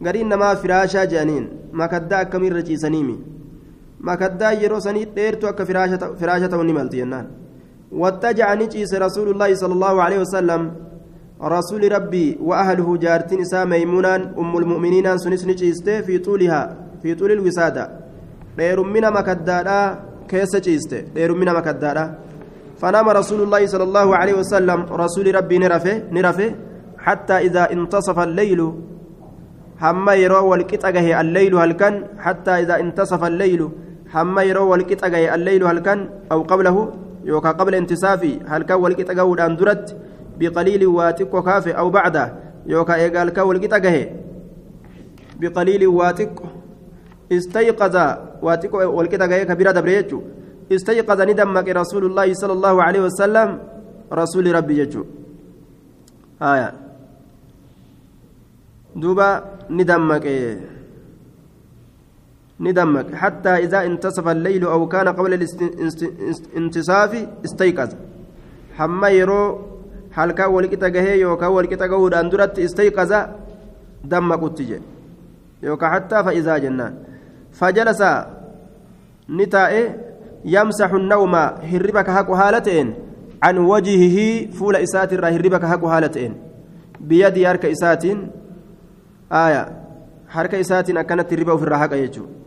gariin 0.04 0.28
namaa 0.32 0.56
firaashaa 0.56 1.06
jedhaniin 1.12 1.46
makaddaa 1.80 2.20
akkamiirra 2.26 2.62
ciisaniimi 2.68 3.16
makaddaa 4.08 4.52
yeroo 4.62 4.80
sanii 4.80 5.06
dheertu 5.16 5.48
akka 5.48 5.66
firaasha 5.66 6.48
ta'u 6.48 6.62
ni 6.64 6.72
malti 6.72 6.96
jennaan. 7.02 7.26
Wattajaca 8.02 8.54
ni 8.56 8.68
ciise 8.72 8.98
rasuulullaahi 9.06 9.56
sala 9.56 9.74
allaahu 9.74 10.00
aleyhi 10.06 10.22
wasalam 10.26 10.70
ربي 11.40 12.38
وأهله 12.40 12.88
جارتين 12.96 13.40
إسا 13.40 13.64
ميمونان 13.64 14.34
أم 14.38 14.52
المؤمنين 14.56 15.18
سنس 15.18 15.46
نجيسته 15.46 16.00
في 16.00 16.18
طولها 16.18 16.76
في 17.02 17.14
طول 17.14 17.32
الوسادة 17.32 17.90
غير 18.58 18.82
من 18.82 19.00
مكدادا 19.00 19.80
كيس 20.28 20.56
جيسته 20.56 21.04
غير 21.16 21.34
من 21.34 21.48
مكدادا 21.48 22.04
فنام 22.80 23.08
رسول 23.08 23.40
الله 23.42 23.66
صلى 23.66 23.84
الله 23.88 24.16
عليه 24.16 24.34
وسلم 24.34 24.80
رسول 24.92 25.34
ربي 25.34 25.58
نرفه 25.58 26.02
نرفه 26.12 26.50
حتى 26.98 27.36
إذا 27.46 27.72
انتصف 27.72 28.18
الليل 28.18 28.60
حما 29.80 30.14
يرى 30.14 30.40
والكتاجه 30.50 31.20
الليل 31.20 31.54
هل 31.54 31.72
كان 31.72 31.94
حتى 32.18 32.50
إذا 32.50 32.80
انتصف 32.80 33.24
الليل 33.24 33.60
حما 34.12 34.42
يرى 34.42 34.58
والكتاجه 34.70 35.34
الليل 35.34 35.64
هل 35.64 35.78
كان 35.78 36.08
أو 36.32 36.42
قبله 36.42 36.76
يوكا 37.24 37.50
قبل 37.50 37.74
انتصافي 37.74 38.38
هل 38.46 38.62
كان 38.62 38.78
والكتاجه 38.80 39.24
ودان 39.24 39.56
بقليل 40.40 40.86
واتق 40.86 41.32
كافي 41.44 41.72
أو 41.78 41.90
بعده 41.90 42.24
يوكا 42.66 42.94
إيقال 42.94 43.30
كول 43.30 43.56
قطعه 43.64 43.96
بقليل 45.40 45.86
واتق 45.86 46.42
استيقظ 47.32 47.96
واتق 48.42 48.74
والقطعه 48.74 49.42
كبيرة 49.50 49.70
دبريتشو 49.70 50.20
استيقظ 50.72 51.20
ندمك 51.20 51.68
رسول 51.68 52.04
الله 52.04 52.28
صلى 52.34 52.52
الله 52.52 52.82
عليه 52.82 53.00
وسلم 53.06 53.48
رسول 54.12 54.54
ربي 54.54 54.78
يجو 54.78 55.02
آية 56.42 56.72
دوبا 58.96 59.28
ندمك 59.70 60.26
ندمك 62.60 63.14
حتى 63.14 63.56
إذا 63.64 63.84
انتصف 63.84 64.28
الليل 64.28 64.64
أو 64.64 64.88
كان 64.88 65.08
قبل 65.08 65.46
الانتصاف 66.56 67.12
استيقظ 67.44 67.90
حما 68.76 69.08
يرو 69.08 69.70
walqixa 71.54 71.86
gahuudhaan 71.88 72.30
duratti 72.30 72.64
istayqaza 72.66 73.18
dammaqutti 74.10 74.64
jedhe 74.70 74.86
yookaan 75.62 75.92
hattaa 75.92 76.24
fa'izaa 76.26 76.58
jennaan 76.64 76.94
fajalasa 77.58 78.10
ni 79.28 79.46
taa'e 79.46 79.82
yamsaxu 80.54 80.98
nawma 81.12 81.42
hirriba 81.70 82.04
ka 82.04 82.12
haqu 82.18 82.34
haala 82.40 82.60
ta'een 82.60 82.90
can 83.42 83.58
wajihihii 83.70 84.48
fuula 84.58 84.82
isaatirraa 84.86 85.30
hirriba 85.36 85.62
ka 85.62 85.72
haqu 85.72 85.86
haala 85.92 86.08
ta'een 86.08 86.34
biyyadii 87.08 87.46
harka 87.50 87.68
isaatiin 87.76 88.18
aaya 89.42 89.62
harka 90.26 90.58
isaatiin 90.64 90.98
akkanatti 91.02 91.34
hirriba 91.34 91.52
ofirraa 91.58 91.82
haqa 91.84 92.02
jechuudha 92.02 92.39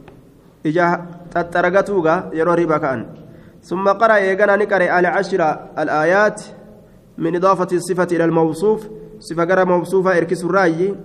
ija 0.63 0.87
xaxxaragatuuga 1.33 2.29
yeroo 2.33 2.55
hirriba 2.55 2.79
ka'an. 2.79 3.23
ثم 3.63 3.89
قرأ 3.89 4.15
إيجانا 4.15 4.55
نقرأ 4.55 4.99
العشر 4.99 5.41
الآيات 5.79 6.41
من 7.17 7.35
إضافة 7.35 7.67
الصفة 7.71 8.07
إلى 8.11 8.25
الموصوف 8.25 8.87
صفة 9.19 9.43
غير 9.43 9.65
موصوفة 9.65 10.17
إركس 10.17 10.43
الرأي 10.43 10.95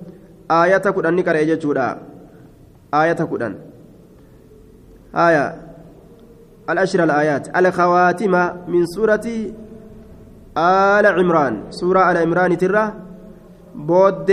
آية 0.50 0.78
كدن 0.78 1.14
نقرأ 1.14 1.38
يجودا 1.38 1.98
آية 2.94 3.12
كدن 3.12 3.54
آية 5.14 5.44
الأشر 6.70 7.04
الآيات 7.04 7.56
الخواتم 7.56 8.34
من 8.68 8.86
سورة 8.86 9.26
آل 10.59 11.06
عمران 11.06 11.54
سورة 11.70 12.11
آل 12.11 12.16
عمران 12.16 12.59
ترى 12.59 12.92
بود 13.74 14.30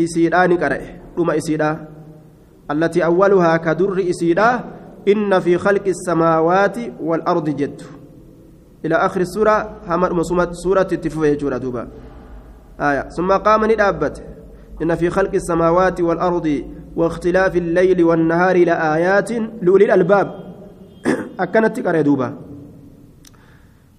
إسيدا 0.00 0.46
نقرأ 0.46 0.78
رما 1.18 1.36
إسيدا 1.36 1.91
التي 2.72 3.04
أولها 3.04 3.56
كدر 3.56 4.04
إسيدا 4.10 4.60
إن 5.08 5.40
في 5.40 5.58
خلق 5.58 5.82
السماوات 5.86 6.76
والأرض 7.00 7.50
جد. 7.50 7.82
إلى 8.84 8.94
آخر 8.94 9.20
السورة 9.20 9.70
هم 9.88 10.22
سورة 10.52 10.88
التفوه 10.92 11.32
جورا 11.34 11.58
دوبا. 11.58 11.88
آية. 12.80 13.08
ثم 13.08 13.32
قام 13.32 13.64
ندابت 13.64 14.22
إن 14.82 14.94
في 14.94 15.10
خلق 15.10 15.34
السماوات 15.34 16.00
والأرض 16.00 16.64
واختلاف 16.96 17.56
الليل 17.56 18.04
والنهار 18.04 18.64
لآيات 18.64 19.30
لأولي 19.62 19.84
الألباب. 19.84 20.28
أكنت 21.40 21.80
تقرأ 21.80 22.00
دوبا. 22.00 22.34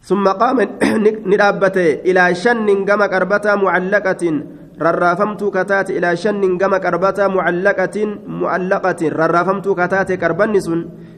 ثم 0.03 0.27
قام 0.27 0.57
ندابت 1.31 1.77
إلى 1.77 2.35
شن 2.35 2.85
قم 2.85 3.05
كربة 3.05 3.55
معلقة 3.55 4.43
ررافمت 4.81 5.43
كتات 5.43 5.89
إلى 5.89 6.15
شن 6.15 6.57
قم 6.57 6.77
كربة 6.77 7.27
معلقة 7.27 7.97
معلقة 8.27 9.01
ررافمت 9.09 9.67
كتات 9.79 10.11
كربنس 10.11 10.67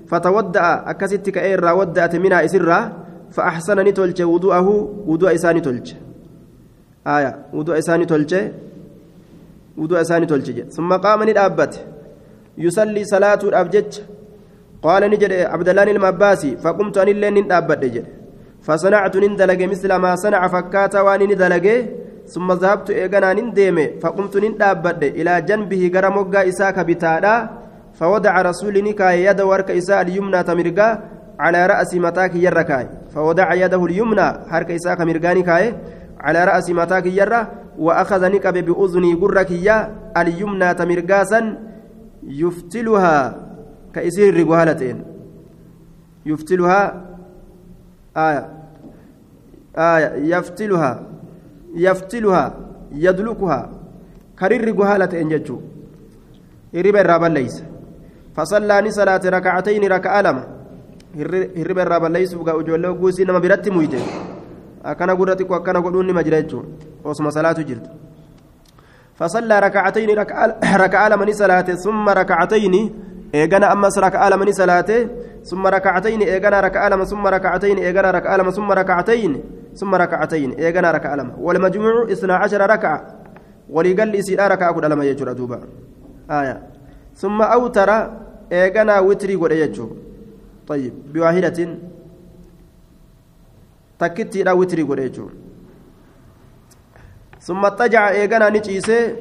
فتودأ 0.08 0.89
أكست 0.91 1.30
كأير 1.30 1.66
ودأت 1.66 2.16
منها 2.16 2.45
إسرّا 2.45 2.80
فأحسن 3.32 3.80
نتولج 3.80 4.22
وضوءه 4.22 4.68
وضوء 5.08 5.36
إساني 5.36 5.62
تولج 5.62 5.93
آية 7.08 7.32
وضوء 7.53 7.78
إساني 7.78 8.06
تولج 8.06 8.34
وضوء 9.78 10.01
إساني 10.01 10.26
تولج 10.26 10.62
ثم 10.76 10.93
قام 10.93 11.24
ندابت 11.30 11.74
يصلي 12.58 13.03
صلاة 13.03 13.41
الأبجج 13.43 13.91
قال 14.84 15.03
نجد 15.12 15.32
عبد 15.34 15.70
الله 15.70 15.84
المباسي 15.84 16.58
فقمت 16.58 16.97
أن 16.97 17.08
اللين 17.08 17.34
ندابت 17.43 17.80
نجد 17.86 18.06
فصنعت 18.66 19.16
نندلج 19.24 19.62
مثل 19.64 19.95
ما 19.95 20.16
صنع 20.16 20.41
فكاتا 20.47 21.01
وان 21.01 21.22
ندلج 21.32 21.68
ثم 22.34 22.51
ذهبت 22.51 22.89
إيغانا 22.89 23.34
نديمي 23.34 23.88
فقمت 24.01 24.38
ندابد 24.38 25.03
إلى 25.03 25.41
جنبه 25.41 25.91
غرا 25.93 26.09
مغا 26.09 26.47
إساك 26.49 26.80
بتادا 26.80 27.36
فوضع 27.99 28.41
رسول 28.41 28.84
نكاي 28.84 29.26
يد 29.26 29.41
ورك 29.41 29.71
إساء 29.71 30.01
اليمنى 30.01 30.43
تمرقا 30.43 30.89
على 31.39 31.65
رأس 31.65 31.93
متاك 31.95 32.36
يركاي 32.36 32.88
فوضع 33.15 33.53
يده 33.53 33.86
اليمنى 33.86 34.28
حرك 34.49 34.71
إساك 34.71 35.01
مرقاني 35.01 35.41
كاي 35.41 35.76
على 36.19 36.45
رأس 36.45 36.69
متاك 36.69 37.05
يرى 37.05 37.47
وأخذ 37.80 38.21
نكب 38.32 38.55
بأذني 38.65 39.13
قرك 39.13 39.51
يا 39.51 39.78
اليمنى 40.17 40.73
تمرقاسا 40.73 41.57
يفتلها 42.23 43.17
كإسير 43.93 44.39
رقوهالتين 44.39 45.03
يفتلها 46.26 47.05
آية 48.17 48.49
آية 49.78 50.36
يفتلها 50.36 51.03
يفتلها 51.76 52.45
يدلكها 52.91 53.69
كرر 54.39 54.67
قهالة 54.80 55.21
إنججو 55.21 55.57
هرب 56.76 56.95
الرابا 56.95 57.26
ليس 57.38 57.63
فصلى 58.36 58.91
صلاة 58.91 59.21
ركعتين 59.26 59.84
ركعة 59.91 60.21
لما 60.21 60.43
هرب 61.57 61.78
الرابا 61.80 62.07
ليس 62.07 62.34
بقى 62.34 62.59
أجوله 62.59 62.89
قوسي 62.99 63.23
نما 63.23 63.39
برت 63.39 63.69
مويته 63.69 64.03
أكنا 64.86 65.13
قرتك 65.13 65.51
وأكنا 65.51 65.80
قلوني 65.80 66.13
مجريتشو 66.13 66.59
وصم 67.03 67.30
صلاة 67.30 67.53
جلد 67.69 67.88
فصلى 69.15 69.59
ركعتين 69.59 70.09
ركعة 70.84 71.07
لما 71.09 71.32
صلاة 71.32 71.61
ثم 71.86 72.09
ركعتين 72.09 72.76
إيجانا 73.36 73.73
أمس 73.73 73.97
ركعة 73.99 74.30
لما 74.30 74.51
صلاة 74.51 74.91
ثم 75.43 75.67
ركعتين 75.67 76.21
إيجانا 76.21 76.59
ركعة 76.59 76.89
لما 76.89 77.05
ثم 77.05 77.28
ركعتين 77.28 77.78
إيجانا 77.78 78.11
ركعة 78.11 78.38
لما 78.38 78.51
ثم 78.51 78.71
ركعتين 78.71 79.32
ثم 79.76 79.95
ركعتين 79.95 80.51
إيجانا 80.51 80.91
ركعة 80.91 81.15
لما. 81.15 81.34
والمجموع 81.38 82.11
اثنا 82.11 82.36
عشر 82.36 82.61
ركعة. 82.69 82.99
ولقل 83.69 84.07
لي 84.07 84.21
سيدا 84.21 84.47
ركعة 84.47 84.71
قد 84.73 84.86
لما 84.86 85.05
يجر 85.05 85.32
دوبا. 85.32 85.59
آية. 86.32 86.63
ثم 87.15 87.41
أوتر 87.41 87.89
إيجانا 88.51 88.99
وتري 88.99 89.36
قد 89.36 89.51
يجر 89.51 89.89
طيب. 90.67 90.93
بواحدة. 91.13 91.59
تكتي 93.99 94.43
لا 94.43 94.51
وتري 94.51 94.84
قد 94.84 94.99
يجر 94.99 95.30
ثم 97.39 97.65
اضطجع 97.65 98.09
إيجانا 98.09 98.49
نجيسي 98.49 99.15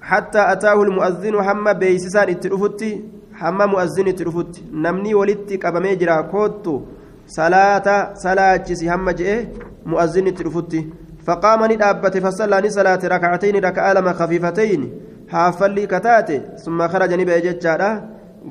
حتى 0.00 0.52
أتاه 0.52 0.82
المؤذن 0.82 1.34
هم 1.34 1.72
بيسسان 1.72 2.28
اترفتي 2.28 3.04
هم 3.40 3.58
مؤذن 3.70 4.08
اترفتي 4.08 4.62
نمني 4.72 5.14
ولدت 5.14 5.50
قبمي 5.66 5.94
جرا 6.00 6.20
كوتو. 6.20 6.95
صلاة 7.26 8.14
صلاة 8.14 8.66
هم 8.82 9.10
جئ 9.10 9.46
مؤذن 9.86 10.26
اترفتي 10.26 10.80
فقام 11.26 11.60
ندابت 11.72 12.18
فصلى 12.18 12.70
صلاة 12.70 13.02
ركعتين 13.04 13.56
ركعة 13.64 13.92
لما 13.92 14.12
خفيفتين 14.12 14.80
حافلي 15.28 15.86
كتاتي 15.86 16.40
ثم 16.64 16.88
خرج 16.88 17.12
نبي 17.20 17.40
جتشارا 17.40 17.90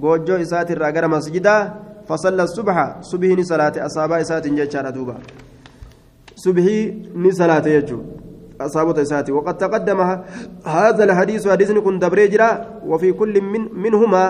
goojjoo 0.03 0.37
isaati 0.43 0.73
irraa 0.75 0.91
gara 0.91 1.07
masjidaa 1.07 1.61
fasalla 2.07 2.47
subha 2.47 2.85
subhii 3.11 3.35
ni 3.39 3.45
salaate 3.51 3.79
asaabaa 3.81 4.19
isaatiin 4.25 4.55
jechaadha 4.59 4.91
duuba. 4.91 5.15
Subhii 6.35 6.83
ni 7.15 7.31
salaate 7.33 7.69
jechuudha 7.75 8.25
أصابت 8.61 8.99
إساتي 8.99 9.31
وقد 9.31 9.57
تقدم 9.57 9.99
هذا 10.65 11.03
الحديث 11.03 11.47
حديث 11.47 11.71
كن 11.71 11.99
دبريجرا 11.99 12.49
وفي 12.87 13.11
كل 13.11 13.41
من 13.41 13.67
منهما 13.83 14.23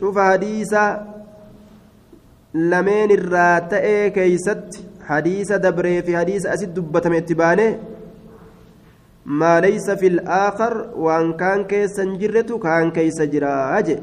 شوف 0.00 0.18
حديث 0.18 0.72
لمن 2.54 3.10
الراتئ 3.18 4.10
كيست 4.10 4.84
حديث 5.08 5.52
دبري 5.52 6.02
في 6.02 6.16
حديث 6.16 6.46
أسد 6.46 6.74
دبتم 6.74 7.12
اتبانه 7.12 7.78
ما 9.26 9.60
ليس 9.60 9.90
في 9.90 10.06
الآخر 10.06 10.90
وأن 10.96 11.32
كان 11.32 11.64
كيس 11.64 12.00
جرته 12.00 12.58
كان 12.58 12.90
كيس 12.90 13.22
جراج 13.22 13.98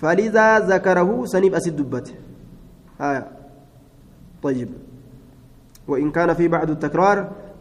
فلذا 0.00 0.58
ذكره 0.58 1.24
سنيب 1.24 1.54
أسد 1.54 1.76
دبته 1.76 2.14
آه. 3.00 3.24
طيب 4.42 4.68
وإن 5.88 6.10
كان 6.10 6.34
في 6.34 6.48
بعض 6.48 6.70
التكرار 6.70 7.18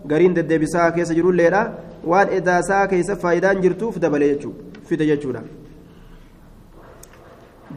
gariin 0.08 0.36
deddeebisaa 0.38 0.92
keessa 0.96 1.16
jirulleedha 1.18 1.62
waan 2.12 2.34
edaasaa 2.40 2.88
keessa 2.88 3.16
faayidaan 3.22 3.62
jirtuuf 3.64 3.96
dabale 4.02 4.28
jechuudha 4.32 4.82
fide 4.90 5.06
jechuudha. 5.12 5.42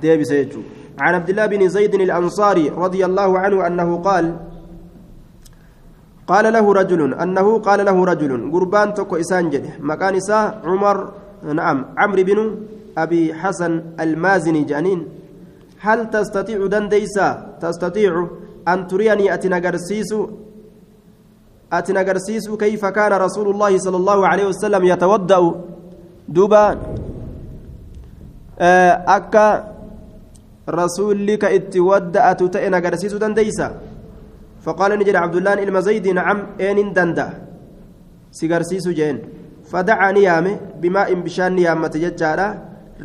Deebise 0.02 0.34
jechuudha 0.40 0.87
عن 1.00 1.14
عبد 1.14 1.30
الله 1.30 1.46
بن 1.46 1.68
زيد 1.68 1.94
الأنصاري 1.94 2.68
رضي 2.68 3.04
الله 3.04 3.38
عنه 3.38 3.66
أنه 3.66 3.96
قال 3.98 4.36
قال 6.26 6.52
له 6.52 6.72
رجل 6.72 7.14
أنه 7.14 7.58
قال 7.58 7.84
له 7.84 8.04
رجل 8.04 8.52
قربان 8.52 8.94
تكو 8.94 9.16
إسانجل 9.16 9.64
مكان 9.80 10.14
إساء 10.14 10.60
عمر 10.64 10.96
نعم 11.42 11.78
عمرو 11.98 12.22
بن 12.22 12.38
أبي 12.98 13.34
حسن 13.34 13.72
المازني 14.00 14.62
جانين. 14.64 15.00
هل 15.80 16.10
تستطيع 16.10 16.66
دنديسا؟ 16.66 17.56
تستطيع 17.62 18.26
أن 18.68 18.86
تريني 18.86 19.34
أتنقرسيس 19.34 20.10
أتن 21.72 21.96
أجرسيس 21.96 22.50
كيف 22.50 22.82
كان 22.86 23.12
رسول 23.12 23.50
الله 23.50 23.78
صلى 23.78 23.96
الله 23.96 24.18
عليه 24.28 24.46
وسلم 24.46 24.84
يتودأ؟ 24.84 25.54
دوبا 26.28 26.64
أكا 29.16 29.77
رسولك 30.68 31.44
اتودأ 31.44 32.32
تتئن 32.32 32.74
أجرسيس 32.74 33.14
دنديسا. 33.14 33.68
فقال 34.64 34.98
نجد 34.98 35.16
عبد 35.16 35.36
الله 35.36 35.52
إلما 35.62 35.80
زيد 35.80 36.08
نعم 36.08 36.38
إن 36.60 36.92
دندا. 36.92 37.28
سيجرسيس 38.32 38.88
جين 38.88 39.18
فدعا 39.70 40.12
نيامه 40.12 40.60
بماء 40.80 41.14
بشان 41.14 41.52
نيامة 41.54 41.88
ججارة 41.88 42.48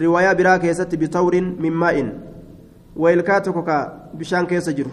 رواية 0.02 0.34
براك 0.34 0.64
يست 0.64 0.96
بطور 0.96 1.34
من 1.42 1.72
ماء. 1.72 1.98
ويلكاتك 2.96 3.58
بشان 4.14 4.46
كيسجر 4.46 4.88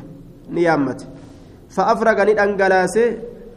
نيامة 0.51 1.01
فأفرق 1.75 2.19
ندأنجلاسه 2.29 3.07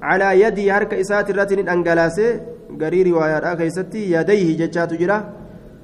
على 0.02 0.42
يدي 0.42 0.72
هرك 0.72 0.94
إسات 0.94 1.30
الرتن 1.30 1.70
أنجلاسه 1.70 2.42
غري 2.82 3.02
رواية 3.04 3.54
كيستي 3.60 4.12
يديه 4.12 4.58
جتشات 4.60 4.94
جرا. 4.94 5.18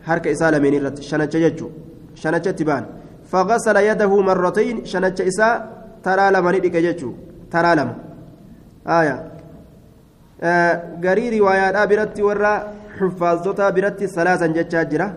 هرك 0.05 0.27
إسالة 0.27 0.59
من 0.59 0.73
الرت 0.77 1.01
شنتش 1.01 1.35
جتشو. 1.37 1.67
شنتش 2.15 2.51
تبان. 2.59 2.85
فغسل 3.31 3.77
يده 3.89 4.11
مرتين 4.29 4.85
شنتش 4.91 5.21
إساء 5.21 5.53
ترى 6.05 6.25
لما 6.33 6.51
ندك 6.51 6.75
جتشو 6.85 7.11
ترى 7.51 7.71
لما 7.77 7.95
آية 8.99 9.15
غري 11.03 11.39
رواية 11.39 11.85
برت 11.89 12.19
ورا 12.27 12.53
حفاظتها 12.97 13.69
برت 13.75 14.01
ثلاثا 14.15 14.47
جتشات 14.57 14.87
جرا 14.91 15.07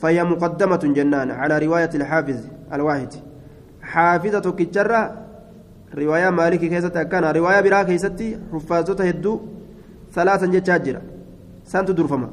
فهي 0.00 0.24
مقدمة 0.24 0.82
جنان 0.96 1.30
على 1.40 1.54
رواية 1.66 1.92
الحافظ 1.94 2.38
الواحد 2.74 3.12
حافظة 3.82 4.46
كجرة 4.58 5.02
maalikii 6.38 6.68
keessatti 6.70 6.98
akkana 6.98 7.32
riwaayaa 7.32 7.62
biraa 7.62 7.84
keessatti 7.84 8.26
huffaazota 8.52 9.04
hedduu 9.04 9.36
salaasan 10.14 10.52
jechaa 10.52 10.78
jira 10.78 11.00
santu 11.64 11.92
durfama 11.92 12.28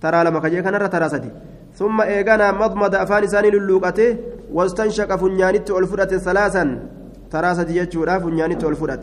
taraa 0.00 0.24
lama 0.24 0.40
kajee 0.40 0.62
kanarra 0.62 0.88
taraa 0.88 1.08
sadi 1.08 1.30
ثم 1.74 2.00
إيغانا 2.00 2.52
مضمض 2.52 2.94
أفان 2.94 3.22
إساني 3.24 3.50
للوقته 3.50 4.16
واستنشق 4.52 5.16
فنيانت 5.16 5.70
والفرة 5.70 6.12
ثلاثا. 6.26 6.64
تراسة 7.30 7.70
يجورا 7.70 8.18
فنيانت 8.18 8.64
والفرة 8.64 9.00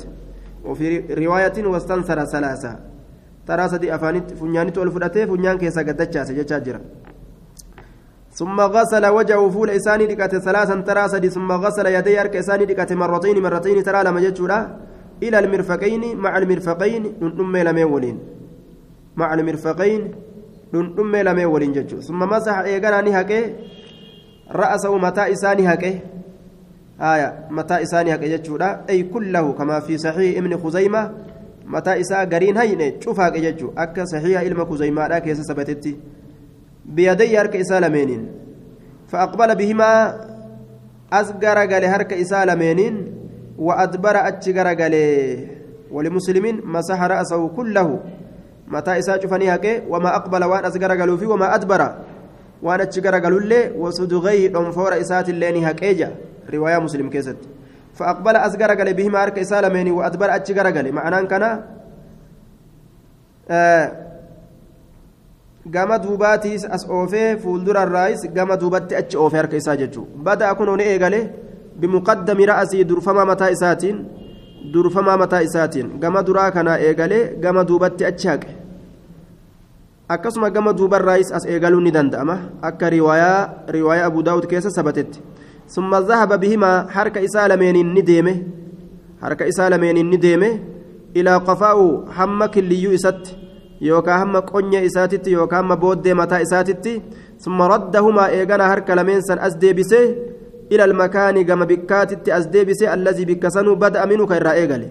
وفي 0.65 0.88
رواية 1.26 1.57
واستنصر 1.72 2.26
ثلاثة. 2.26 2.72
تراسة 3.47 3.95
أفانت 3.95 4.34
فنيانت 4.39 4.78
والفرة 4.78 5.26
فنيان 5.26 5.57
كيسا 5.57 5.82
قدتشا 5.82 6.24
سجتشا 6.24 6.80
ثم 8.34 8.61
غسل 8.61 9.05
وجهه 9.05 9.49
فول 9.49 9.69
إساني 9.69 10.05
دكات 10.05 10.36
ثلاثا 10.36 10.76
ترى 10.88 11.07
سدي 11.07 11.30
ثم 11.30 11.51
غسل 11.51 11.86
يدي 11.86 12.22
أرك 12.22 12.36
إساني 12.36 12.65
دكات 12.65 12.93
مرتين 12.93 13.43
مرتين 13.43 13.84
ترى 13.84 14.03
لما 14.03 14.19
جتشورا 14.22 14.59
إلى 15.24 15.39
المرفقين 15.39 16.17
مع 16.17 16.38
المرفقين 16.38 17.13
ننم 17.22 17.57
لميولين. 17.57 18.19
مع 19.15 19.34
المرفقين 19.34 20.11
ننم 20.74 21.15
لميولين 21.15 21.72
جتشو 21.74 21.99
ثم 22.01 22.19
مسح 22.19 22.57
إيقانا 22.57 23.01
نهكي 23.01 23.41
رأسه 24.51 24.97
متى 24.97 25.32
إساني 25.32 25.74
هكي 25.74 25.99
آية 27.01 27.47
متى 27.49 27.82
إساني 27.84 28.15
هكي 28.15 28.38
جتشورا 28.38 28.86
أي 28.89 29.03
كله 29.03 29.53
كما 29.53 29.80
في 29.80 29.97
صحيح 29.97 30.38
ابن 30.38 30.57
خزيمة 30.57 31.11
متى 31.65 31.99
إسا 32.01 32.19
قرين 32.24 32.57
هين 32.57 33.01
شوف 33.01 33.19
هكي 33.19 33.39
جتشو 33.41 33.72
أكا 33.78 34.05
صحيح 34.05 34.39
علم 34.41 34.65
خزيمة 34.65 35.07
لا 35.07 35.19
كيس 35.19 35.39
سبتتي 35.41 35.95
بيدي 36.86 37.38
هرك 37.38 37.55
إسالمين 37.55 38.28
فأقبل 39.07 39.55
بهما 39.55 39.91
أزجر 41.13 41.57
قال 41.72 41.86
هرك 41.86 42.13
إسالمين 42.13 43.13
وأدبر 43.57 44.15
أتشجر 44.28 44.67
قال 44.67 44.95
ولمسلم 45.91 46.45
مسح 46.74 47.01
رأسه 47.03 47.47
كله 48.72 48.80
متى 48.80 48.99
إسا 48.99 49.22
شفني 49.22 49.55
هكي 49.55 49.82
وما 49.89 50.15
أقبل 50.15 50.43
وأن 50.43 50.65
أزجر 50.65 50.99
قالوا 50.99 51.17
فيه 51.17 51.28
وما 51.28 51.55
أدبر 51.55 51.95
وأن 52.63 52.82
أتشجر 52.82 53.15
قالوا 53.24 53.39
لي 53.39 53.72
وصدغي 53.78 54.47
أنفور 54.47 55.01
إسات 55.01 55.30
اللين 55.30 55.65
هكيجا 55.65 56.15
رواية 56.53 56.80
مسلم 56.80 57.09
كيست 57.09 57.38
فأقبل 57.95 58.36
أزجر 58.36 58.72
قال 58.78 58.93
بهما 58.93 59.24
هرك 59.24 59.39
إسالمين 59.39 59.91
وأدبر 59.91 60.36
أتشجر 60.36 60.67
قال 60.76 60.91
معناه 60.93 61.22
كان 61.22 61.63
gama 65.69 65.99
duubaatiis 65.99 66.65
as 66.65 66.89
oofee 66.89 67.38
fuuldurarraayis 67.38 68.22
gama 68.34 68.57
duubatti 68.57 68.95
achi 68.95 69.17
oofee 69.17 69.38
harka 69.38 69.57
isaa 69.57 69.76
jechuun 69.78 70.07
bada'a 70.26 70.55
kun 70.55 70.78
ni 70.78 70.84
eegale 70.84 71.19
bimuqaddami 71.80 72.45
ra'asii 72.51 72.84
durfamaa 72.84 73.26
mataa 73.26 73.49
isaatiin 73.55 73.97
durfamaa 74.74 75.17
mataa 75.17 75.41
isaatiin 75.41 75.99
gama 75.99 76.24
duraa 76.24 76.51
kanaa 76.51 76.78
eegalee 76.88 77.36
gama 77.43 77.63
duubatti 77.63 78.05
achi 78.05 78.28
haqe 78.28 78.61
akkasuma 80.14 80.49
gama 80.55 80.74
duubarraayis 80.80 81.32
as 81.38 81.45
eegaluun 81.53 81.84
ni 81.88 81.91
danda'ama 81.97 82.36
akka 82.70 82.89
riwaayaa 82.89 84.07
abu 84.09 84.24
daawud 84.28 84.45
keessa 84.51 84.72
sabatetti 84.78 85.20
summa 85.76 86.01
zahaba 86.09 86.38
bihimaa 86.43 86.88
harka 86.95 87.24
isaa 87.28 87.47
lameeniin 87.51 87.93
ni 87.95 88.03
deeme 88.09 88.34
harka 89.22 89.47
isaa 89.51 89.70
lameeniin 89.74 90.09
ni 90.14 90.18
deeme 90.26 90.49
ilaa 91.14 91.39
qafaa'u 91.49 91.88
hamma 92.18 92.47
killiyyuu 92.55 92.97
isatti 92.99 93.38
yookaan 93.89 94.20
hamma 94.24 94.41
qonya 94.51 94.82
isaatitti 94.89 95.38
yookaan 95.38 95.64
hamma 95.64 95.82
booddee 95.86 96.14
mataa 96.22 96.43
isaatitti 96.47 96.93
summa 97.45 97.72
raddahumaa 97.74 98.30
eegana 98.39 98.72
harka 98.74 98.95
lameen 99.01 99.22
san 99.30 99.39
as 99.47 99.57
deebisee 99.64 100.05
إلى 100.72 100.84
المكان 100.84 101.41
كما 101.45 101.66
بكاتت 101.66 102.30
أزديبسي 102.30 102.93
الذي 102.93 103.26
بكسنو 103.26 103.76
بدأ 103.76 104.05
منه 104.05 104.26
كإرى 104.28 104.51
إيغالي 104.51 104.89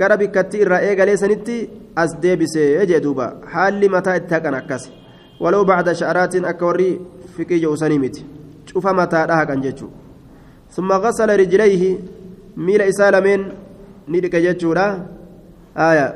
gara 0.00 0.16
bikkatti 0.16 0.62
irraa 0.64 0.80
eegalee 0.88 1.16
sanitti 1.22 1.56
as 2.02 2.16
deebisee 2.22 2.86
jee 2.90 3.00
duuba 3.06 3.26
haalli 3.54 3.88
mataa 3.94 4.16
itti 4.20 4.34
haqan 4.34 4.54
akkas 4.60 4.84
waloo 5.40 5.64
bacda 5.70 5.94
sha'araatiin 6.00 6.44
akka 6.52 6.66
warri 6.66 6.90
fiqii 7.36 7.60
je'usanii 7.64 7.98
miti 8.04 8.26
cufa 8.72 8.92
mataadha 9.00 9.40
haqan 9.40 9.62
jechuu 9.66 9.90
summa 10.76 11.00
gasala 11.04 11.36
rijlayhi 11.42 11.90
miila 12.56 12.86
isaa 12.92 13.10
lameen 13.16 13.42
ni 14.08 14.20
dhiqe 14.20 14.40
jechuudha 14.46 14.86
aya 15.88 16.06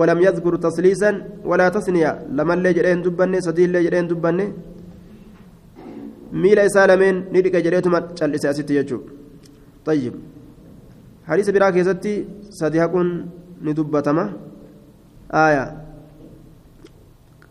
ولم 0.00 0.18
يذكر 0.26 0.56
تسليسا 0.56 1.10
ولا 1.46 1.68
تسنية 1.68 2.26
لما 2.34 2.54
اللي 2.54 2.72
جرين 2.72 3.02
دبني 3.06 3.38
سدي 3.46 3.64
اللي 3.64 3.80
جرين 3.86 4.06
دبني 4.10 4.46
miila 6.32 6.64
isaa 6.66 6.86
lameen 6.90 7.16
ni 7.32 7.42
dhiqa 7.42 7.62
jedheetuma 7.64 8.00
cal'ise 8.18 8.48
asitti 8.48 8.74
sadi 12.50 12.78
haquun 12.78 13.08
ni 13.60 13.74
dubbatama 13.74 14.24
aaya 15.32 15.64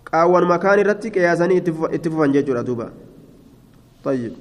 qaawwan 0.09 0.45
makaan 0.47 0.80
irratti 0.80 1.11
qiyaasanii 1.11 1.59
itti 1.95 2.09
fufan 2.09 2.34
jechuudha 2.36 2.63
duuba 2.63 2.88
tayyib 4.03 4.36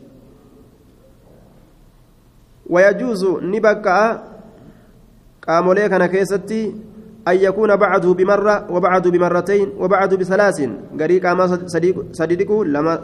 ويجوز 2.65 3.45
نبكى 3.45 4.01
قامولي 5.47 5.89
كان 5.89 6.07
كيستي 6.07 6.63
أن 7.29 7.37
يكون 7.37 7.77
بعده 7.77 8.09
بمرة 8.13 8.57
وبعده 8.73 9.11
بمرتين 9.11 9.69
وبعده 9.81 10.17
بثلاث 10.17 10.59
غريق 11.01 11.23
أما 11.29 11.45
صديقه 12.13 12.65
لما 12.65 12.95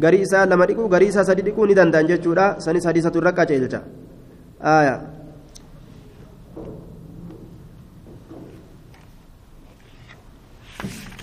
lama 0.00 0.66
dhiquu 0.66 0.88
garii 0.88 1.08
isaa 1.08 1.24
sadi 1.24 1.42
dhiquu 1.42 1.66
ni 1.66 1.74
danda'an 1.74 2.06
jechuudha 2.06 2.60
sanis 2.64 2.84
hadiisatu 2.86 3.18
irra 3.18 3.32
qaceelcha 3.34 3.80
aayaa 4.62 5.19